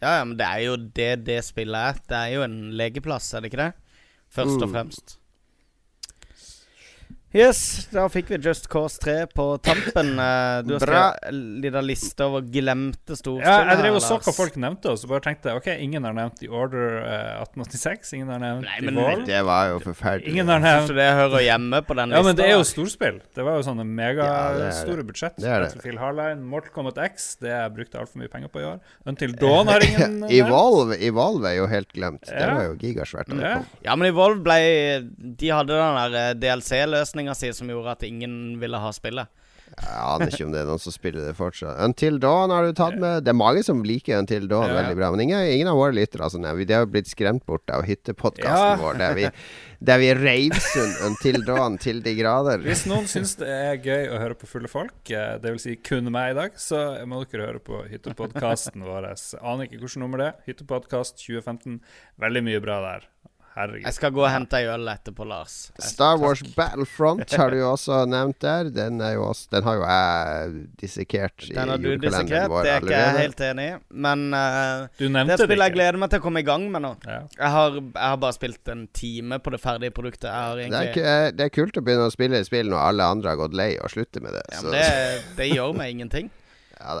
[0.00, 2.00] Ja, ja, men det er jo det det spillet er.
[2.08, 3.72] Det er jo en legeplass, er det ikke det?
[4.30, 4.74] Først og Mm.
[4.74, 5.17] fremst.
[7.36, 7.58] Yes,
[7.92, 10.14] da fikk vi Just Cause 3 på tampen.
[10.16, 13.44] Eh, Du har skrevet en liten liste over glemte storspill.
[13.44, 16.06] Ja, jeg drev og så hva folk nevnte, og så bare tenkte jeg OK, ingen
[16.08, 19.24] har nevnt The Order eh, 1886, ingen har nevnt Nei, The men Wall.
[19.28, 20.32] Det var jo forferdelig.
[20.32, 23.20] Ingen har nevnt det hører hjemme på den Ja, men det er jo storspill.
[23.36, 25.36] Det var jo sånne Ja, megastore ja, budsjett.
[25.36, 25.82] Det er det.
[25.84, 28.80] Phil Harline, Mortal Kombat X, det jeg brukte altfor mye penger på i år.
[29.04, 30.32] Until Dawn har ingen nevnt.
[30.32, 32.24] Evolve, Evolve er jo helt glemt.
[32.24, 33.36] Det var jo gigasvært.
[33.36, 33.54] Ja.
[33.84, 34.58] Ja, men Evolve ble
[35.38, 36.34] De hadde den der eh,
[37.18, 39.28] DLC-løsninga si som gjorde at ingen ville ha spillet.
[39.68, 41.76] Jeg aner ikke om det er noen som spiller det fortsatt.
[41.84, 43.22] Until Dawn har du tatt med.
[43.26, 44.78] Det er mange som liker Until Dawn Ja.
[44.82, 47.84] veldig bra, men ingen, ingen av våre lyttere altså, De har blitt skremt bort av
[47.84, 48.76] hyttepodkasten Ja.
[48.80, 49.28] vår, der vi,
[49.84, 52.58] der vi reivsund Until Dawn til de grader.
[52.64, 55.42] Hvis noen syns det er gøy å høre på fulle folk, dvs.
[55.42, 59.12] det vil si kun meg i dag, så må dere høre på hyttepodkasten vår.
[59.42, 60.40] Aner ikke hvilket nummer det er.
[60.48, 61.82] Hyttepodkast 2015.
[62.18, 63.06] Veldig mye bra der.
[63.58, 63.84] Herregud.
[63.88, 65.54] Jeg skal gå og hente ei øl etterpå, Lars.
[65.74, 68.70] Etter, Star Wars Battlefront har du jo også nevnt der.
[68.74, 70.52] Den, er jo også, den har jo jeg
[70.82, 73.74] dissekert i Den har du julekalenderen dissekert, vår det er ikke jeg helt enig i.
[74.06, 76.46] Men uh, Du det nevnte er det, et jeg gleder meg til å komme i
[76.46, 76.94] gang med nå.
[77.08, 77.20] Ja.
[77.34, 80.30] Jeg har, jeg har bare spilt en time på det ferdige produktet.
[80.30, 83.12] Jeg har Det er, egentlig det er kult å begynne å spille spill når alle
[83.16, 84.46] andre har gått lei og slutte med det.
[84.54, 84.88] ja, Så- det,
[85.40, 86.30] det gjør meg ingenting.
[86.78, 87.00] Ja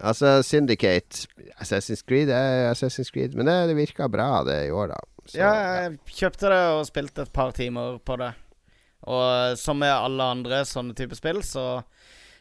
[0.00, 1.26] Altså, Syndicate
[1.60, 5.00] Assassin's Creed er Assassin's Creed, men det, det virka bra, det i år, da.
[5.30, 5.50] Så, Ja,
[5.84, 8.32] jeg kjøpte det og spilte et par timer på det.
[9.10, 11.82] Og som med alle andre sånne type spill, så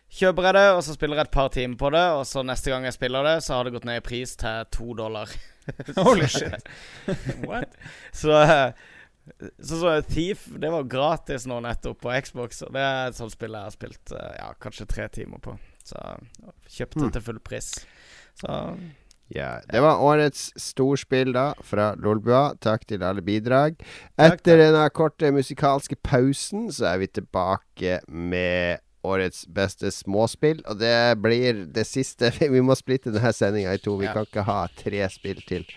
[0.09, 2.73] kjøper jeg det, og så spiller jeg et par timer på det, og så neste
[2.73, 5.31] gang jeg spiller det, så har det gått ned i pris til to dollar.
[6.01, 6.71] Holy shit.
[7.47, 7.77] What?
[8.11, 8.71] Så eh,
[9.59, 13.33] så, så Thief det var gratis nå nettopp på Xbox, og det er et sånt
[13.35, 15.55] spill jeg har spilt eh, ja, kanskje tre timer på.
[15.85, 15.99] Så
[16.69, 17.11] kjøpte mm.
[17.15, 17.69] til full pris.
[18.39, 18.57] Så
[19.29, 19.59] ja.
[19.71, 22.55] Det var årets storspill, da, fra Lolbua.
[22.61, 23.77] Takk til alle bidrag.
[24.17, 30.63] Etter denne korte musikalske pausen, så er vi tilbake med årets beste småspill.
[30.67, 33.95] Og det blir det siste Vi må splitte denne sendinga i to.
[34.01, 35.67] Vi kan ikke ha tre spill til.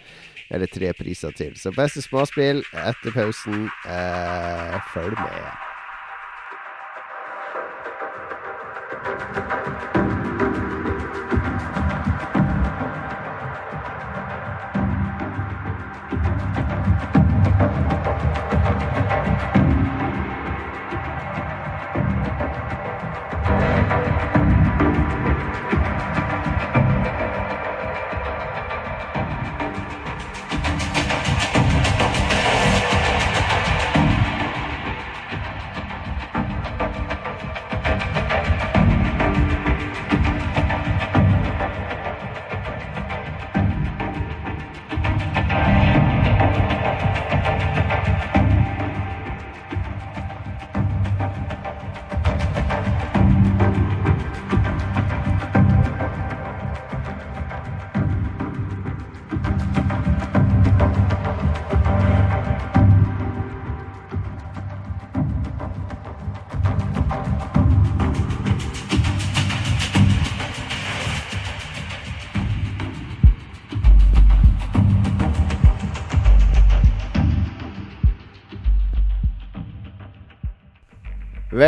[0.52, 1.56] Eller tre priser til.
[1.56, 3.68] Så beste småspill etter pausen.
[3.88, 5.52] Eh, følg med.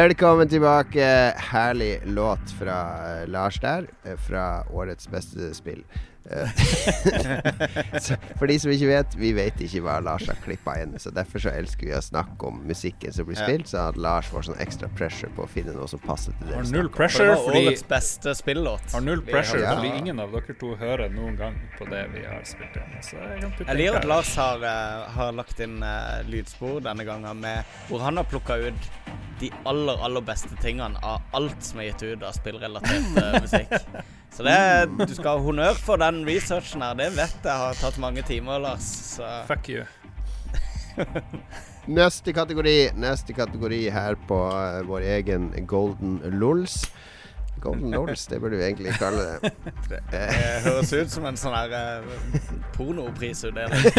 [0.05, 1.33] Velkommen tilbake.
[1.37, 2.81] Herlig låt fra
[3.23, 3.87] eh, Lars der.
[4.05, 5.85] eh, Fra årets beste spill.
[6.31, 6.49] Eh,
[8.39, 10.93] for de som ikke vet, vi vet ikke hva Lars har klippa inn.
[11.01, 14.29] Så derfor så elsker vi å snakke om musikken som blir spilt, så at Lars
[14.29, 16.59] får sånn ekstra pressure på å finne noe som passer til det.
[16.59, 16.91] Har null.
[16.93, 18.93] For pressure fordi årets beste spillåt.
[18.93, 19.73] Har null pressure Ja.
[19.79, 22.93] fordi ingen av dere to hører noen gang på det vi har spilt inn.
[23.01, 24.11] Så jeg kan liker at.
[24.13, 24.69] Lars har,
[25.17, 28.93] har lagt inn uh, lydspor denne gangen med hvor han har plukka ut
[29.45, 33.75] de aller, aller beste tingene av alt som er gitt ut av spillrelatert uh, musikk.
[34.35, 34.57] Så det,
[34.99, 36.97] du skal ha honnør for den researchen her.
[36.99, 38.89] Det vet jeg har tatt mange timer, Lars.
[39.15, 39.85] Så Fuck you.
[41.99, 46.85] Neste kategori Neste kategori her på uh, vår egen Golden Lols.
[47.65, 49.53] Golden Lulls, det burde vi egentlig kalle det.
[50.13, 50.25] det
[50.67, 53.87] høres ut som en sånn her eh, pornoprisutdeling.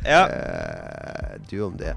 [0.00, 0.22] Ja.
[0.32, 1.92] Uh, du om det.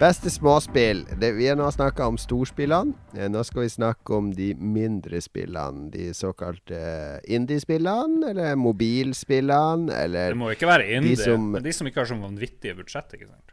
[0.00, 1.02] Beste småspill.
[1.20, 2.94] Det, vi har nå snakka om storspillene.
[3.18, 5.90] Eh, nå skal vi snakke om de mindre spillene.
[5.92, 9.92] De såkalte indiespillene, indie-spillene, eller mobilspillene,
[10.32, 13.28] Det må ikke være indie, som- men de som ikke har sånn vanvittige budsjett, ikke
[13.28, 13.52] sant.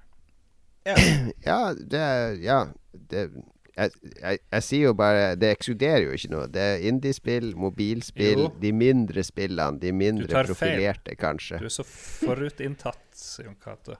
[1.46, 3.30] Ja, det er Ja, det
[3.78, 3.92] jeg,
[4.22, 6.48] jeg, jeg sier jo bare Det ekskluderer jo ikke noe.
[6.48, 8.54] Det er indiespill, mobilspill, Jo.
[8.62, 9.80] de mindre spillene.
[9.80, 10.96] De mindre tar feil.
[11.18, 11.60] kanskje.
[11.60, 13.98] Du er så forutinntatt, Jon Cato.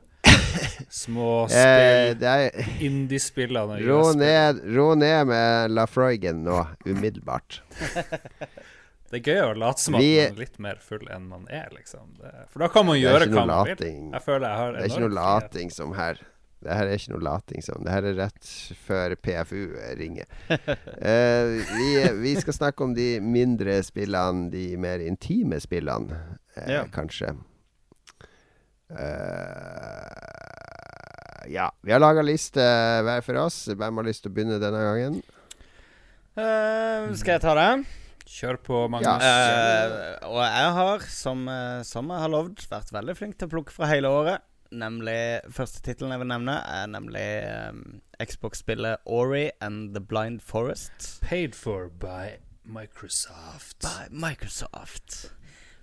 [1.04, 7.62] Små indie-spill det er indiespillene Ro ned, ro ned med Lafroigen nå, umiddelbart.
[9.08, 11.46] Det er gøy å late som at Vi- man er litt mer full enn man
[11.48, 12.10] er, liksom.
[12.20, 13.86] Det, for da kan man gjøre hva man vil.
[14.12, 16.20] Jeg føler jeg har Det er ikke noe lating som her.
[16.58, 17.84] Det her er ikke noe lating som.
[17.86, 18.50] Det her er rett
[18.84, 19.62] før PFU
[20.00, 20.26] ringer.
[20.50, 26.18] Uh, vi, vi skal snakke om de mindre spillene, de mer intime spillene,
[26.58, 26.84] uh, Ja.
[26.92, 27.32] kanskje.
[28.92, 30.28] Eh,
[31.52, 31.72] ja.
[31.82, 32.62] Vi har laga liste
[33.04, 33.68] hver for oss.
[33.72, 35.16] Hvem har lyst til å begynne denne gangen?
[36.38, 37.72] Uh, skal jeg ta det?
[38.28, 39.24] Kjør på, Magnus.
[39.24, 43.54] Eh, og jeg har, som, eh, som jeg har lovd, vært veldig flink til å
[43.56, 44.44] plukke fra hele året.
[44.68, 47.24] Nemlig Første tittelen jeg vil nevne, er nemlig
[47.72, 51.22] um, Xbox-spillet Ori and The Blind Forest.
[51.24, 52.36] Paid for by
[52.68, 53.80] Microsoft.
[53.88, 55.32] By Microsoft.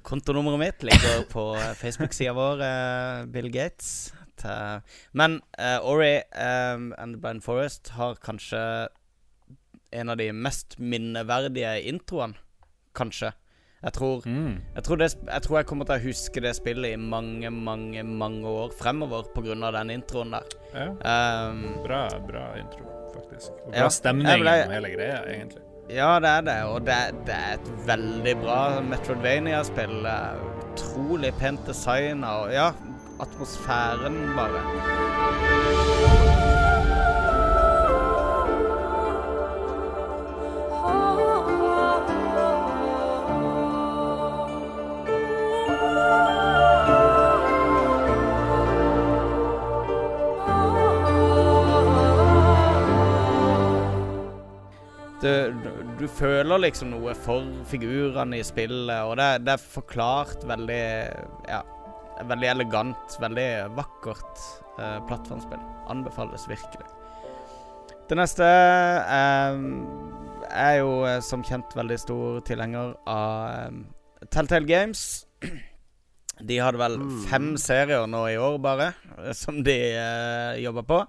[0.04, 1.44] Kontonummeret mitt ligger på
[1.80, 4.12] Facebook-sida vår, uh, Bill Gates.
[4.36, 4.82] Til,
[5.16, 8.60] men uh, Ori um, and The Blind Forest har kanskje
[9.94, 12.34] en av de mest minneverdige introene.
[12.98, 13.30] Kanskje.
[13.84, 14.60] Jeg tror, Mm.
[14.74, 18.02] jeg, tror det, jeg tror jeg kommer til å huske det spillet i mange, mange
[18.02, 19.70] mange år fremover pga.
[19.76, 20.46] den introen der.
[20.74, 20.86] Ja,
[21.50, 23.50] Um, bra, bra intro, faktisk.
[23.66, 23.88] Og bra Ja.
[23.88, 25.62] stemning og hele greia, egentlig.
[25.90, 26.94] Ja, det er det, og det,
[27.26, 30.06] det er et veldig bra Metroidvania-spill.
[30.08, 30.40] eh,
[30.74, 32.70] Utrolig pent design og ja,
[33.20, 34.64] atmosfæren bare.
[55.24, 55.30] Du,
[55.64, 55.70] du,
[56.02, 60.82] du føler liksom noe for figurene i spillet, og det, det er forklart veldig
[61.48, 61.62] Ja,
[62.28, 64.42] veldig elegant, veldig vakkert
[64.78, 65.62] eh, plattformspill.
[65.90, 66.86] Anbefales virkelig.
[68.08, 69.62] Det neste eh,
[70.52, 75.24] er jo eh, som kjent veldig stor tilhenger av eh, Telltale Games.
[76.44, 76.98] De hadde vel
[77.30, 78.92] fem serier nå i år, bare,
[79.22, 81.00] eh, som de uh, jobba på.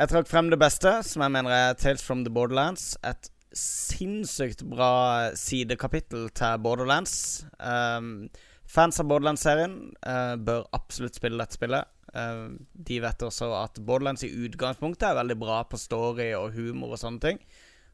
[0.00, 2.94] Jeg trakk frem det beste, som jeg mener er Tales from the Borderlands.
[3.04, 7.12] Et sinnssykt bra sidekapittel til Borderlands.
[7.60, 8.30] Um,
[8.64, 11.84] fans av Borderlands-serien uh, bør absolutt spille dette spillet.
[12.14, 16.96] Uh, de vet også at Borderlands i utgangspunktet er veldig bra på story og humor
[16.96, 17.44] og sånne ting.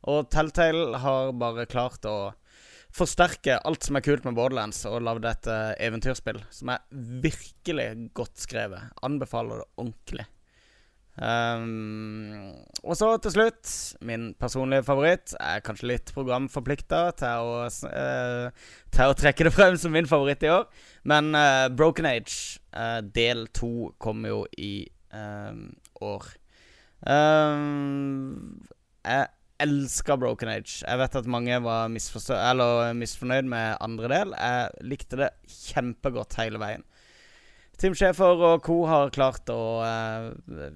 [0.07, 2.31] Og Telltale har bare klart å
[2.95, 6.87] forsterke alt som er kult med Borderlands, og lagd et eh, eventyrspill som er
[7.27, 8.95] virkelig godt skrevet.
[9.05, 10.31] Anbefaler det ordentlig.
[11.17, 12.53] Um,
[12.85, 13.71] og så til slutt,
[14.05, 15.33] min personlige favoritt.
[15.41, 17.53] Er kanskje litt programforplikta til,
[17.89, 20.67] eh, til å trekke det frem som min favoritt i år.
[21.09, 24.75] Men uh, Broken Age uh, del to kommer jo i
[25.17, 25.63] eh,
[26.05, 26.29] år.
[27.07, 28.67] Um,
[29.07, 29.29] jeg
[29.63, 30.83] elsker Broken Age.
[30.83, 34.35] Jeg vet at mange var eller misfornøyd med andre del.
[34.37, 36.85] Jeg likte det kjempegodt hele veien.
[37.77, 38.85] Team Schäfer og co.
[38.89, 40.71] har klart å eh,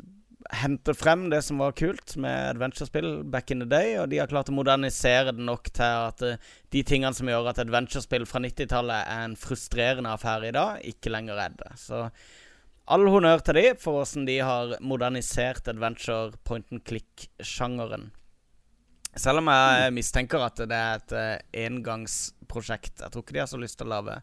[0.52, 4.31] hente frem det som var kult med adventure-spill back in the day, og de har
[4.31, 8.43] klart å modernisere det nok til at eh, de tingene som gjør at adventure-spill fra
[8.44, 11.72] 90-tallet er en frustrerende affære i dag, ikke lenger er det.
[11.81, 12.06] Så
[12.90, 18.10] all honnør til de for åssen de har modernisert adventure point and click-sjangeren.
[19.18, 23.01] Selv om jeg mistenker at det er et eh, engangsprosjekt.
[23.02, 24.20] Jeg tror ikke de har så lyst til å lage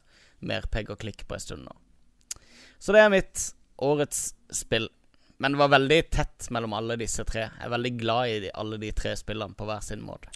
[0.48, 1.76] mer pegg og klikk på en stund nå.
[2.80, 3.50] Så det er mitt
[3.84, 4.88] årets spill.
[5.38, 7.46] Men det var veldig tett mellom alle disse tre.
[7.46, 10.34] Jeg er veldig glad i de, alle de tre spillene på hver sin måte.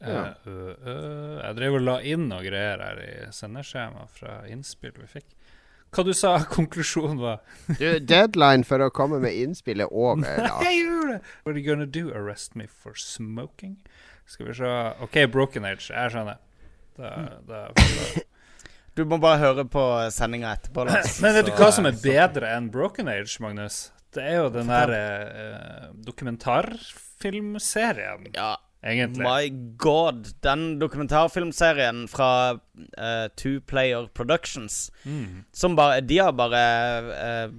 [0.00, 0.34] Ja.
[0.46, 4.94] Uh, uh, uh, jeg drev og la inn noe greier her i sendeskjemaet fra innspill
[4.98, 5.28] vi fikk.
[5.94, 7.40] Hva du sa konklusjonen var?
[7.78, 10.22] Du, deadline for å komme med innspill er over.
[10.26, 11.20] Nei, Jeg gjorde det!
[11.44, 12.10] What are you gonna do?
[12.14, 13.78] Arrest me for smoking?
[14.26, 14.72] Skal vi se
[15.06, 15.88] OK, Broken Age.
[15.94, 16.42] Jeg skjønner.
[16.96, 17.10] Da,
[17.46, 17.66] da,
[18.96, 20.86] Du må bare høre på sendinga etterpå.
[20.88, 21.20] Lars.
[21.22, 23.86] Men vet du hva som er bedre enn Broken Age, Magnus?
[24.16, 29.24] Det er jo den der eh, dokumentarfilmserien, Ja, egentlig.
[29.26, 30.24] My God.
[30.44, 32.58] Den dokumentarfilmserien fra
[32.98, 35.44] eh, Two Player Productions Mm.
[35.52, 36.62] Som bare De har bare
[37.14, 37.50] eh,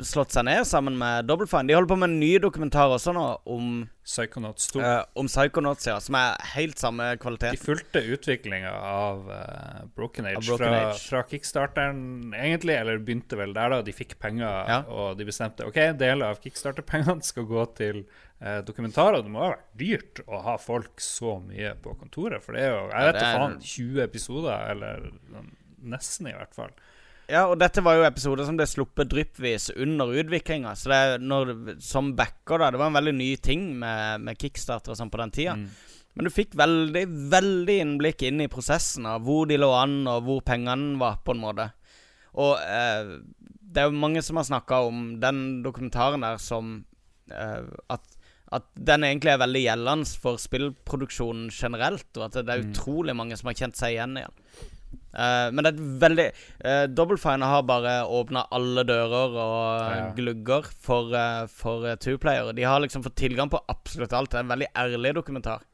[0.00, 1.66] slått seg ned sammen med Double Fine.
[1.68, 4.80] De holder på med en ny dokumentar også nå om, Psychonauts 2.
[4.80, 7.52] Uh, om Psychonauts, ja, som er helt samme kvalitet.
[7.54, 11.04] De fulgte utviklinga av uh, Broken Age, Av Broken fra, Age.
[11.12, 12.00] fra kickstarteren,
[12.34, 12.74] egentlig.
[12.80, 13.82] Eller begynte vel der, da.
[13.86, 14.80] De fikk penger, Ja.
[14.88, 18.02] og de bestemte OK, deler av kickstarter-pengene skal gå til
[18.40, 19.22] eh, dokumentarer.
[19.22, 22.74] Det må ha vært dyrt å ha folk så mye på kontoret, for det er
[22.74, 25.12] jo Jeg vet da er- faen, 20 episoder, eller
[25.82, 26.72] nesten, i hvert fall.
[27.32, 30.74] Ja, og dette var jo episoder som ble sluppet dryppvis under utviklinga.
[30.76, 34.36] Så det er når, som backer, da Det var en veldig ny ting med, med
[34.40, 35.54] kickstarter og sånn på den tida.
[35.56, 35.68] Mm.
[36.12, 40.26] Men du fikk veldig, veldig innblikk inn i prosessen av hvor de lå an, og
[40.26, 41.70] hvor pengene var, på en måte.
[42.36, 43.14] Og eh,
[43.72, 46.74] det er jo mange som har snakka om den dokumentaren der som
[47.32, 47.64] eh,
[47.96, 48.04] at,
[48.52, 52.70] at den egentlig er veldig gjeldende for spillproduksjonen generelt, og at det er Mm.
[52.76, 54.36] utrolig mange som har kjent seg igjen i den.
[55.12, 56.24] Eh, men det er et veldig
[56.64, 60.06] uh, Double Fine har bare åpna alle dører og eh, Ja.
[60.16, 62.54] glugger for, uh, for uh, two-playere.
[62.56, 64.30] De har liksom fått tilgang på absolutt alt.
[64.32, 65.66] Det er en veldig ærlig dokumentar.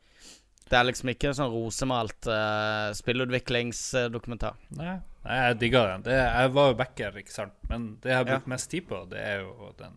[0.68, 4.58] Det er liksom ikke en sånn rosemalt uh, spillutviklingsdokumentar.
[4.76, 6.02] Nei, nei, jeg digga den.
[6.08, 7.54] Det, jeg var jo backer, ikke sant.
[7.70, 8.52] Men det jeg har brukt Ja.
[8.54, 9.94] mest tid på, det er jo den,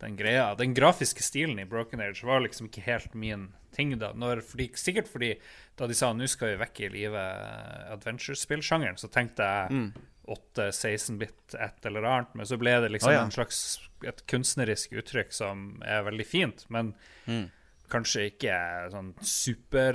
[0.00, 0.54] den greia.
[0.58, 4.12] Den grafiske stilen i Broken Age var liksom ikke helt min ting da.
[4.16, 5.34] Når, fordi, sikkert fordi
[5.76, 9.92] da de sa nå skal vi vekk i livet adventure-spillsjangeren, så tenkte jeg Mm.
[10.26, 13.20] 8-16-bit et eller annet, men så ble det liksom oh, ja.
[13.22, 13.60] en slags
[14.04, 16.64] et kunstnerisk uttrykk som er veldig fint.
[16.68, 16.94] Men
[17.26, 17.46] Mm.
[17.90, 18.56] kanskje ikke
[18.90, 19.94] sånn super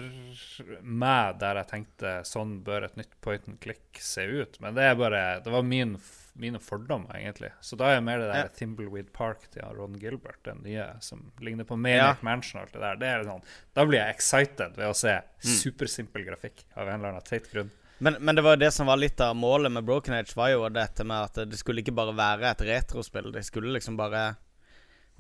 [0.82, 4.58] meg der jeg tenkte sånn bør et nytt point and click se ut.
[4.62, 5.98] Men det er bare Det var min,
[6.42, 7.52] mine fordommer, egentlig.
[7.62, 8.48] Så da er jeg mer det der Ja.
[8.58, 12.26] Thimbleweed Park til Ron Gilbert, den nye som ligner på Maniac Ja.
[12.26, 12.96] Mansion og alt det der.
[12.98, 13.44] Det er sånn
[13.76, 15.14] Da blir jeg excited ved å se
[15.44, 15.56] Mm.
[15.62, 17.72] supersimpel grafikk av en eller annen teit grunn.
[18.00, 20.68] Men, men det var det som var litt av målet med Broken Age, var jo
[20.70, 23.32] dette med at det skulle ikke bare være et retrospill.
[23.32, 24.36] Det skulle liksom bare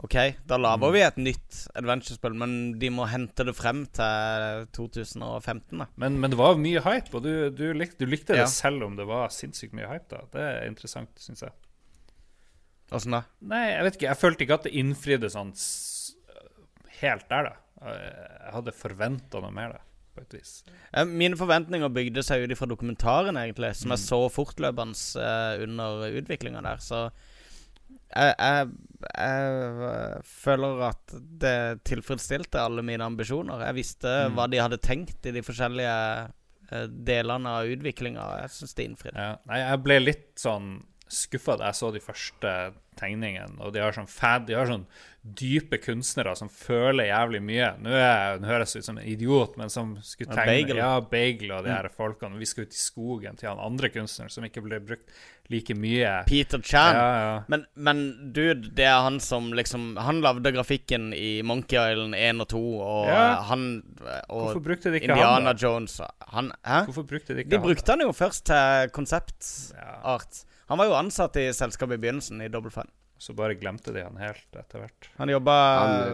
[0.01, 0.15] OK,
[0.49, 5.85] da lager vi et nytt adventure-spill, men de må hente det frem til 2015, da.
[6.01, 8.47] Men, men det var mye hype, og du, du, likte, du likte Ja.
[8.47, 10.09] det selv om det var sinnssykt mye hype.
[10.09, 11.53] da Det er interessant, syns jeg.
[12.91, 13.22] Åssen da?
[13.45, 14.09] Nei, jeg vet ikke.
[14.09, 15.53] Jeg følte ikke at det innfridde sånn
[17.01, 17.93] helt der, da.
[17.93, 19.84] Jeg hadde forventa noe mer, da,
[20.18, 20.55] på et vis.
[21.13, 23.95] Mine forventninger bygde seg ut ifra dokumentaren, egentlig, som Mm.
[23.95, 26.77] jeg så fortløpende eh, under utviklinga der.
[26.84, 27.05] Så
[28.15, 28.67] jeg, jeg,
[29.17, 31.55] jeg føler at det
[31.88, 33.63] tilfredsstilte alle mine ambisjoner.
[33.67, 34.35] Jeg visste Mm.
[34.38, 35.95] hva de hadde tenkt i de forskjellige
[36.71, 39.17] eh, delene av utviklinga, jeg syns det innfridde.
[39.19, 39.35] Ja.
[39.49, 40.69] Nei, jeg ble litt sånn
[41.11, 42.53] skuffa da jeg så de første
[42.99, 44.83] tegningene, og de har sånn fad, de har sånn
[45.23, 47.67] dype kunstnere som føler jævlig mye.
[47.81, 50.79] Nå, er, nå høres jeg ut som en idiot, men som skulle Ja, tegne Bagel.
[50.81, 51.75] Ja, Bagel og de Mm.
[51.77, 52.39] her folkene.
[52.41, 55.09] Vi skal ut i skogen til han andre kunstneren som ikke ble brukt
[55.49, 56.23] like mye.
[56.27, 56.95] Peter Chan.
[56.95, 57.43] Ja, ja.
[57.47, 62.41] Men, men dude, det er han som liksom Han lagde grafikken i Monkey Island 1
[62.41, 63.41] og 2, og Ja.
[63.43, 63.83] han
[64.29, 65.53] Og Hvorfor brukte de ikke Indiana han, da?
[65.53, 65.99] Jones
[66.33, 66.85] Han Hæ?
[66.89, 67.65] Hvorfor brukte de ikke De han?
[67.67, 70.45] brukte han jo først til konseptart.
[70.72, 72.88] Han var jo ansatt i selskapet i begynnelsen, i Double Fun.
[73.22, 75.10] så bare glemte de han helt etter hvert.
[75.19, 75.56] Han jobba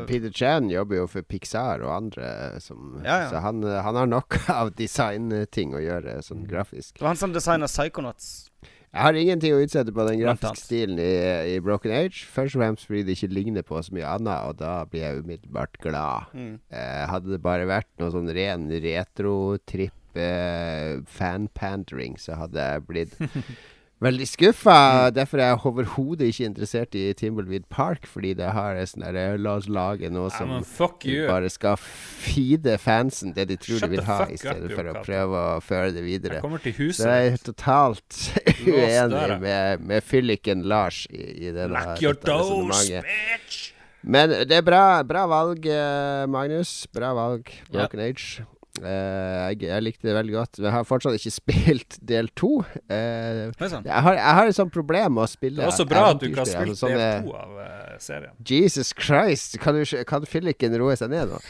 [0.09, 3.29] Peter Chan jobber jo for Pixar og andre, som, Ja, ja.
[3.31, 6.49] så han, han har nok av designting å gjøre, sånn Mm.
[6.51, 6.97] grafisk.
[6.97, 8.49] Det var han som designa Psychonauts.
[8.91, 12.25] Jeg har ingenting å utsette på den grafiske stilen i, i Broken Age.
[12.33, 15.21] Først og fremst fordi det ikke ligner på så mye annet, og da blir jeg
[15.23, 16.31] umiddelbart glad.
[16.35, 16.53] Mm.
[16.71, 23.15] Eh, hadde det bare vært noe sånn ren retro-tripp, eh, fan-pandering, så hadde jeg blitt
[23.97, 25.09] Veldig skuffa.
[25.09, 29.39] Derfor er jeg overhodet ikke interessert i Timbleweed Park, fordi det har en sånn derre
[29.41, 34.05] La oss lage noe som bare skal feede fansen det de tror Shut de vil
[34.05, 36.37] ha, i i up, stedet for å prøve å føre det videre.
[36.37, 38.19] Jeg Så jeg er totalt
[38.67, 43.73] uenig med, med fylliken Lars i, i denne, Knock your dette resonnementet.
[44.07, 46.85] Men det er bra, bra valg, eh, Magnus.
[46.93, 47.49] Bra valg.
[47.73, 48.45] Broken Age.
[48.81, 50.59] Eh, jeg, jeg likte det veldig godt.
[50.59, 52.51] Men jeg har fortsatt ikke spilt del to.
[52.91, 53.87] Uh, sånn.
[53.87, 56.21] jeg, har, jeg har et sånt problem med å spille Det er også bra at
[56.21, 58.35] du ikke har spilt altså del sånne- to av uh, serien.
[58.51, 61.41] Jesus Christ, kan, du, kan fylliken roe seg ned nå?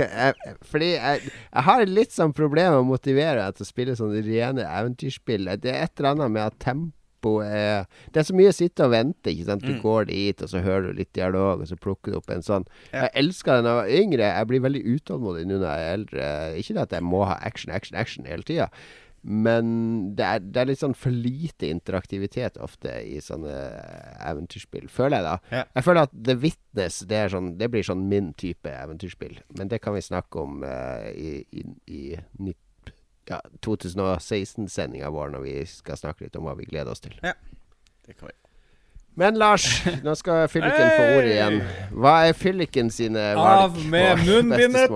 [0.00, 3.96] Jeg, fordi jeg, jeg har litt sånn problem med å motivere deg til å spille
[3.98, 5.50] sånne rene eventyrspill.
[5.60, 6.56] Det er et eller annet med at
[7.20, 9.30] tempo er Det er så mye å sitte og vente.
[9.30, 9.62] Ikke sant?
[9.62, 9.82] Du Mm.
[9.82, 12.66] går dit, og så hører du litt dialog, og så plukker du opp en sånn.
[12.92, 13.08] Ja.
[13.08, 14.38] Jeg elska det da jeg var yngre.
[14.38, 16.58] Jeg blir veldig utålmodig nå når jeg er eldre.
[16.58, 18.70] Ikke det at jeg må ha action, action, action hele tida.
[19.22, 23.52] Men det er, det er litt sånn for lite interaktivitet ofte i sånne
[24.24, 25.34] eventyrspill, føler jeg da.
[25.52, 25.64] Ja.
[25.76, 29.38] Jeg føler at The Witness det, sånn, det blir sånn min type eventyrspill.
[29.58, 32.16] Men det kan vi snakke om uh, i, i, i
[33.28, 37.14] ja, 2016-sendinga vår, når vi skal snakke litt om hva vi gleder oss til.
[37.22, 37.32] Ja,
[38.06, 38.34] Det kan vi.
[39.18, 39.64] Men Lars,
[40.04, 41.56] nå skal fylliken få ordet igjen.
[41.98, 44.90] Hva er fylliken sine valg Av med munnbindet!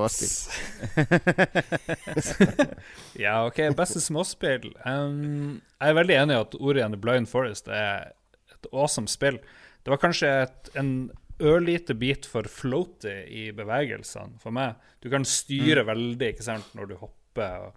[3.24, 3.58] ja, OK.
[3.76, 4.70] Beste småspill.
[4.86, 8.12] Um, jeg er veldig enig i at ordet igjen i Blind Forest er
[8.54, 9.38] et awesome spill.
[9.84, 10.90] Det var kanskje et, en
[11.42, 14.78] ørlite bit for floaty i bevegelsene for meg.
[15.02, 17.54] Du kan styre veldig ikke sant, når du hopper.
[17.66, 17.70] Og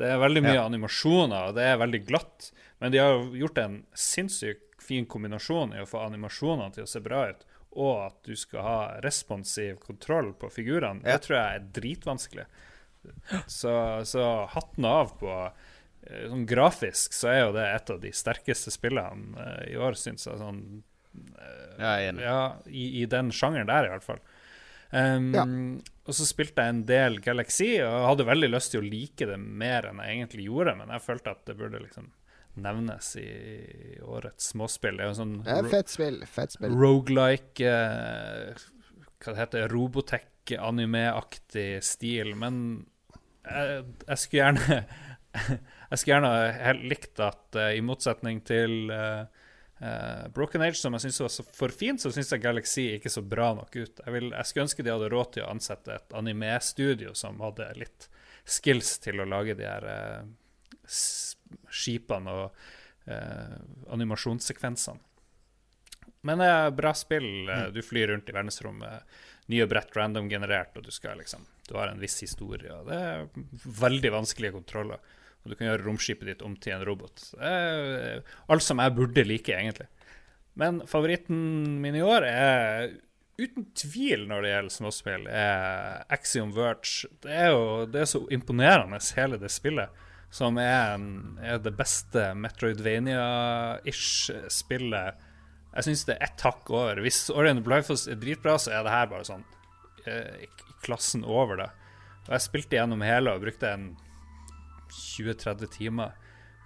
[0.00, 2.50] det er veldig mye animasjoner, og det er veldig glatt.
[2.80, 7.02] Men de har gjort en sinnssykt fin kombinasjon i å få animasjonene til å se
[7.04, 11.04] bra ut, og at du skal ha responsiv kontroll på figurene.
[11.04, 11.18] Ja.
[11.18, 12.46] Det tror jeg er dritvanskelig.
[13.46, 13.72] Så,
[14.04, 18.72] så hatten av på eh, Sånn grafisk så er jo det et av de sterkeste
[18.74, 20.40] spillene eh, i år, syns jeg.
[20.40, 20.82] Sånn,
[21.78, 24.20] Ja, jeg ja, i, i den sjangeren der, i hvert fall.
[24.90, 25.44] Um, Ja.
[26.10, 29.26] Og så spilte jeg en del Galaxy, og jeg hadde veldig lyst til å like
[29.30, 32.08] det mer enn jeg egentlig gjorde, men jeg følte at det burde liksom
[32.58, 33.28] nevnes i,
[34.02, 34.96] årets småspill.
[34.98, 36.18] Det er jo sånn er fett spill.
[36.26, 36.74] Fett spill.
[36.74, 38.54] rogelike eh,
[39.20, 42.34] Hva det heter Robotech-anime-aktig stil.
[42.40, 42.54] Men
[43.46, 44.80] jeg, jeg skulle gjerne
[45.90, 49.24] Jeg skulle gjerne likt at eh, i motsetning til eh,
[49.80, 53.12] eh, Broken Age, som jeg syns var så for fint, så syns jeg Galaxy ikke
[53.12, 54.02] så bra nok ut.
[54.04, 57.68] Jeg, vil, jeg skulle ønske de hadde råd til å ansette et anime-studio som hadde
[57.80, 58.08] litt
[58.48, 60.24] skills til å lage de her uh,
[61.70, 62.64] skipene og
[63.10, 63.60] uh,
[63.94, 65.00] animasjonssekvensene.
[66.26, 67.48] Men det er bra spill.
[67.48, 69.06] Eh, Du flyr rundt i verdensrommet,
[69.48, 73.28] nye brett random-generert, og du skal liksom Du har en viss historie, og det er
[73.80, 74.98] veldig vanskelige kontroller.
[75.40, 77.22] Og du kan gjøre romskipet ditt om til en robot.
[77.40, 79.88] Er alt som jeg burde like, egentlig.
[80.60, 82.90] Men favoritten min i år er
[83.40, 87.08] uten tvil når det gjelder småspill, er Axiom Verge.
[87.24, 90.02] Det er jo det er så imponerende, hele det spillet,
[90.34, 91.00] som er,
[91.40, 95.26] er det beste Metroidvania-ish spillet.
[95.70, 97.00] Jeg syns det er ett hakk over.
[97.00, 99.46] Hvis Orient Blyfoss er dritbra, så er det her bare sånn
[100.04, 100.48] eh, i
[100.84, 101.70] klassen over det.
[102.26, 103.90] Og jeg spilte gjennom hele og brukte en
[104.94, 106.18] 20-30 timer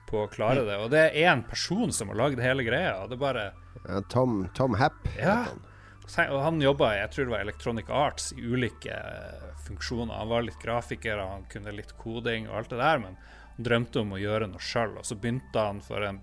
[0.08, 0.78] på å klare det.
[0.82, 2.98] Og det er én person som har lagd hele greia.
[3.02, 3.46] Og det er bare
[3.84, 5.06] Ja, Tom, Tom Happ.
[5.18, 5.44] Ja.
[6.04, 10.18] Og han jobba jeg tror det var Electronic Arts i ulike eh, funksjoner.
[10.18, 13.16] Han var litt grafiker, han kunne litt koding og alt det der, men
[13.56, 14.98] han drømte om å gjøre noe sjøl.
[15.00, 16.20] Og så begynte han for en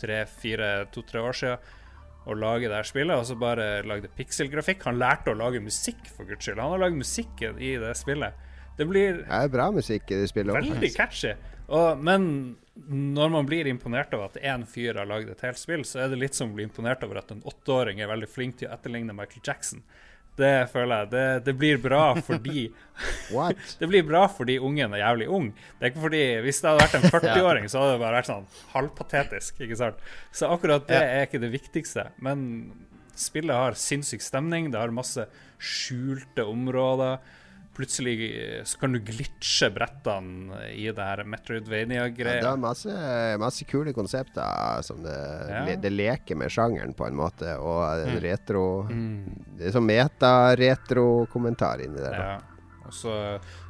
[0.00, 1.76] tre-fire, to-tre år siden
[2.28, 4.84] å lage det her spillet, og så bare lagde pikselgrafikk.
[4.88, 6.60] Han lærte å lage musikk, for guds skyld.
[6.60, 8.48] Han har lagd musikken i det spillet.
[8.78, 10.60] Det blir Det er bra musikk i spiller.
[10.60, 11.34] Veldig catchy.
[11.70, 12.26] Og, men
[12.90, 16.12] når man blir imponert over at én fyr har lagd et helt spill, så er
[16.12, 18.74] det litt som å bli imponert over at en åtteåring er veldig flink til å
[18.74, 19.82] etterligne Michael Jackson.
[20.40, 21.10] Det føler jeg.
[21.12, 22.68] Det, det blir bra fordi
[23.34, 23.58] What?
[23.80, 25.50] Det blir bra fordi ungen er jævlig ung.
[25.78, 28.30] Det er ikke fordi Hvis det hadde vært en 40-åring, så hadde det bare vært
[28.30, 29.60] sånn halvpatetisk.
[29.66, 30.06] Ikke sant?
[30.32, 32.08] Så akkurat det er ikke det viktigste.
[32.24, 32.46] Men
[33.18, 34.70] spillet har sinnssyk stemning.
[34.72, 35.26] Det har masse
[35.60, 37.20] skjulte områder.
[37.76, 42.94] Plutselig eh, så kan du glitche brettene i det her Ja, det er masse,
[43.40, 45.14] masse kule konsepter som det,
[45.48, 45.64] Ja.
[45.68, 48.20] le, det leker med sjangeren på en måte, og Mm.
[48.26, 49.56] retro Mm.
[49.56, 52.14] Det er sånn meta-retro-kommentar inni der.
[52.18, 52.38] Ja.
[52.86, 53.12] Og, så,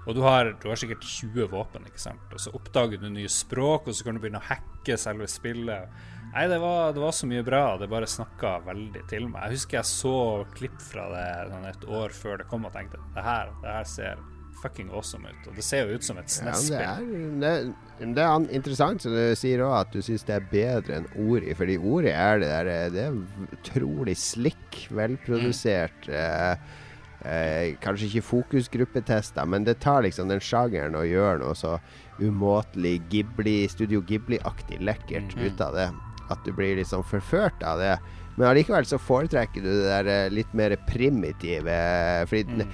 [0.06, 2.22] og du, har, du har sikkert 20 våpen, ikke sant.
[2.32, 5.90] Og så oppdager du nye språk, og så kan du begynne å hacke selve spillet.
[6.32, 7.77] Nei, det var, det var så mye bra.
[7.81, 9.48] Det bare snakka veldig til meg.
[9.48, 10.16] Jeg husker jeg så
[10.55, 13.89] klipp fra det sånn et år før det kom, og tenkte det her, det her
[13.90, 14.20] ser
[14.61, 15.47] fucking awesome ut.
[15.48, 16.82] Og det ser jo ut som et det SNES-spill.
[16.85, 16.93] Ja,
[17.40, 21.09] det, det er interessant som du sier òg, at du syns det er bedre enn
[21.27, 21.55] Ori.
[21.57, 26.11] Fordi Ori er det der eh, Det er utrolig slick, velprodusert.
[26.12, 26.77] Eh,
[27.24, 31.78] eh, kanskje ikke fokusgruppetester, men det tar liksom den sjangeren og gjør noe så
[32.20, 35.47] umåtelig Ghibli, Studio Ghibli-aktig lekkert Mhm.
[35.48, 35.89] ut av det.
[36.31, 37.97] At du blir liksom forført av det.
[38.36, 41.74] Men allikevel så foretrekker du det der eh, litt mer primitive
[42.31, 42.70] Fordi Mm.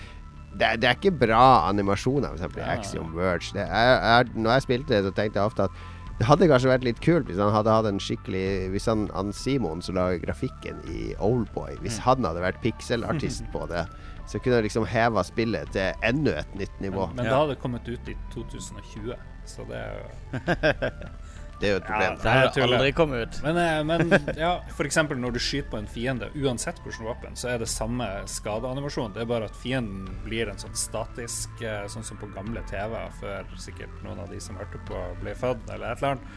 [0.56, 2.56] det, det er ikke bra animasjoner, f.eks.
[2.56, 2.70] i Ja.
[2.76, 3.52] Axiom Verge.
[3.56, 5.84] Det er, er, når jeg spilte det, så tenkte jeg ofte at
[6.16, 9.34] det hadde kanskje vært litt kult hvis han hadde hatt en skikkelig Hvis han, han
[9.36, 13.82] Simon som lager grafikken i Oldboy, hvis han hadde vært pikselartist på det,
[14.26, 17.04] så kunne han liksom heva spillet til enda et nytt nivå.
[17.12, 19.12] Men, men da hadde det kommet ut i 2020,
[19.44, 20.08] så det er jo
[21.60, 22.16] Det er jo et problem.
[22.20, 23.36] Ja, Det har aldri kommet ut.
[23.42, 24.96] Men, eh, men ja, f.eks.
[25.08, 29.14] når du skyter på en fiende, uansett hvilket våpen, så er det samme skadeanimasjon.
[29.16, 33.08] Det er bare at fienden blir en sånn statisk, eh, sånn som på gamle TV-er
[33.22, 36.28] før sikkert noen av de som hørte på, ble født, eller et eller annet.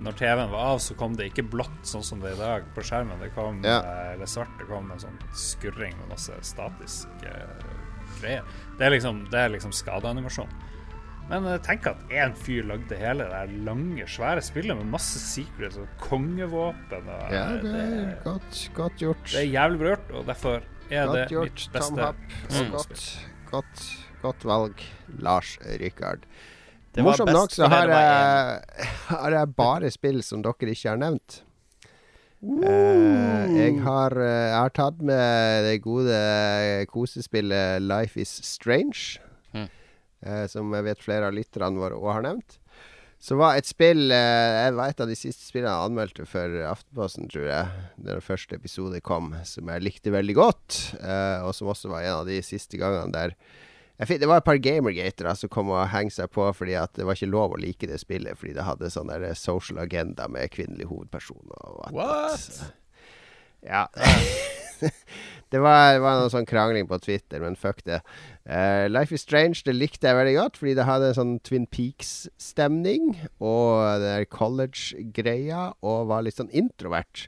[0.00, 2.70] Når TV-en var av, så kom det ikke blått sånn som det er i dag
[2.76, 3.18] på skjermen.
[3.20, 3.80] Det kom, Ja.
[3.82, 4.54] eh, eller svart.
[4.58, 7.66] Det kom en sånn skurring med masse statisk eh,
[8.22, 8.44] greier.
[8.78, 10.48] Det er liksom, det er liksom skadeanimasjon.
[11.30, 15.78] Men eh, tenk at én fyr lagde hele det lange, svære spillet med masse secrets
[15.78, 17.06] og kongevåpen.
[17.06, 19.26] Og, Ja, eh, det er godt, godt gjort.
[19.30, 20.56] det er jævlig bra gjort, og derfor
[20.90, 22.24] er Godt det gjort, mitt Tom beste Happ.
[22.50, 23.04] Og godt,
[23.50, 23.84] godt,
[24.22, 24.82] godt valg,
[25.22, 26.26] Lars Rikard.
[26.90, 28.82] Det var Morsomt nok så har jeg,
[29.14, 31.44] har jeg bare spill som dere ikke har nevnt.
[32.42, 32.64] Uh,
[33.54, 36.16] jeg, har, jeg har tatt med det gode
[36.90, 39.20] kosespillet Life Is Strange.
[39.52, 39.68] Mm.
[40.22, 42.58] Eh, som jeg vet flere av lytterne våre òg har nevnt.
[43.20, 46.54] Så var et spill eh, Jeg var et av de siste spillene jeg anmeldte for
[46.70, 47.82] Aftenposten, tror jeg.
[48.00, 50.78] Den første episode kom, som jeg likte veldig godt.
[51.02, 53.34] eh, og som også var en av de siste gangene der
[54.06, 57.04] fikk, Det var et par gamergatere som kom og hengte seg på fordi at det
[57.04, 60.48] var ikke lov å like det spillet fordi det hadde sånn der social agenda med
[60.56, 61.44] kvinnelig hovedperson.
[61.60, 62.72] Og at- What?
[63.60, 63.84] Ja.
[65.50, 68.00] det var, var noe sånn krangling på Twitter, men fuck det.
[68.46, 71.66] Uh, Life is Strange det likte jeg veldig godt, fordi det hadde en sånn Twin
[71.70, 73.16] Peaks-stemning.
[73.42, 77.26] Og det der college-greia, og var litt sånn introvert.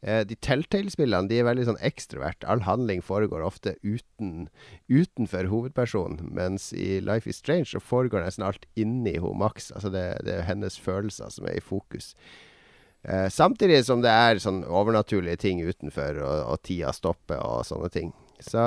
[0.00, 2.48] Uh, de Telltale-spillene de er veldig sånn ekstrovert.
[2.48, 4.48] All handling foregår ofte uten,
[4.88, 6.30] utenfor hovedpersonen.
[6.32, 9.68] Mens i Life is Strange så foregår nesten alt inni hun Max.
[9.74, 12.14] Altså det, det er hennes følelser som er i fokus.
[13.04, 17.88] Eh, samtidig som det er sånn overnaturlige ting utenfor, og, og tida stopper og sånne
[17.94, 18.10] ting.
[18.44, 18.60] Så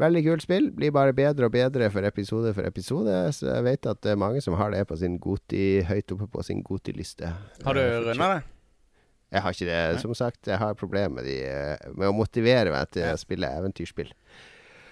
[0.00, 0.70] veldig kult spill.
[0.76, 3.14] Blir bare bedre og bedre for episode for episode.
[3.36, 6.28] Så jeg vet at det er mange som har det på sin Goti, høyt oppe
[6.32, 7.32] på sin Goti-liste.
[7.64, 8.42] Har du Eh, runda det?
[9.32, 10.00] jeg har ikke det.
[10.00, 13.48] Som sagt, jeg har problemer med, de, eh, med å motivere meg til å spille
[13.58, 14.12] eventyrspill.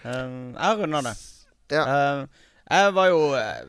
[0.04, 1.14] Um, jeg har runda det.
[1.72, 1.84] Ja.
[1.84, 2.26] Um,
[2.68, 3.62] jeg var jo eh,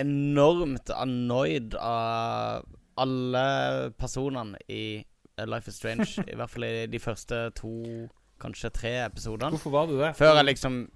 [0.00, 2.64] enormt annoyed av
[3.02, 3.44] alle
[3.98, 6.24] personene i eh, Life is Strange.
[6.26, 7.72] I hvert fall i de første to,
[8.42, 9.54] kanskje tre episodene.
[9.56, 10.14] Hvorfor var du det?
[10.18, 10.86] Før jeg liksom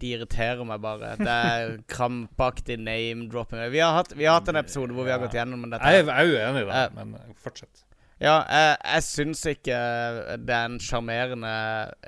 [0.00, 1.14] De irriterer meg bare.
[1.16, 3.62] Det er krampaktig name-dropping.
[3.72, 3.80] Vi,
[4.20, 5.94] vi har hatt en episode hvor vi har gått gjennom dette.
[5.94, 7.86] Jeg er uenig i det, uh, men eh, fortsett.
[8.20, 9.78] Ja, jeg, jeg syns ikke
[10.44, 11.52] det er en sjarmerende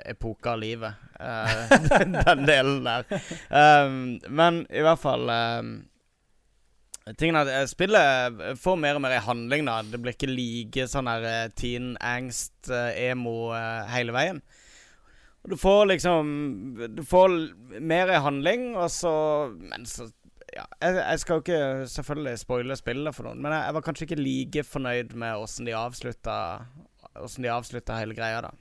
[0.05, 3.07] epoke av livet, uh, den, den delen der.
[3.49, 3.97] Um,
[4.29, 5.73] men i hvert fall um,
[7.19, 9.81] Tingen er at eh, spillet får mer og mer i handling, da.
[9.83, 14.39] Det blir ikke like sånn her eh, teen angst, eh, emo eh, hele veien.
[15.43, 16.27] Og du får liksom
[16.95, 17.33] Du får
[17.83, 19.11] mer i handling, og så
[19.59, 20.07] Men så
[20.53, 23.85] ja, jeg, jeg skal jo ikke selvfølgelig spoile spillet for noen, men jeg, jeg var
[23.87, 26.35] kanskje ikke like fornøyd med åssen de avslutta
[27.17, 28.51] Åssen de avslutta hele greia, da.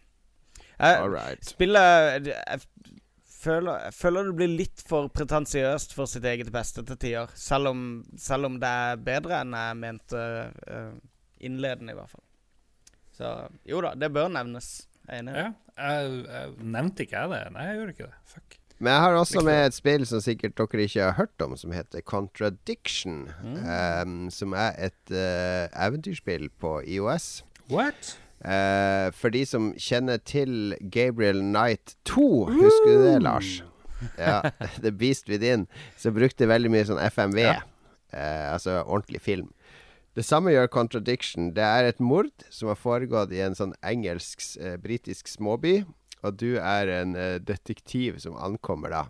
[0.82, 1.44] Jeg, right.
[1.47, 2.62] Spillet jeg
[3.43, 7.32] føler, føler det blir litt for pretensiøst for sitt eget beste til tider.
[7.39, 7.82] Selv om,
[8.19, 10.94] selv om det er bedre enn jeg mente uh,
[11.43, 12.24] innledende, i hvert fall.
[13.12, 13.35] Så
[13.69, 14.73] jo da, det bør nevnes.
[15.05, 15.36] Jeg er enig.
[15.36, 17.44] Ja, jeg, jeg, nevnte ikke jeg det?
[17.55, 18.19] Nei, jeg gjorde ikke det.
[18.35, 18.59] Fuck.
[18.82, 21.70] Men jeg har også med et spill som sikkert dere ikke har hørt om, som
[21.74, 23.28] heter Contradiction.
[23.62, 27.44] em, som er et uh, eventyrspill på IOS.
[27.70, 28.16] What?
[28.43, 33.60] Eh, for de som kjenner til Gabriel Knight 2, husker du det, Lars?
[34.19, 34.40] Ja,
[34.82, 35.69] The Beast Within.
[35.97, 37.43] Som brukte veldig mye sånn FMV.
[37.44, 37.60] Ja.
[38.12, 39.52] Eh, altså ordentlig film.
[40.12, 41.52] Det samme gjør Contradiction.
[41.56, 44.77] Det er et mord som har foregått i en sånn engelsk, eh,
[45.24, 45.85] småby.
[46.23, 49.05] Og du er en eh, detektiv som ankommer da.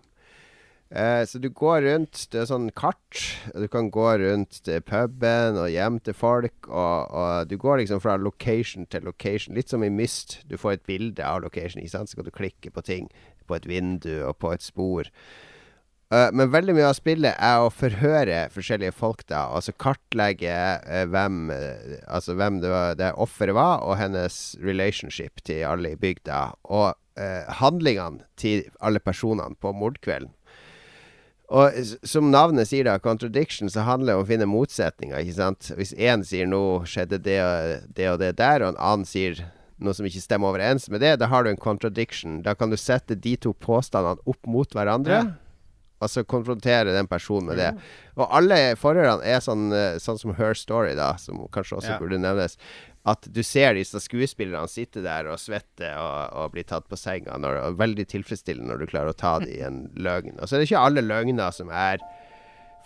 [0.92, 3.20] Eh, så du går rundt, det er sånn kart,
[3.54, 7.80] og du kan gå rundt til puben og hjem til folk, og, og du går
[7.80, 10.42] liksom fra location til location, litt som i Myst.
[10.50, 12.12] Du får et bilde av location, ikke sant?
[12.12, 13.08] så kan du klikke på ting,
[13.48, 15.08] på et vindu og på et spor.
[16.12, 19.46] Eh, men veldig mye av spillet er å forhøre forskjellige folk, da.
[19.56, 25.40] Altså kartlegge eh, hvem eh, Altså hvem det, var, det offeret var, og hennes relationship
[25.48, 26.44] til alle i bygda.
[26.68, 30.34] Og eh, handlingene til alle personene på mordkvelden.
[31.52, 31.74] Og
[32.08, 35.18] som navnet sier, da, contradiction, så handler det om å finne motsetninger.
[35.20, 35.68] ikke sant?
[35.76, 39.42] Hvis én sier nå skjedde det og det og det der, og en annen sier
[39.82, 42.40] noe som ikke stemmer overens med det, da har du en contradiction.
[42.46, 45.22] Da kan du sette de to påstandene opp mot hverandre.
[45.26, 45.38] Ja.
[46.02, 47.68] Og så konfrontere den personen med det.
[48.16, 51.98] Og alle forhørene er sånn, eh, sånn som Her Story, da, som kanskje også Ja.
[52.00, 52.56] burde nevnes.
[53.08, 57.34] At du ser disse skuespillerne sitte der og svette og, og bli tatt på senga.
[57.42, 60.36] Når, og veldig tilfredsstillende når du klarer å ta det i en løgn.
[60.38, 61.98] Og så er det ikke alle løgner som er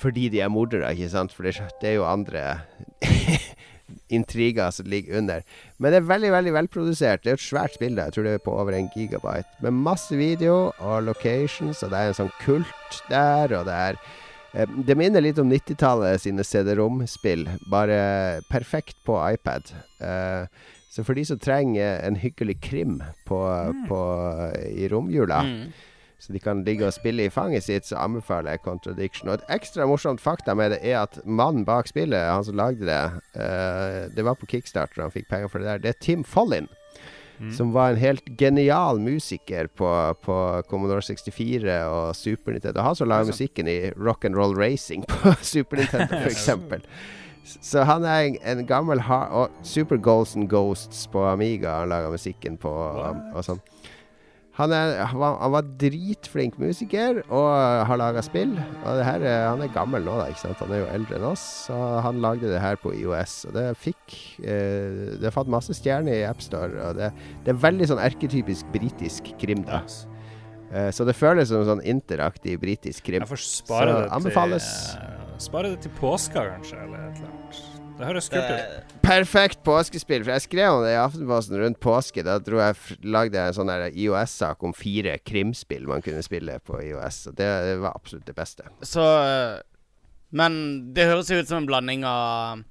[0.01, 1.33] fordi de er mordere, ikke sant?
[1.33, 2.43] For det, er- jo andre
[4.13, 5.45] intriger som ligger under.
[5.79, 7.23] Men det er veldig veldig velprodusert.
[7.25, 8.05] Det er et svært bilde.
[8.05, 9.49] Jeg tror det er på over en gigabyte.
[9.65, 14.01] Med masse video og locations, og det er en sånn kult der, og det er
[14.87, 19.69] Det minner litt om 90-tallet sine CD-rom-spill, bare perfekt på iPad.
[20.01, 20.47] Eh,
[20.89, 23.41] så for de som trenger en hyggelig krim på,
[23.91, 23.99] på,
[24.71, 25.73] i romjula, Mm.
[26.19, 29.29] så de kan ligge og spille i fanget sitt, så anbefaler jeg Contradiction.
[29.29, 32.89] Og et ekstra morsomt fakta med det er at mannen bak spillet, han som lagde
[32.89, 33.03] det,
[33.37, 36.71] eh, det var på Kickstarter, han fikk penger for det der, det er Tim Follin.
[37.53, 39.91] Som var en helt genial musiker på,
[40.25, 40.37] på
[40.71, 42.81] Commodore 64 og Super Nintendo.
[42.81, 46.49] Han som laga musikken i Rock and Roll Racing på Super Nintendo, f.eks.
[47.63, 52.11] Så han er en, en gammel Og Super Goals and Ghosts på Amiga han laga
[52.11, 53.61] musikken på, og, og sånn.
[54.57, 57.47] Han, er, han, var, han var dritflink musiker og
[57.91, 58.55] har laga spill.
[58.57, 60.31] Og det her, er- han er gammel nå, da.
[60.33, 60.63] ikke sant?
[60.65, 61.43] Han er jo eldre enn oss.
[61.67, 61.77] Så
[62.07, 63.35] han lagde det her på IOS.
[63.51, 66.73] Og det fikk eh, Det fått masse stjerner i AppStore.
[66.89, 67.11] Og det,
[67.45, 69.83] det er veldig sånn erketypisk britisk krim, da.
[70.73, 73.23] Eh, så det føles som sånn interaktiv britisk krim.
[73.27, 74.71] Jeg får spare Så det anbefales.
[74.97, 75.13] til
[75.51, 77.36] Spare det til påska, kanskje, eller et eller annet.
[77.97, 78.97] Det høres kult ut.
[79.05, 80.25] Perfekt påskespill.
[80.27, 82.25] For jeg skrev om det i Aftenposten rundt påske.
[82.27, 86.81] Da dro jeg lagde jeg en sånn IOS-sak om fire krimspill man kunne spille på
[86.85, 87.23] IOS.
[87.31, 88.69] Og det, det var absolutt det beste.
[88.85, 89.05] Så
[90.37, 90.59] Men
[90.97, 92.65] det høres jo ut som en blanding av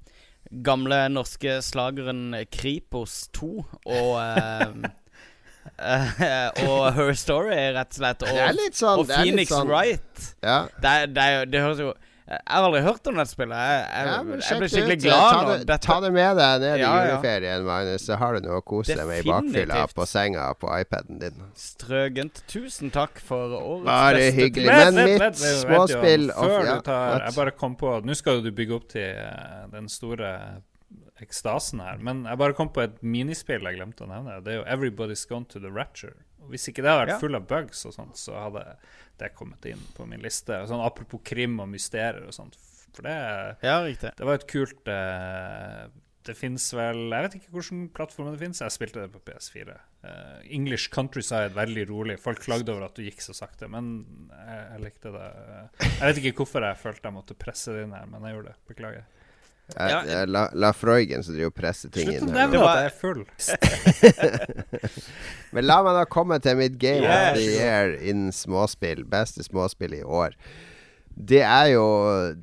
[0.62, 4.76] gamle norske slageren Kripos 2 og eh,
[6.22, 8.22] eh, Og Her Story, rett og slett.
[8.22, 10.28] Og, Det er litt sånn og det er litt Phoenix sånn- Wright.
[10.46, 10.60] Ja.
[10.78, 11.94] Det, det, det høres jo
[12.26, 13.54] Jeg har aldri hørt om dette spillet.
[13.56, 14.14] Jeg, jeg, Ja,
[14.50, 15.02] jeg ble skikkelig ut.
[15.04, 15.56] glad ta nå.
[15.68, 17.04] det, ta det med deg ned i Ja, ja.
[17.06, 20.72] juleferien, Magnus, så har du noe å kose deg med i bakfylla på senga på
[20.80, 21.44] iPaden din.
[21.54, 22.42] Strøgent.
[22.50, 24.66] Tusen takk for årets Bare beste hyggelig.
[24.72, 26.26] Men mitt vent, vent, vent, småspill.
[26.34, 27.26] Før du tar?
[27.28, 30.32] Jeg bare kom på Nå skal du bygge opp til eh, den store
[31.22, 34.40] ekstasen her, men jeg bare kom på et minispill jeg glemte å nevne.
[34.44, 36.18] Det er jo 'Everybody's Gone to the Rapture'.
[36.50, 38.66] Hvis ikke det hadde vært full av bugs og sånt, så hadde
[39.20, 40.62] det kommet inn på min liste.
[40.68, 42.58] Sånn Apropos krim og mysterier og sånt.
[42.96, 43.14] For det
[43.66, 45.90] Ja, det var et kult uh,
[46.24, 48.62] Det fins vel Jeg vet ikke hvilken plattform det fins.
[48.64, 49.76] Jeg spilte det på PS4.
[50.06, 52.18] Uh, English Countryside, veldig rolig.
[52.22, 53.98] Folk klagde over at du gikk så sakte, men
[54.30, 55.28] jeg, jeg likte det.
[55.82, 58.54] Jeg vet ikke hvorfor jeg følte jeg måtte presse det inn her, men jeg gjorde
[58.54, 58.58] det.
[58.72, 59.06] Beklager.
[59.74, 60.02] Ja.
[60.22, 62.46] er La, La Freugen som driver og presser ting Slutt å inn her.
[62.46, 63.24] nevne at jeg er full.
[65.56, 67.50] Men la meg da komme til mitt Game yeah, of the.
[67.56, 69.04] Year innen småspill.
[69.10, 70.36] Beste småspill i år.
[71.16, 71.84] Det er jo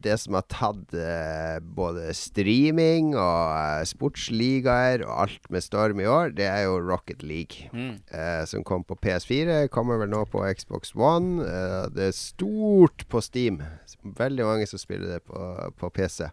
[0.02, 6.08] det som har tatt eh, både streaming og eh, sportsligaer og alt med storm i
[6.10, 6.34] år.
[6.34, 7.70] Det er jo Rocket League.
[7.70, 8.02] Mm.
[8.10, 9.68] eh, som kom på PS4.
[9.70, 11.46] Kommer vel nå på Xbox One.
[11.46, 13.62] Eh, det er stort på Steam.
[14.18, 15.38] Veldig mange som spiller det på,
[15.78, 16.32] på PC.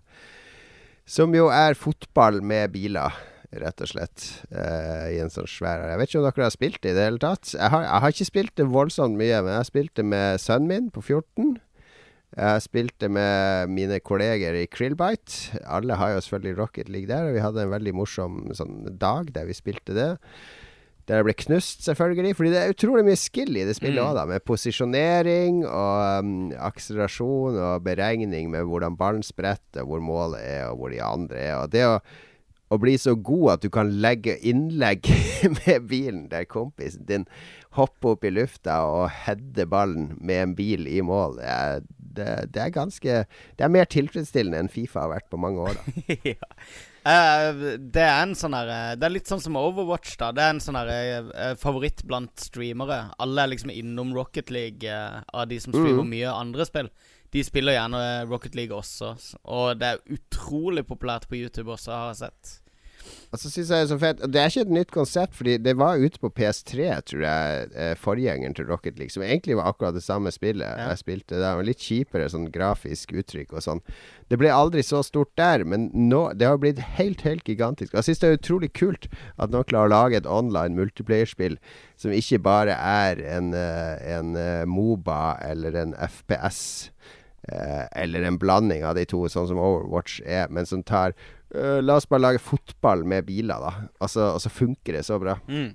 [1.11, 3.17] Som jo er fotball med biler,
[3.51, 4.27] rett og slett.
[4.55, 7.07] eh, I en sånn svær Jeg vet ikke om dere har spilt det i det
[7.09, 7.51] hele tatt.
[7.57, 10.39] Jeg har, jeg har ikke spilt det voldsomt mye, men jeg har spilt det med
[10.39, 11.59] sønnen min på 14.
[12.37, 15.59] Jeg har spilt det med mine kolleger i Krillbite.
[15.67, 19.35] Alle har jo selvfølgelig Rocket League der, og vi hadde en veldig morsom sånn dag
[19.35, 20.13] der vi spilte det.
[21.11, 22.37] Der jeg ble knust, selvfølgelig.
[22.39, 24.15] Fordi det er utrolig mye skill i det spillet Mm.
[24.15, 24.25] da.
[24.31, 30.77] Med posisjonering og um, akselerasjon og beregning med hvordan ballen spretter, hvor målet er, og
[30.79, 31.57] hvor de andre er.
[31.65, 31.97] Og det å,
[32.71, 35.11] å bli så god at du kan legge innlegg
[35.59, 37.27] med bilen der kompisen din
[37.75, 42.31] hopper opp i lufta og header ballen med en bil i mål, det er, det,
[42.55, 43.19] det er ganske
[43.59, 46.15] Det er mer tilfredsstillende enn Fifa har vært på mange år, da.
[46.35, 46.55] ja.
[47.01, 50.31] Eh, det er en sånn her eh, Det er litt sånn som Overwatch, da.
[50.37, 53.07] Det er en sånn her eh, favoritt blant streamere.
[53.23, 56.13] Alle er liksom innom Rocket League av de som streamer mm.
[56.13, 56.91] mye andre spill.
[57.31, 59.15] De spiller gjerne Rocket League også,
[59.55, 62.57] og det er utrolig populært på YouTube også, har jeg sett.
[63.31, 65.77] Og så jeg det er så fett Det er ikke et nytt konsept, Fordi det
[65.79, 69.95] var ute på PS3, tror jeg, eh, forgjengeren til Rocket League, som egentlig var akkurat
[69.95, 71.39] det samme spillet jeg spilte.
[71.55, 73.85] Og litt kjipere sånn grafisk uttrykk og sånn.
[74.31, 77.95] Det ble aldri så stort der, men nå Det har blitt helt, helt gigantisk.
[77.95, 79.09] Og jeg synes det er utrolig kult
[79.39, 81.59] at noen klarer å lage et online multiplayerspill
[82.01, 86.91] som ikke bare er en, eh, en eh, Moba eller en FPS.
[87.49, 91.15] Eh, eller en blanding av de to, sånn som Overwatch er, men som tar
[91.55, 93.89] eh, La oss bare lage fotball med biler, da.
[94.01, 95.39] Altså, og så funker det så bra.
[95.49, 95.73] Mm.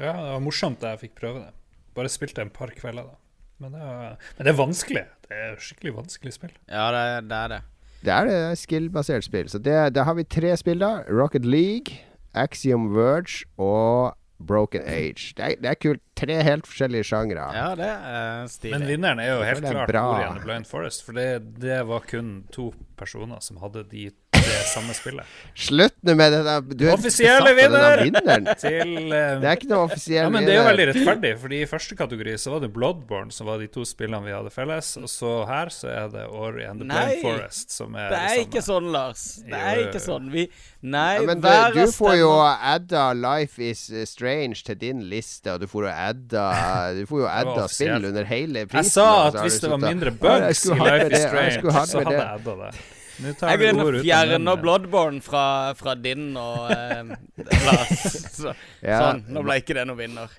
[0.00, 1.50] Ja, det var morsomt da jeg fikk prøve det.
[1.96, 3.18] Bare spilte en par kvelder, da.
[3.60, 5.02] Men det, er, men det er vanskelig.
[5.26, 6.54] Det er skikkelig vanskelig spill.
[6.70, 7.60] Ja, det, det er det.
[8.00, 9.50] Det er det skill-basert spill.
[9.52, 11.02] Så det, der har vi tre spill, da.
[11.10, 11.98] Rocket League,
[12.32, 15.34] Axiom Verge og Broken Age.
[15.36, 16.00] Det er, det er kult.
[16.16, 17.44] Tre helt forskjellige sjangre.
[17.52, 18.72] Ja, det er stilig.
[18.78, 20.06] Men vinneren er jo helt er klart bra.
[20.14, 21.28] Ori and the Blind Forest, for det,
[21.60, 24.08] det var kun to personer som hadde de
[24.46, 25.38] det samme spillet.
[25.60, 26.60] Slutt nå med det der.
[26.64, 28.02] Du er Offisielle vinner!
[28.04, 28.48] vinneren.
[28.62, 31.60] Til uh, Det er ikke noe offisiell Ja, men det er jo veldig rettferdig, Fordi
[31.64, 34.92] i første kategori så var det Bloodborne som var de to spillene vi hadde felles,
[35.00, 38.20] og så her så er det Ori and the Nei, Blind Forest som er Det
[38.20, 39.24] er det ikke sånn, Lars.
[39.46, 40.30] Det er ikke sånn.
[40.34, 40.46] Vi
[40.80, 45.52] Nei, Ja, men du, du får jo adda Life is eh, Strange til din liste,
[45.52, 46.46] og du får jo adda
[47.00, 48.88] Du får jo adda spill under hele prisen.
[48.88, 52.16] Jeg sa at hvis det var mindre Ja, bugs i Life is Strange, så hadde
[52.16, 52.72] jeg adda det.
[53.20, 54.60] Nå tar Jeg inn og fjerner.
[54.62, 55.44] Bloodborne fra,
[55.78, 57.10] fra din og eh,
[57.66, 58.06] Lars.
[58.36, 59.00] Så, Ja.
[59.02, 59.24] Sånn.
[59.34, 60.38] Nå ble ikke det noen vinner.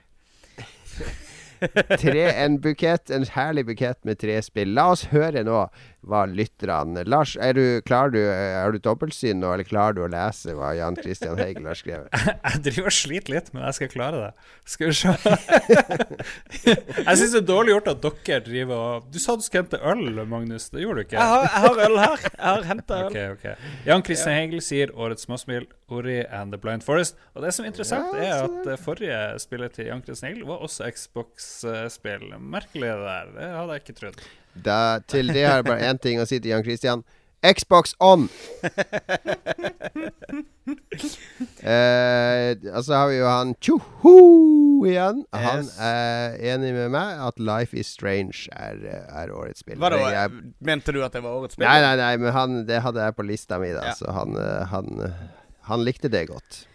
[2.01, 4.71] tre, en bukett, en herlig bukett med tre spill.
[4.73, 5.59] La oss høre nå
[6.01, 10.09] hva lytterne Lars, er du klarer du Har du dobbeltsyn nå, eller klarer du å
[10.09, 12.09] lese hva Jan Christian Heigel har skrevet?
[12.51, 14.47] Jeg driver og sliter litt, men jeg skal klare det.
[14.73, 15.11] Skal vi se
[16.65, 19.79] Jeg syns det er dårlig gjort at dere driver og Du sa du skulle hente
[19.91, 20.69] øl, Magnus.
[20.73, 21.19] Det gjorde du ikke.
[21.19, 22.25] Jeg har, jeg har øl her.
[22.25, 23.11] Jeg har henta øl.
[23.11, 27.17] Ok, ok Jan Christian Hegel sier årets småsmil, Ori and the Blind Forest.
[27.35, 30.49] Og det som er interessant, Ja, er at det forrige spillet til Jan Christian Hegel
[30.49, 32.31] var også Xbox-spill.
[32.41, 33.33] Merkelig det der.
[33.37, 34.23] Det hadde jeg ikke trodd.
[34.55, 37.03] Da, til det har jeg bare én ting å si til Jan Christian.
[37.41, 38.27] Xbox on!
[41.65, 44.15] eh, og så har vi jo han Tjoho
[44.85, 45.23] igjen.
[45.33, 45.71] Han Yes.
[45.81, 48.77] er enig med meg at Life is Strange er,
[49.09, 49.79] er årets spill.
[49.81, 50.01] Hva da?
[50.13, 51.65] Jeg, Mente du at det var årets spill?
[51.65, 53.89] nei, nei, nei, men han, det hadde jeg på lista mi, da.
[53.91, 53.95] Ja.
[53.97, 55.23] Så han, eh, han, eh,
[55.69, 56.65] han likte det godt.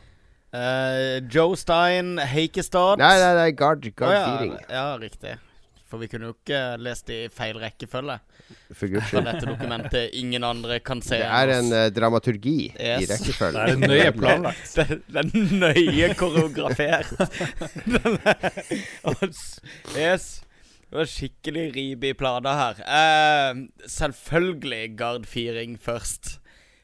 [0.57, 5.35] Uh, Joe Stein, Heikestad Nei, nei, nei, Gard, guard oh, ja, ja, riktig.
[5.87, 8.17] For vi kunne jo ikke lest i feil rekkefølge.
[8.75, 9.27] For guds skyld.
[9.29, 13.67] dette dokumentet ingen andre kan se Det er en uh, dramaturgi dramaturgi i rekkefølge.
[13.67, 14.73] Det er nøye planlagt.
[14.75, 15.29] Det, det er
[15.61, 17.13] nøye koreografert.
[19.07, 19.31] Er-
[19.97, 20.27] yes.
[20.87, 22.83] Det var skikkelig ribe i plata her.
[22.87, 26.37] Uh, selvfølgelig Gard Firing først.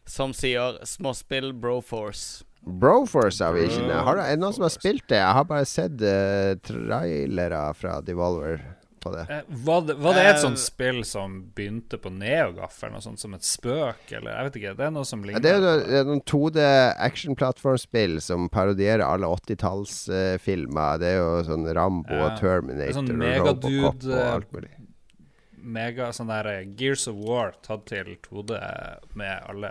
[0.07, 2.43] Som sier småspill Broforce.
[2.63, 3.87] Broforce har vi ikke.
[3.91, 5.19] Har, er det noen som har spilt det?
[5.19, 8.63] Jeg har bare sett uh, trailere fra Devolver
[9.03, 9.25] på det.
[9.29, 13.21] Eh, Var det, var det et Eh, sånt spill som begynte på Neogaffelen noe sånt
[13.21, 14.75] som et spøk, eller jeg vet ikke.
[14.79, 15.43] Det er noe som ligner.
[15.43, 16.67] det er jo det er noen 2D
[17.09, 20.99] action-plattformspill som parodierer alle 80-tallsfilmer.
[21.03, 24.71] det er jo sånn Rambo og Terminator er sånn og Robocop og eh, alt mulig.
[25.63, 28.57] Mega sånn der eh, Gears of War tatt til 2D
[29.15, 29.71] med alle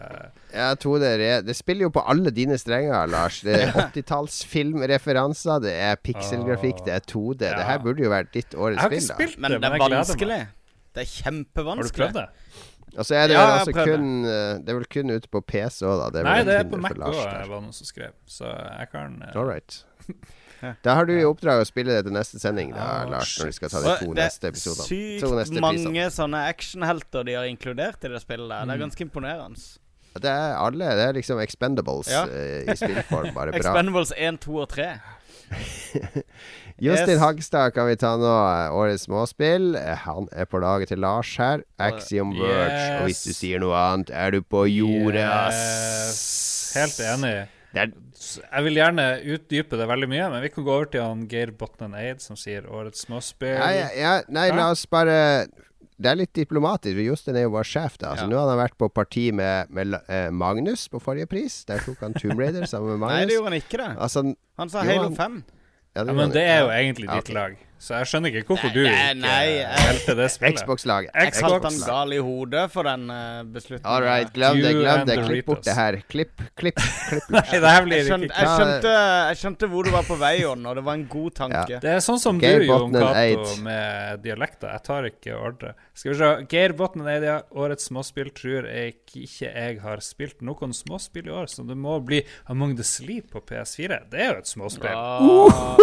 [0.53, 3.41] Ja, 2D re- Det spiller jo på alle dine strenger, Lars.
[3.43, 7.43] Det er 80-tallsfilmreferanser, det er pikselgrafikk, det er 2D.
[7.49, 7.57] Ja.
[7.59, 9.19] Det her burde jo vært ditt Jeg årets har ikke spill, da.
[9.19, 10.41] spilt Men det, det er men jeg vanskelig.
[10.91, 11.97] Det er Har du kjempevanskelig.
[12.01, 12.27] prøvd det?
[12.91, 15.39] Og så er det Ja, vel jeg kun eh, Det er vel kun ute på
[15.47, 16.07] PC òg, da.
[16.11, 18.11] Det Nei, det er på Mac Lars òg, var det noen som skrev.
[18.27, 19.83] Så jeg kan eh, All right.
[20.83, 23.45] Da har du i oppdrag å spille det til neste sending, da, Ah, Lars, når
[23.51, 24.87] vi skal ta de to det neste er episodene.
[24.87, 28.61] sykt To neste mange sånne actionhelter de har inkludert i det spillet der.
[28.65, 28.67] Mm.
[28.67, 29.63] Det er ganske imponerende.
[30.21, 30.89] Det er alle.
[30.99, 32.25] Det er liksom Expendables Ja.
[32.27, 33.59] uh, i spillform, bare bra.
[33.61, 34.89] Expendables 1, 2 og 3.
[36.81, 37.19] Justin Yes.
[37.21, 38.25] Hagstad kan vi ta nå.
[38.25, 39.75] eh, Årets småspill.
[39.75, 41.61] Eh, Han er på laget til Lars her.
[41.79, 42.99] Axiom Verge.
[43.01, 45.25] Og hvis du sier noe annet, er du på jordet.
[45.51, 46.73] Yes.
[46.75, 47.47] Helt enig.
[47.71, 47.91] Det er,
[48.51, 49.03] Jeg vil gjerne
[49.35, 52.35] utdype det veldig mye, men vi kan gå over til han Geir Botnen Eid, som
[52.35, 53.55] sier årets småspill.
[53.55, 55.47] ja, ja, ja, nei, la oss bare
[56.01, 56.97] Det er litt diplomatisk.
[56.97, 57.97] Jostein er jo vår sjef.
[58.01, 58.27] da Så Ja.
[58.27, 61.63] Nå har han vært på parti med, med eh, Magnus på forrige pris.
[61.69, 63.89] Der tok han Tomb Raider sammen med Nei, det gjorde han ikke, det.
[64.01, 64.23] Altså,
[64.57, 65.43] Han sa Halo 5.
[65.95, 68.69] ja, Ja, men det er jo egentlig Ja, ditt lag, Så jeg skjønner ikke hvorfor
[68.75, 70.59] du ikke nei, spilte det spillet.
[70.61, 71.13] Xbox-laget.
[71.17, 73.87] Jeg kalte han gal i hodet for den uh, beslutningen.
[73.89, 74.73] All right, glem det.
[74.77, 75.97] Glem det Klipp bort det her.
[76.11, 76.77] Klipp, klipp.
[76.77, 77.31] klipp.
[77.33, 78.91] Nei, det her blir Jeg ikke skjønte, jeg, skjønte,
[79.31, 81.79] jeg skjønte hvor du var på vei, Jon, og det var en god tanke.
[81.81, 84.69] Det er sånn som Geir du, Jon Cato, med dialekter.
[84.75, 85.73] Jeg tar ikke ordre.
[85.97, 86.31] Skal vi se.
[86.53, 91.35] Geir Botnen Eidia, årets småspill tror jeg ikke, ikke jeg har spilt noen småspill i
[91.41, 92.21] år, så det må bli
[92.51, 94.03] Among the Sleep på PS4.
[94.13, 94.93] Det er jo et småspill.
[94.93, 95.81] Ah,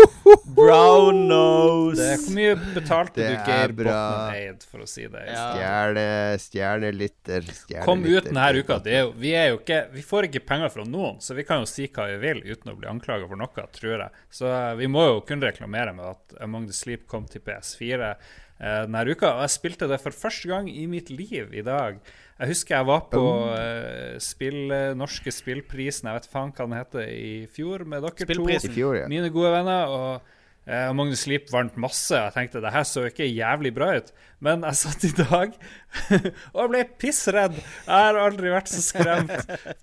[0.55, 1.88] brown nose.
[1.97, 3.95] Det er Hvor mye betalte Det du Geir bra.
[4.13, 5.23] Botnen Eid for å si det?
[5.29, 5.45] Ja.
[5.55, 6.07] Stjerne,
[6.43, 7.87] stjernelytter, stjernelytter.
[7.87, 8.79] Kom ut denne uka.
[8.85, 11.47] Det er jo, vi, er jo ikke, vi får ikke penger fra noen, så vi
[11.49, 14.25] kan jo si hva vi vil uten å bli anklaga for noe, tror jeg.
[14.41, 18.13] Så eh, vi må jo kunne reklamere med at Among the Sleep kom til PS4
[18.13, 18.17] eh,
[18.61, 19.35] denne uka.
[19.37, 22.01] Og jeg spilte det for første gang i mitt liv i dag.
[22.39, 23.21] Jeg husker jeg var på
[23.51, 28.45] uh, spill, norske spillprisen, jeg vet faen hva den heter, i fjor med dere to
[28.47, 29.09] I fjor, ja.
[29.11, 29.91] mine gode venner.
[29.91, 30.37] Og
[30.69, 32.13] eh, Magnus Sleep vant masse.
[32.15, 34.11] Jeg tenkte det her så ikke jævlig bra ut.
[34.45, 35.55] Men jeg satt i dag
[36.55, 37.57] og jeg ble pissredd.
[37.59, 39.33] Jeg har aldri vært så skremt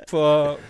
[0.08, 0.22] på,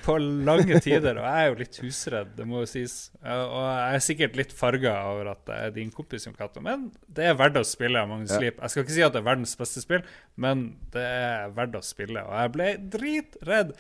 [0.08, 1.20] på lange tider.
[1.22, 2.96] Og jeg er jo litt husredd, det må jo sies.
[3.22, 6.64] Eh, Og jeg er sikkert litt farga over at det er din kompis, Jon Cato.
[6.66, 8.42] Men det er verdt å spille Magnus Ja.
[8.50, 10.02] Jeg skal ikke si at det er verdens beste spill,
[10.42, 10.66] men
[10.96, 12.26] det er verdt å spille.
[12.26, 13.76] Og jeg ble dritredd.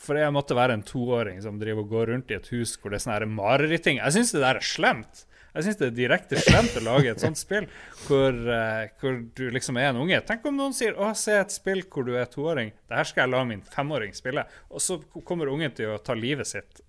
[0.00, 2.88] For jeg måtte være en toåring som driver og går rundt i et hus hvor
[2.92, 3.98] det er sånne her mareritting.
[4.00, 5.26] Jeg syns det der er slemt.
[5.54, 7.66] Jeg syns det er direkte slemt å lage et sånt spill
[8.04, 10.20] hvor, uh, hvor du liksom er en unge.
[10.26, 12.70] Tenk om noen sier 'Å, se et spill hvor du er toåring'.
[12.88, 14.46] Det her skal jeg la min femåring spille.
[14.70, 16.84] Og så kommer ungen til å ta livet sitt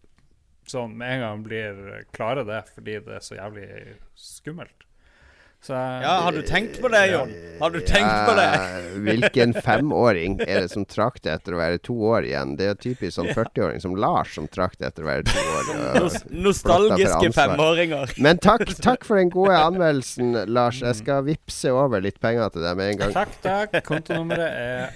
[0.69, 3.67] sånn med en gang han blir klare det, fordi det er så jævlig
[4.15, 4.85] skummelt.
[5.61, 7.33] Så Ja, har du tenkt på det, Jon?
[7.59, 8.47] Har du tenkt på det?
[9.05, 12.55] Hvilken femåring er det som trakter etter å være to år igjen?
[12.57, 16.17] Det er jo typisk sånn 40-åring som Lars som trakter etter å være to år.
[16.49, 18.17] nostalgiske femåringer.
[18.17, 20.81] Men takk, takk for den gode anmeldelsen, Lars.
[20.81, 23.17] Jeg skal vippse over litt penger til deg med en gang.
[23.21, 23.81] Takk, takk.
[23.85, 24.95] Kontonummeret er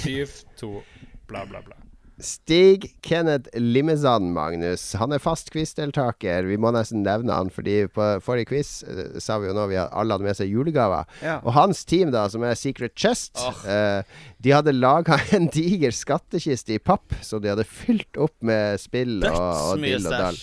[0.00, 0.80] 72
[1.28, 1.76] bla, bla, bla.
[2.18, 4.94] Stig Kenneth Limesand, Magnus.
[4.96, 6.46] Han er fast quizdeltaker.
[6.48, 9.76] Vi må nesten nevne han, fordi på forrige quiz uh, sa vi jo nå vi
[9.76, 11.04] alle hadde med seg julegaver.
[11.20, 11.36] Ja.
[11.44, 13.60] Og hans team, da, som er Secret Chest, oh.
[13.68, 18.80] uh, de hadde laga en diger skattkiste i papp, som de hadde fylt opp med
[18.80, 20.42] spill og, og dill og dall.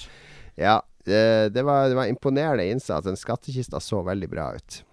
[0.62, 0.78] Ja,
[1.10, 1.26] det,
[1.58, 3.10] det, var, det var imponerende innsats.
[3.10, 4.84] Den skattkista så veldig bra ut.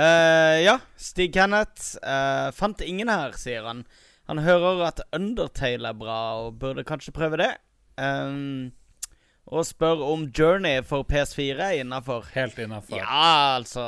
[0.00, 1.98] Ja, Stig Kenneth.
[2.56, 3.82] fant ingen her, sier han.
[4.30, 7.50] Han hører at Undertale er bra og burde kanskje prøve det.
[7.98, 8.70] Um,
[9.50, 12.28] og spør om Journey for PS4 er innafor.
[12.36, 12.94] Helt innafor.
[13.00, 13.82] Ja, altså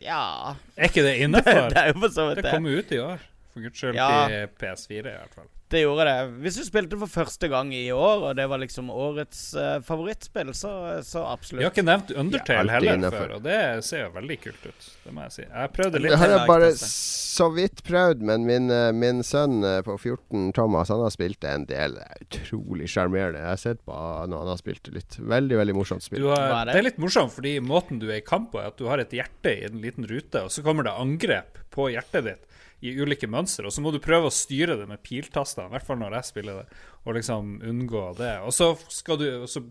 [0.00, 0.54] Ja.
[0.78, 1.68] Er ikke det Det, innafor?
[1.68, 2.52] det er jo for så vidt Det det.
[2.56, 3.26] kommer ut i år.
[3.52, 4.28] For guds skyld Ja.
[4.30, 5.48] i PS4, i hvert fall.
[5.70, 6.14] Det gjorde det.
[6.42, 10.50] Hvis du spilte for første gang i år, og det var liksom årets uh, favorittspill,
[10.50, 10.72] så,
[11.06, 13.22] så Jeg har ikke nevnt Undertale Ja, heller innenfor.
[13.22, 14.88] før, og det ser jo veldig kult ut.
[15.04, 15.44] Det må jeg si.
[15.46, 16.10] Jeg prøvde litt.
[16.10, 20.50] Det har jeg bare så vidt prøvd, men min, eh, min sønn eh, på 14,
[20.58, 21.94] Thomas, han har spilt det en del.
[22.00, 23.38] Det er Utrolig sjarmerende.
[23.38, 25.20] Jeg har sett på når han har spilt det litt.
[25.22, 26.26] Veldig, veldig morsomt spill.
[26.26, 26.74] Du har, det?
[26.74, 26.78] det?
[26.82, 29.14] er litt morsomt, fordi måten du er i kamp på, er at du har et
[29.14, 32.49] hjerte i en liten rute, og så kommer det angrep på hjertet ditt
[32.82, 35.84] i ulike mønster, og så må du prøve å styre det med piltaster, i hvert
[35.86, 38.38] fall når jeg spiller det, og liksom unngå det.
[38.40, 39.62] Og så skal du så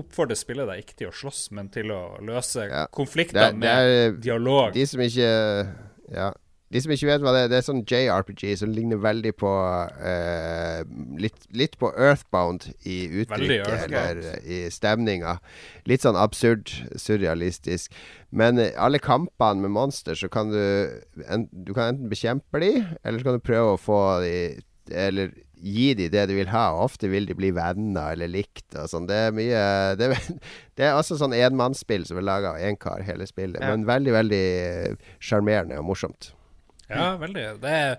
[0.00, 2.86] oppfordrer spillet deg ikke til å slåss, men til å løse Ja.
[2.92, 4.72] konflikter er- med dialog.
[4.72, 5.74] De som ikke
[6.12, 6.32] Ja.
[6.70, 9.50] De som ikke vet hva det er, det er sånn JRPG som ligner veldig på
[9.50, 10.82] uh,
[11.18, 15.40] litt, litt på Earthbound i uttrykket eller eh, i stemninga.
[15.90, 17.90] Litt sånn absurd, surrealistisk.
[18.30, 20.62] Men eh, alle kampene med monster, så kan du
[21.26, 22.72] en, Du kan enten bekjempe de,
[23.02, 24.34] eller så kan du prøve å få de
[24.94, 26.70] Eller gi de det du vil ha.
[26.76, 29.10] Og ofte vil de bli venner eller likt og sånn.
[29.10, 29.62] Det er mye
[29.98, 30.14] Det
[30.78, 33.58] det er også sånn enmannsspill som er laga av én kar, hele spillet.
[33.58, 33.74] Ja.
[33.74, 36.36] Men veldig, veldig eh, sjarmerende og morsomt.
[36.90, 37.46] Ja, veldig.
[37.62, 37.94] Det er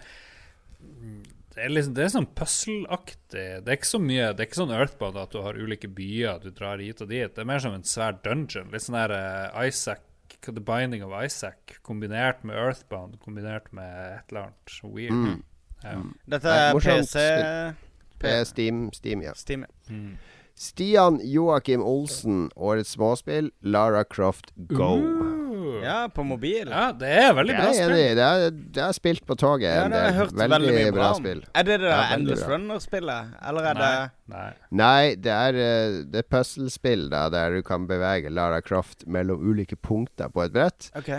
[1.51, 3.47] det er, liksom, det er sånn puzzle-aktig.
[3.63, 6.39] Det er ikke så mye Det er ikke sånn Earthbound at du har ulike byer
[6.39, 7.27] du drar hit og dit.
[7.27, 8.71] Det er mer som en svær dungeon.
[8.71, 10.07] Litt sånn der eh, Isaac
[10.41, 15.11] The Binding of Isaac kombinert med Earthbound, kombinert med et eller annet weird.
[15.11, 15.43] Mm.
[15.83, 15.97] Ja.
[16.33, 17.75] Dette er
[18.21, 19.35] PC Steam, Steam, ja.
[19.35, 19.65] Steam.
[19.89, 20.15] Mm.
[20.55, 23.51] Stian Joakim Olsen, årets småspill.
[23.61, 24.95] Lara Croft Go.
[24.97, 25.40] Uh.
[25.83, 26.67] Ja, på mobil.
[26.69, 27.95] Ja, det er veldig bra spill.
[27.97, 30.73] Jeg Det er, det er spilt på toget Ja, det har jeg hørt Veldig, veldig
[30.77, 31.19] mye bra om.
[31.23, 31.43] spill.
[31.55, 32.43] Er det det Ja, Endless.
[32.51, 33.33] Runner-spillet?
[33.49, 33.89] Eller er Nei.
[33.91, 34.51] det Nei.
[34.71, 39.75] Nei, det er, eh, det puzzlespill da, der du kan bevege Lara Croft mellom ulike
[39.75, 40.91] punkter på et brett.
[40.95, 41.11] OK.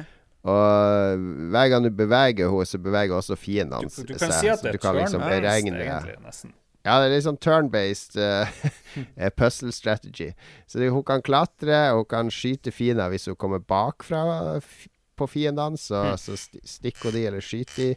[0.42, 1.18] Og
[1.52, 4.18] hver gang du beveger henne, så beveger også fiendene Du, du seg.
[4.18, 6.52] kan si at det er kan liksom turn-based, beregne egentlig, nesten.
[6.82, 8.50] Ja, det er litt sånn turn-based eh,
[9.20, 10.32] eh, puzzle strategy.
[10.66, 14.88] Så det, hun kan klatre, og hun kan skyte fiender hvis hun kommer bakfra f
[15.20, 15.78] på fiendene.
[15.78, 17.90] Så, så sti stikker hun de, eller skyter de.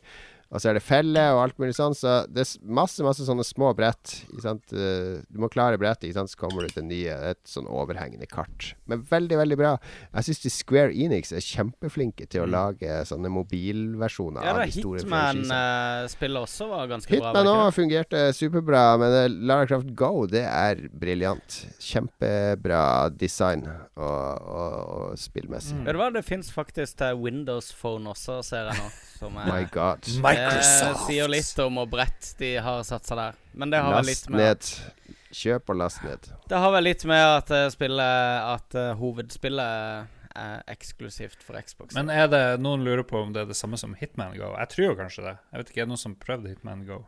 [0.53, 1.95] Og så er det felle og alt mulig sånn.
[1.97, 4.21] Så det er masse masse sånne små brett.
[4.29, 4.73] Ikke sant?
[4.73, 7.15] Eh, Du må klare brettet, så kommer du til nye.
[7.31, 8.73] Et sånn overhengende kart.
[8.87, 9.73] Men veldig, veldig bra.
[10.13, 14.75] Jeg syns Square Enix er kjempeflinke til å lage sånne mobilversjoner Ja, av da de
[14.77, 15.59] store franchisene.
[15.59, 17.31] Hitman-spillet også var ganske bra.
[17.33, 21.59] Hitman òg fungerte superbra, men eh, Lara Croft Go det er briljant.
[21.81, 25.75] Kjempebra design og, og, og spillmessig.
[25.79, 25.85] Mm.
[25.89, 28.89] Vet du hva, det fins faktisk til Windows Phone også, ser jeg nå.
[29.15, 30.03] Som er, My god.
[30.35, 33.39] Det sier litt om hvor bredt de har satsa der.
[33.53, 35.15] Men det har vel litt med ned.
[35.35, 36.29] Kjøp og last ned.
[36.47, 41.95] Det har vel litt med at eh, spillet At uh, hovedspillet er eksklusivt for Xbox.
[41.95, 44.51] Men er det noen lurer på om det er det samme som Hitman Go?
[44.59, 45.35] Jeg tror jo kanskje det.
[45.51, 47.01] Jeg vet ikke, Er det noen som prøvde Hitman Go?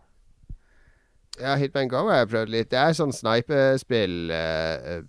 [1.37, 2.69] Ja, Hitman Go har jeg prøvd litt.
[2.71, 4.37] Det er sånn snipespill Uh,
[4.97, 5.01] eh,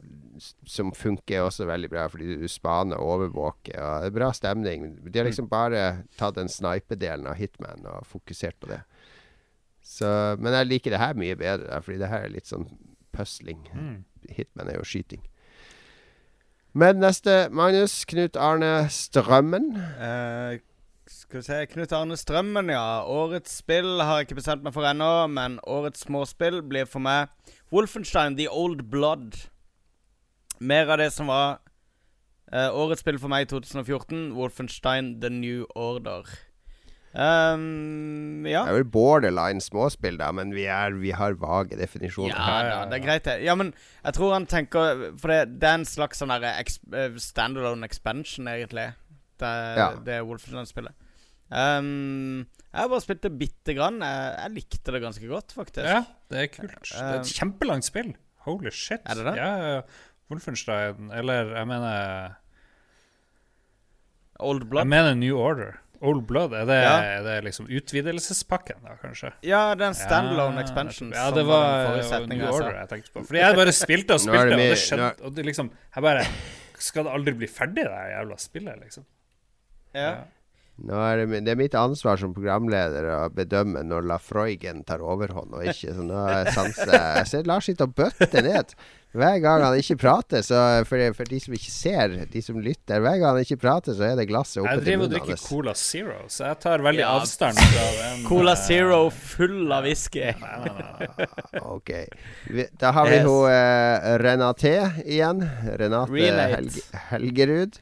[0.66, 3.78] som funker også veldig bra, fordi du spaner og overvåker.
[3.78, 4.90] Og det er bra stemning.
[5.04, 8.82] De har liksom bare tatt den snipedelen av Hitman og fokusert på det.
[9.84, 10.06] Så,
[10.38, 12.68] men jeg liker det her mye bedre, fordi det her er litt sånn
[13.16, 13.64] pusling.
[14.36, 15.24] Hitman er jo skyting.
[16.78, 18.04] Men neste, Magnus.
[18.06, 19.70] Knut Arne Strømmen.
[19.98, 20.60] Eh,
[21.08, 23.02] skal vi se Knut Arne Strømmen, ja.
[23.08, 27.32] Årets spill har jeg ikke bestemt meg for ennå, men årets småspill blir for meg
[27.72, 29.40] Wolfenstein The Old Blood.
[30.60, 31.60] Mer av det som var
[32.52, 36.26] uh, årets spill for meg i 2014, Wolfenstein The New Order.
[37.18, 38.62] Um, ja.
[38.66, 42.36] Det er vel borderline småspill, da, men vi, er, vi har vage definisjoner.
[42.36, 43.36] Ja da, det er greit, det.
[43.46, 43.72] Ja, men
[44.04, 48.50] jeg tror han tenker For det, det er en slags sånn ex, eh, standalone expansion,
[48.52, 48.90] egentlig.
[49.40, 49.90] Det, Ja.
[50.04, 50.94] det Wolfenstein-spillet.
[51.48, 54.02] Um, jeg har bare spilt det bitte grann.
[54.04, 55.88] Jeg, jeg likte det ganske godt, faktisk.
[55.88, 56.76] Ja, det er kult.
[56.84, 58.12] Det er Um, et kjempelangt spill.
[58.44, 59.00] Holy shit.
[59.04, 59.36] Er det det?
[59.40, 59.80] Ja, ja, ja.
[60.30, 62.34] Wolfenstein Eller jeg mener
[64.38, 64.84] Old Blood?
[64.86, 65.78] Jeg mener New Order.
[66.00, 66.92] Old Blood, er det, Ja.
[67.18, 69.32] er det liksom utvidelsespakken, da, kanskje?
[69.42, 71.10] Ja, det er en standalone Ja, expansion.
[71.10, 72.44] Ja, det var, var New.
[72.46, 73.24] Order jeg tenkte på.
[73.26, 76.24] Fordi jeg bare spilte og spilte, det og det skjedde Og det liksom Jeg bare
[76.78, 79.04] Skal det aldri bli ferdig, det jævla spillet, liksom?
[79.94, 80.12] Ja.
[80.78, 85.56] Nå er det, det er mitt ansvar som programleder å bedømme når Lafroigen tar overhånd
[85.58, 85.90] og ikke.
[85.96, 88.76] Så nå er sanser jeg ser Lars sitter og bøtter ned.
[89.16, 93.00] Hver gang han ikke prater, så for, for de som ikke ser, de som lytter
[93.00, 95.40] Hver gang han ikke prater, så er det glasset oppe til Jeg driver og drikker.
[95.48, 97.14] Cola Zero, så jeg tar veldig Ja.
[97.16, 100.26] avstand fra den Cola eh, Zero full av whisky.
[101.74, 101.90] Ok.
[102.80, 103.24] Da har vi Yes.
[103.26, 104.74] hun eh, Renate
[105.04, 105.40] igjen.
[105.80, 106.28] Renate.
[106.52, 107.80] Helge, Helgerud.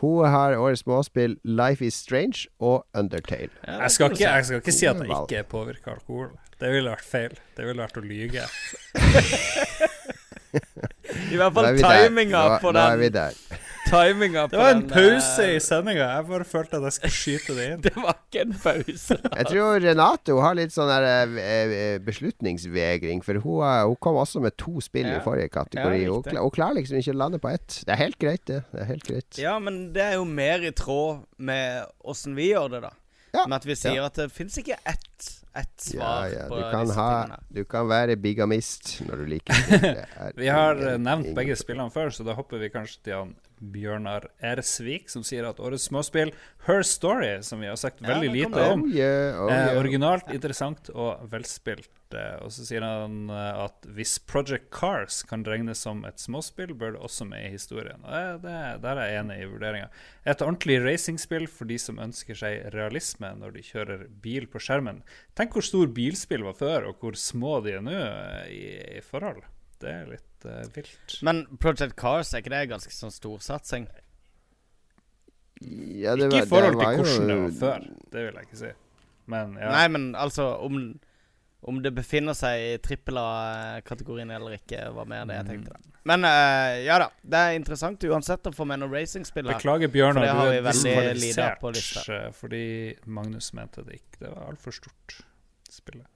[0.00, 3.50] Hun har årets småspill Life Is Strange og Undertale.
[3.66, 6.30] Ja, Jeg skal, ikke, jeg skal ikke si at jeg ikke påvirker alkohol.
[6.60, 7.36] Det ville vært feil.
[7.56, 8.44] Det ville vært å lyge.
[10.52, 13.34] I hvert fall timinga på på nå er vi den.
[13.34, 13.66] der.
[13.90, 16.04] Timinga Det var en den, pause eh, i sendinga.
[16.14, 17.80] Jeg bare følte at jeg skulle skyte det inn.
[17.86, 19.16] Det var ikke en pause.
[19.40, 21.06] Jeg tror Renate hun har litt sånn der,
[21.40, 25.16] eh, eh, beslutningsvegring, for hun, hun kom også med to spill Ja.
[25.18, 26.04] i forrige kategori.
[26.04, 27.80] Ja, hun, hun klarer liksom ikke å lande på ett.
[27.86, 28.62] Det er helt greit, det.
[28.70, 29.40] det er helt greit.
[29.40, 32.94] Ja, men det er jo mer i tråd med åssen vi gjør det, da.
[33.34, 34.06] Ja, Med at vi sier ja.
[34.10, 35.28] at det fins ikke ett,
[35.60, 37.38] ett svar ja, på du kan, disse ha, tingene.
[37.60, 39.54] du kan være bigamist når du liker.
[39.70, 39.92] Det
[40.26, 43.02] er Vi har ingen- eh, nevnt ingen- begge spillene før, så da hopper vi kanskje
[43.04, 46.32] til han Bjørnar Ersvik, som sier at årets småspill,
[46.66, 48.68] Her Story, som vi har sagt veldig ja, lite det.
[48.72, 49.78] om, Oh yeah, oh Eh, yeah.
[49.80, 51.90] originalt, interessant og velspilt.
[52.10, 56.72] Eh, og så sier han eh, at hvis Project Cars kan regnes som et småspill,
[56.74, 58.00] bør det også med i historien.
[58.02, 59.88] Og det, det, der er jeg enig i vurderinga.
[60.24, 65.04] Et ordentlig racingspill for de som ønsker seg realisme når de kjører bil på skjermen.
[65.38, 68.66] Tenk hvor stor bilspill var før, og hvor små de er nå eh, i,
[68.98, 69.44] i forhold.
[69.80, 71.18] Det er litt uh, vilt.
[71.26, 73.88] Men Project Cars, er ikke det ganske sånn storsatsing?
[75.60, 78.72] Ja, det Ikke i forhold til hvordan det var før, det vil jeg ikke si.
[79.30, 79.70] Men ja.
[79.74, 80.78] Nei, men altså om,
[81.68, 85.76] om det befinner seg i trippel A-kategorien eller ikke, var mer det jeg tenkte.
[85.76, 85.98] Mm.
[86.10, 89.60] Men uh, ja da, det er interessant uansett å få med noen racingspill her.
[89.60, 92.64] Beklager, Bjørnar, du er diskvalifisert eh, fordi
[93.04, 94.22] Magnus mente det ikke.
[94.24, 95.20] Det var altfor stort,
[95.68, 96.08] spillet.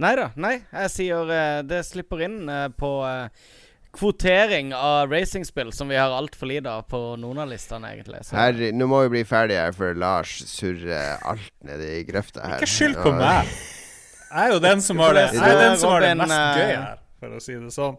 [0.00, 0.30] Nei da.
[0.40, 3.50] Nei, jeg sier eh, det slipper inn eh, på eh,
[3.92, 8.22] kvotering av racingspill, som vi har altfor lite av på noen av listene, egentlig.
[8.24, 8.36] Så.
[8.38, 12.56] Her, nå må vi bli ferdige her, for Lars surrer alt nede i grøfta her.
[12.60, 13.50] Ikke skyld på meg!
[14.30, 16.68] Jeg er jo den som har det, jeg er den som har det mest gøy
[16.70, 16.99] her.
[17.20, 17.98] For å si det sånn.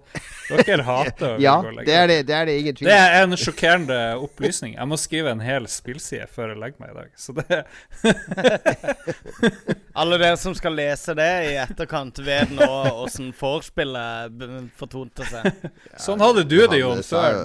[0.66, 2.90] Dere hater å Ja, gå og legge det er det, det er det ingen tvil
[2.92, 4.76] Det er en sjokkerende opplysning.
[4.76, 7.10] Jeg må skrive en hel spillside før jeg legger meg i dag.
[7.22, 7.62] Så det
[10.02, 12.68] Alle dere som skal lese det i etterkant, vet nå
[13.04, 14.44] åssen vorspielet
[14.80, 15.66] fortonte seg.
[16.00, 17.42] Sånn hadde du det, Jon, før.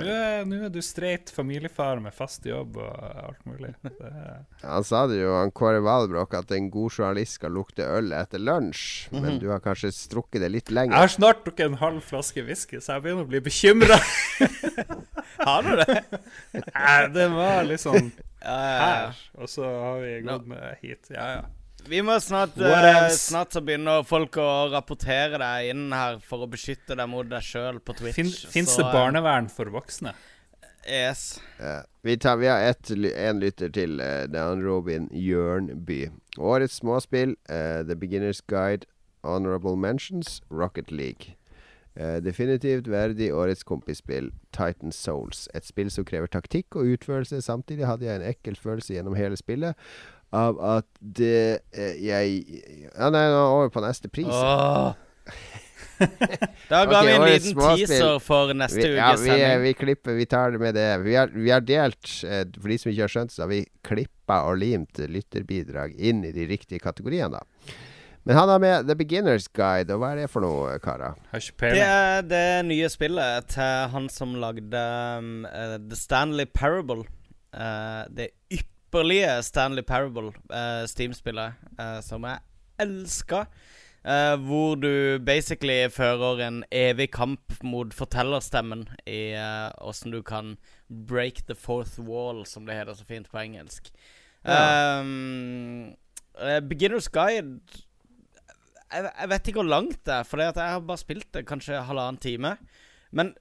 [0.47, 2.93] Nå er, du streit familiefar med fast jobb og
[3.27, 3.73] alt mulig.
[3.83, 7.87] Det er, Han sa det jo, han Kåre Valbrok, at en god journalist skal lukte
[7.87, 9.09] øl etter lunsj.
[9.17, 10.97] Men du har kanskje strukket det litt jeg lenger.
[11.03, 13.99] har snart drukket en halv flaske whisky, så jeg begynner å bli bekymra.
[15.47, 16.01] Har du det?
[17.15, 18.11] Det var liksom
[18.47, 18.87] Ja, ja, ja.
[18.87, 21.09] her, og så har vi gått med hit.
[21.11, 21.45] Ja, ja.
[21.89, 23.09] Vi må snart eh.
[23.15, 27.43] Snart så begynner folk å rapportere deg inn her for å beskytte deg mot deg
[27.43, 28.17] sjøl på Twitch.
[28.19, 30.15] Fin, Fins det eh, barnevern for voksne?
[30.87, 31.41] Yes.
[31.59, 33.99] Uh, Vi, tar, vi har ett en lytter til.
[33.99, 36.05] Uh, Det er Robin Jørnby.
[36.39, 38.87] Årets småspill, The Beginner's Guide,
[39.25, 41.35] Honorable Mentions, Rocket League.
[41.97, 45.47] Eh, definitivt verdig årets kompisspill, Titan Souls.
[45.57, 47.41] Et spill som krever taktikk og utførelse.
[47.45, 49.79] Samtidig hadde jeg en ekkel følelse gjennom hele spillet
[50.35, 52.43] av at det eh, jeg
[52.91, 54.29] Ja, nei, nå over på neste pris.
[54.33, 54.93] Åh.
[56.69, 57.87] Da ga okay, vi en liten småspill.
[57.89, 59.63] teaser for neste Vi, ja, ukes vi, sending.
[59.63, 60.91] vi klipper, vi tar det med det.
[61.07, 63.63] Vi har, vi har delt, eh, for de som ikke har skjønt, så har vi
[63.87, 67.39] klippa og limt lytterbidrag inn i de riktige kategoriene.
[67.39, 67.56] da.
[68.27, 71.15] Men han har med The Beginner's Guide, og hva er det for noe, karer?
[71.31, 74.83] Det er det nye spillet til han som lagde
[75.21, 77.07] um, uh, The Stanley Parable.
[77.55, 81.55] Uh, det ypperlige Stanley Parable, uh, Steam-spillet,
[82.03, 82.43] som jeg
[82.83, 83.47] elsker.
[84.07, 89.35] Uh, hvor du basically fører en evig kamp mot fortellerstemmen i
[89.83, 90.53] åssen uh, du kan
[90.87, 93.91] break the fourth wall, som det heter så fint på engelsk.
[94.47, 95.01] Ja.
[95.01, 95.95] Um,
[96.39, 97.59] uh, Beginner's Guide
[98.93, 101.83] jeg, jeg vet ikke hvor langt det er, for jeg har bare spilt det kanskje
[101.89, 102.57] halvannen time.
[103.11, 103.35] Men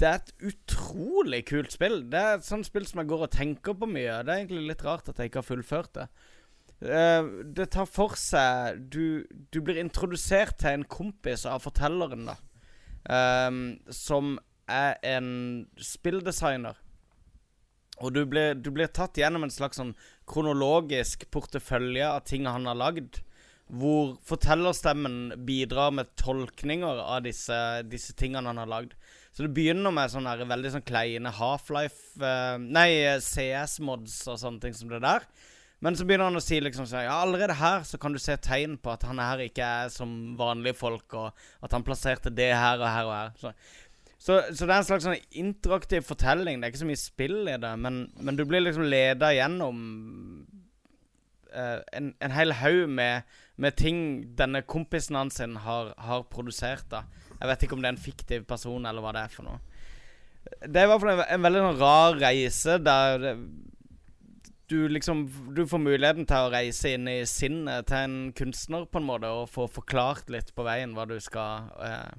[0.00, 2.00] det er et utrolig kult spill.
[2.10, 4.22] Det er et sånt spill som jeg går og tenker på mye.
[4.24, 6.06] Det er egentlig litt rart at jeg ikke har fullført det.
[6.82, 9.22] Eh, det tar for seg du,
[9.54, 12.38] du blir introdusert til en kompis av fortelleren, da.
[13.02, 14.36] Um, som
[14.70, 16.76] er en spilldesigner.
[18.02, 19.94] Og du blir, du blir tatt gjennom en slags sånn
[20.30, 23.20] kronologisk portefølje av ting han har lagd.
[23.72, 27.56] Hvor fortellerstemmen bidrar med tolkninger av disse,
[27.88, 28.92] disse tingene han har lagd.
[29.32, 32.90] Så det begynner med sånne der, veldig sånn kleine Half-Life uh, Nei,
[33.24, 35.24] CS-mods og sånne ting som det der.
[35.82, 38.36] Men så begynner han å si liksom sånn Ja, allerede her så kan du se
[38.38, 42.52] tegn på at han her ikke er som vanlige folk, og at han plasserte det
[42.54, 43.32] her og her og her.
[43.40, 43.54] Så,
[44.14, 46.60] så, så det er en slags sånn interaktiv fortelling.
[46.60, 49.80] Det er ikke så mye spill i det, men, men du blir liksom leda gjennom
[51.50, 53.98] uh, en, en hel haug med, med ting
[54.38, 56.88] denne kompisen hans har, har produsert.
[56.90, 57.04] da
[57.38, 59.60] Jeg vet ikke om det er en fiktiv person, eller hva det er for noe.
[60.66, 63.36] Det er i hvert fall en, en veldig sånn rar reise der det,
[64.72, 65.26] du liksom
[65.56, 69.28] Du får muligheten til å reise inn i sinnet til en kunstner, på en måte,
[69.28, 72.12] og få forklart litt på veien hva du skal eh,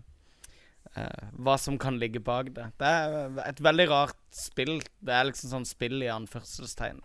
[1.02, 2.70] eh, Hva som kan ligge bak det.
[2.78, 4.78] Det er et veldig rart spill.
[5.02, 7.02] Det er liksom sånn spill i anførselstegn.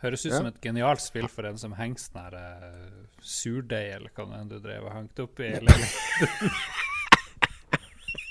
[0.00, 0.36] Høres ut Ja.
[0.38, 4.38] som et genialt spill for en som henger sånn her uh, surdeig, eller hva det
[4.40, 5.50] enn du drev og hengte opp i.
[5.60, 5.76] Eller,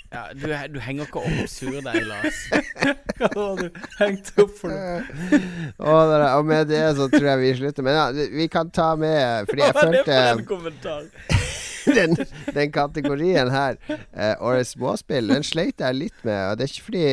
[0.10, 2.38] Ja, du, du henger ikke opp surdeig, Lars.
[3.20, 5.04] hva var det du hengte opp for noe?
[5.92, 7.86] Og, og med det så tror jeg vi slutter.
[7.86, 11.06] Men ja, vi kan ta med Fordi jeg Hva er det for en følte kommentar?
[11.90, 12.18] den,
[12.58, 16.42] den kategorien her, eh, årets småspill, den sleit jeg litt med.
[16.52, 17.06] Og det er ikke fordi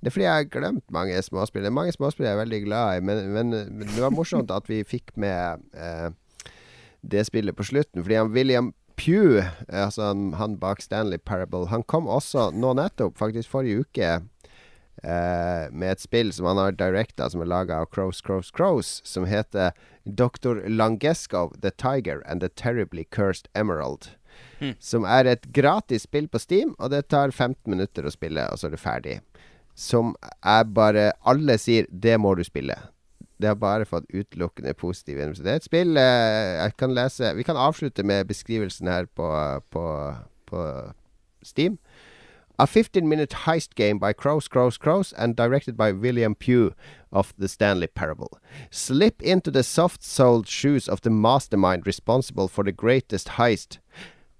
[0.00, 1.64] det er fordi jeg har glemt mange småspill.
[1.66, 4.52] Det er mange småspill jeg er veldig glad i, men, men, men det var morsomt
[4.54, 6.08] at vi fikk med eh,
[7.04, 8.00] det spillet på slutten.
[8.00, 12.72] Fordi han William Pugh, eh, altså han, han bak Stanley Parable, han kom også nå
[12.80, 14.10] nettopp, faktisk forrige uke,
[15.04, 19.00] eh, med et spill som han har directa, som er laga av Crows, Crows, Crows,
[19.04, 20.64] som heter Dr.
[20.68, 24.14] Langesco, The Tiger and the Terribly Cursed Emerald.
[24.80, 28.60] Som er et gratis spill på Steam, og det tar 15 minutter å spille, og
[28.60, 29.16] så er det ferdig.
[29.80, 32.76] Som er bare Alle sier 'det må du spille'.
[33.40, 35.44] Det har bare fått utelukkende positive innrømmelser.
[35.44, 39.60] Det er et spill eh, jeg kan lese Vi kan avslutte med beskrivelsen her på,
[39.70, 40.14] på,
[40.46, 40.92] på
[41.42, 41.78] Steam.
[42.58, 46.74] A 15 minute heist game by Crows, Crows, Crows and directed by William Pugh
[47.10, 48.38] of the Stanley Parable.
[48.70, 53.78] Slip into the soft soled shoes of the mastermind responsible for the greatest heist.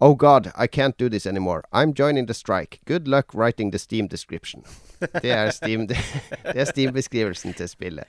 [0.01, 1.63] Oh god, I can't do this anymore.
[1.73, 2.79] I'm joining the strike.
[2.87, 4.63] Good luck writing the Steam description.
[5.01, 5.87] Det er Steam-
[6.73, 8.05] Steam-beskrivelsen til spillet.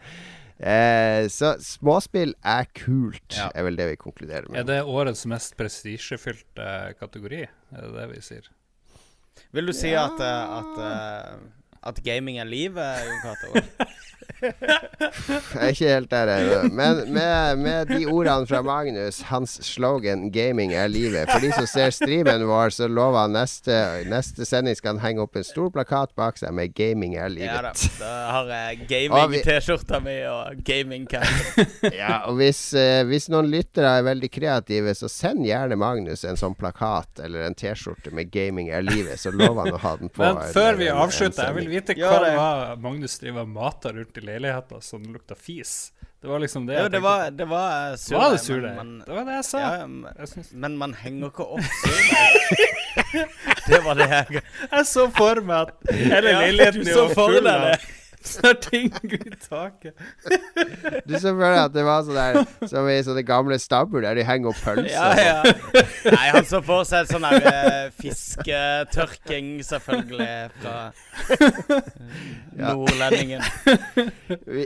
[0.61, 3.49] Eh, så småspill er kult, Ja.
[3.55, 4.59] er vel det vi konkluderer med.
[4.59, 7.41] Er det årets mest prestisjefylte kategori?
[7.75, 8.47] Er det det vi sier?
[9.51, 11.39] Vil du si at, eh, at, eh,
[11.83, 13.51] at gaming er livet, Jon Cato?
[14.41, 16.61] Jeg er ikke helt der ennå.
[16.73, 21.29] Men med, med de ordene fra Magnus, hans slogan 'Gaming er livet'.
[21.29, 23.75] For de som ser streamen vår, så lover han neste,
[24.09, 27.61] neste sending skal han henge opp en stor plakat bak seg med 'Gaming er Ja
[27.61, 27.69] da.
[27.69, 27.99] livet'.
[27.99, 31.27] Da har jeg gaming-T-skjorta mi og gaming-cap.
[32.01, 36.39] Ja, og hvis, eh, hvis noen lyttere er veldig kreative, så send gjerne Magnus en
[36.39, 40.09] sånn plakat eller en T-skjorte med 'Gaming er livet', så lover han å ha den
[40.09, 40.23] på.
[40.25, 41.70] Men før vi avslutter, jeg vil.
[41.71, 42.29] Vite hva det.
[42.29, 45.91] det var Magnus driver og mater rundt i leiligheta som lukta fis.
[46.21, 48.19] Det var liksom det Jo, jeg det tenkte var, det var surdeig.
[48.21, 48.91] Var det surdeig?
[49.07, 49.61] Det var det jeg sa.
[49.63, 52.67] Ja, men, Jeg, synes, men man henger ikke opp surdeig.
[53.71, 57.65] det var det jeg jeg så for meg at hele leiligheten så var full av
[57.71, 57.89] av
[58.27, 59.95] sånne ting i taket.
[61.07, 64.17] Du så for deg at det var sånn der som i sånne gamle stabbur der
[64.19, 64.91] de henger opp pølser.
[64.93, 65.41] Ja, ja.
[66.15, 70.29] Nei, han så for seg sånn der eh, fisketørking, selvfølgelig,
[70.61, 70.77] fra
[72.57, 72.73] Ja.
[72.75, 73.41] nordlendingen.
[74.51, 74.65] Vi,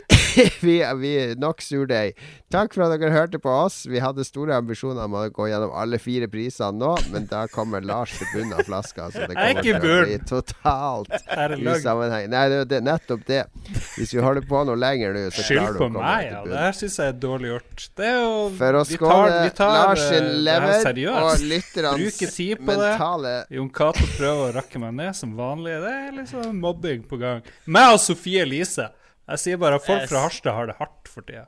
[0.61, 2.15] vi, vi Nok surdeig.
[2.51, 3.83] Takk for at dere hørte på oss.
[3.89, 7.83] Vi hadde store ambisjoner om å gå gjennom alle fire prisene nå, men da kommer
[7.85, 9.09] Lars til bunnen av flaska.
[9.13, 11.13] Så det er kommer til å bli totalt
[11.61, 12.29] usammenheng.
[12.33, 13.44] Nei, det er nettopp det.
[13.97, 16.25] Hvis vi holder på noe lenger nå, så Skyld klarer du på å komme meg,
[16.25, 16.41] til ja.
[16.51, 17.85] Det her syns jeg er dårlig gjort.
[17.99, 22.51] Det er jo For å vi tar- skåle Lars eh, sin lever og lytternes det.
[22.69, 25.79] mentale Jon Cato prøver å rakke meg ned som vanlig.
[25.85, 27.43] Det er liksom mobbing på gang.
[27.65, 28.89] Meg og Sofie Elise.
[29.25, 31.47] Jeg sier bare at folk fra Harstad har det hardt for tida.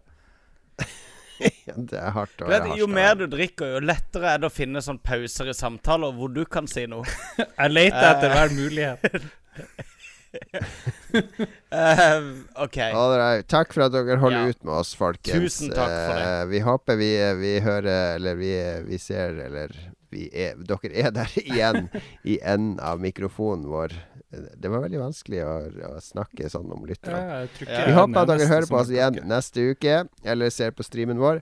[1.68, 4.54] ja, Det er hardt å være jo mer du drikker, jo lettere er det å
[4.54, 7.06] finne sånn pauser i samtaler hvor du kan si noe.
[7.60, 9.22] Jeg leter etter hver mulighet.
[11.72, 12.24] Eh,
[12.64, 12.78] OK.
[12.94, 13.48] All right.
[13.50, 14.54] Takk for at dere holder Ja.
[14.54, 15.58] ut med oss, folkens.
[15.60, 16.28] Tusen takk for det.
[16.28, 17.12] Uh, vi håper vi,
[17.42, 18.52] vi hører, eller vi,
[18.88, 19.74] vi ser, eller
[20.14, 21.90] vi er, dere er der igjen
[22.24, 23.96] i enden av mikrofonen vår.
[24.32, 25.56] Det var veldig vanskelig å,
[25.88, 27.20] å snakke sånn om lytterne.
[27.24, 30.84] Ja, Vi er håper at dere hører på oss igjen neste uke, eller ser på
[30.88, 31.40] streamen vår.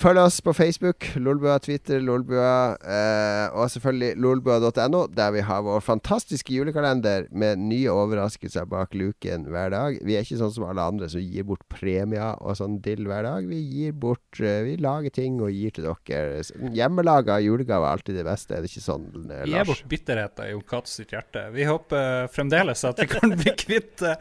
[0.00, 5.82] Følg oss på Facebook, Lolbua, Twitter, Lolbua, eh, og selvfølgelig lolbua.no, der vi har vår
[5.84, 9.98] fantastiske julekalender med nye overraskelser bak luken hver dag.
[10.00, 13.28] Vi er ikke sånn som alle andre som gir bort premier og sånn dill hver
[13.28, 13.44] dag.
[13.50, 16.40] Vi gir bort eh, Vi lager ting og gir til dere.
[16.72, 20.48] Hjemmelaga julegave er alltid det beste, er det ikke sånn, eh, Vi gir bort bitterheten
[20.48, 21.44] i Jon Cato sitt hjerte.
[21.52, 24.16] Vi håper fremdeles at vi kan bli kvitt det.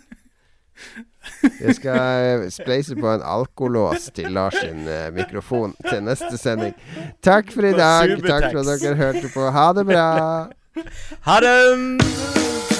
[1.43, 6.75] Jeg skal spleise på en alkolås til Lars sin uh, mikrofon til neste sending.
[7.23, 8.17] Takk for i dag.
[8.21, 9.49] Takk for at dere hørte på.
[9.49, 10.09] Ha det bra.
[11.27, 12.70] Ha det!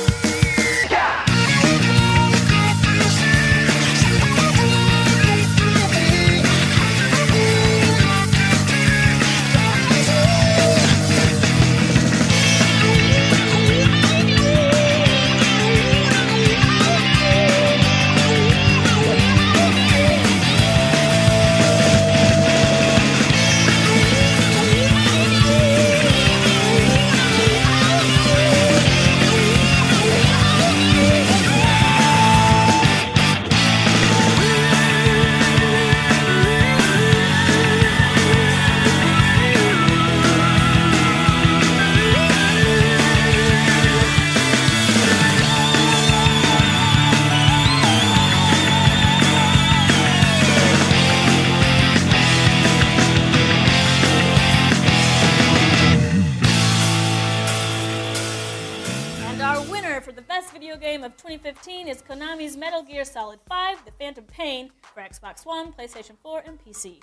[64.32, 67.00] Pain for Xbox One, PlayStation 4, and PC.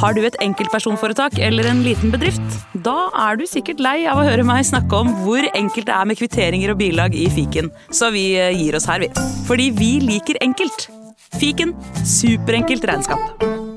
[0.00, 2.58] Har du et enkeltpersonforetak eller en liten bedrift?
[2.84, 6.08] Da er du sikkert lei av å høre meg snakke om hvor enkelt det er
[6.08, 9.10] med kvitteringer og bilag i fiken, så vi eh, gir oss her, vi.
[9.48, 10.88] Fordi vi liker enkelt.
[11.40, 11.74] Fiken
[12.04, 13.75] superenkelt regnskap.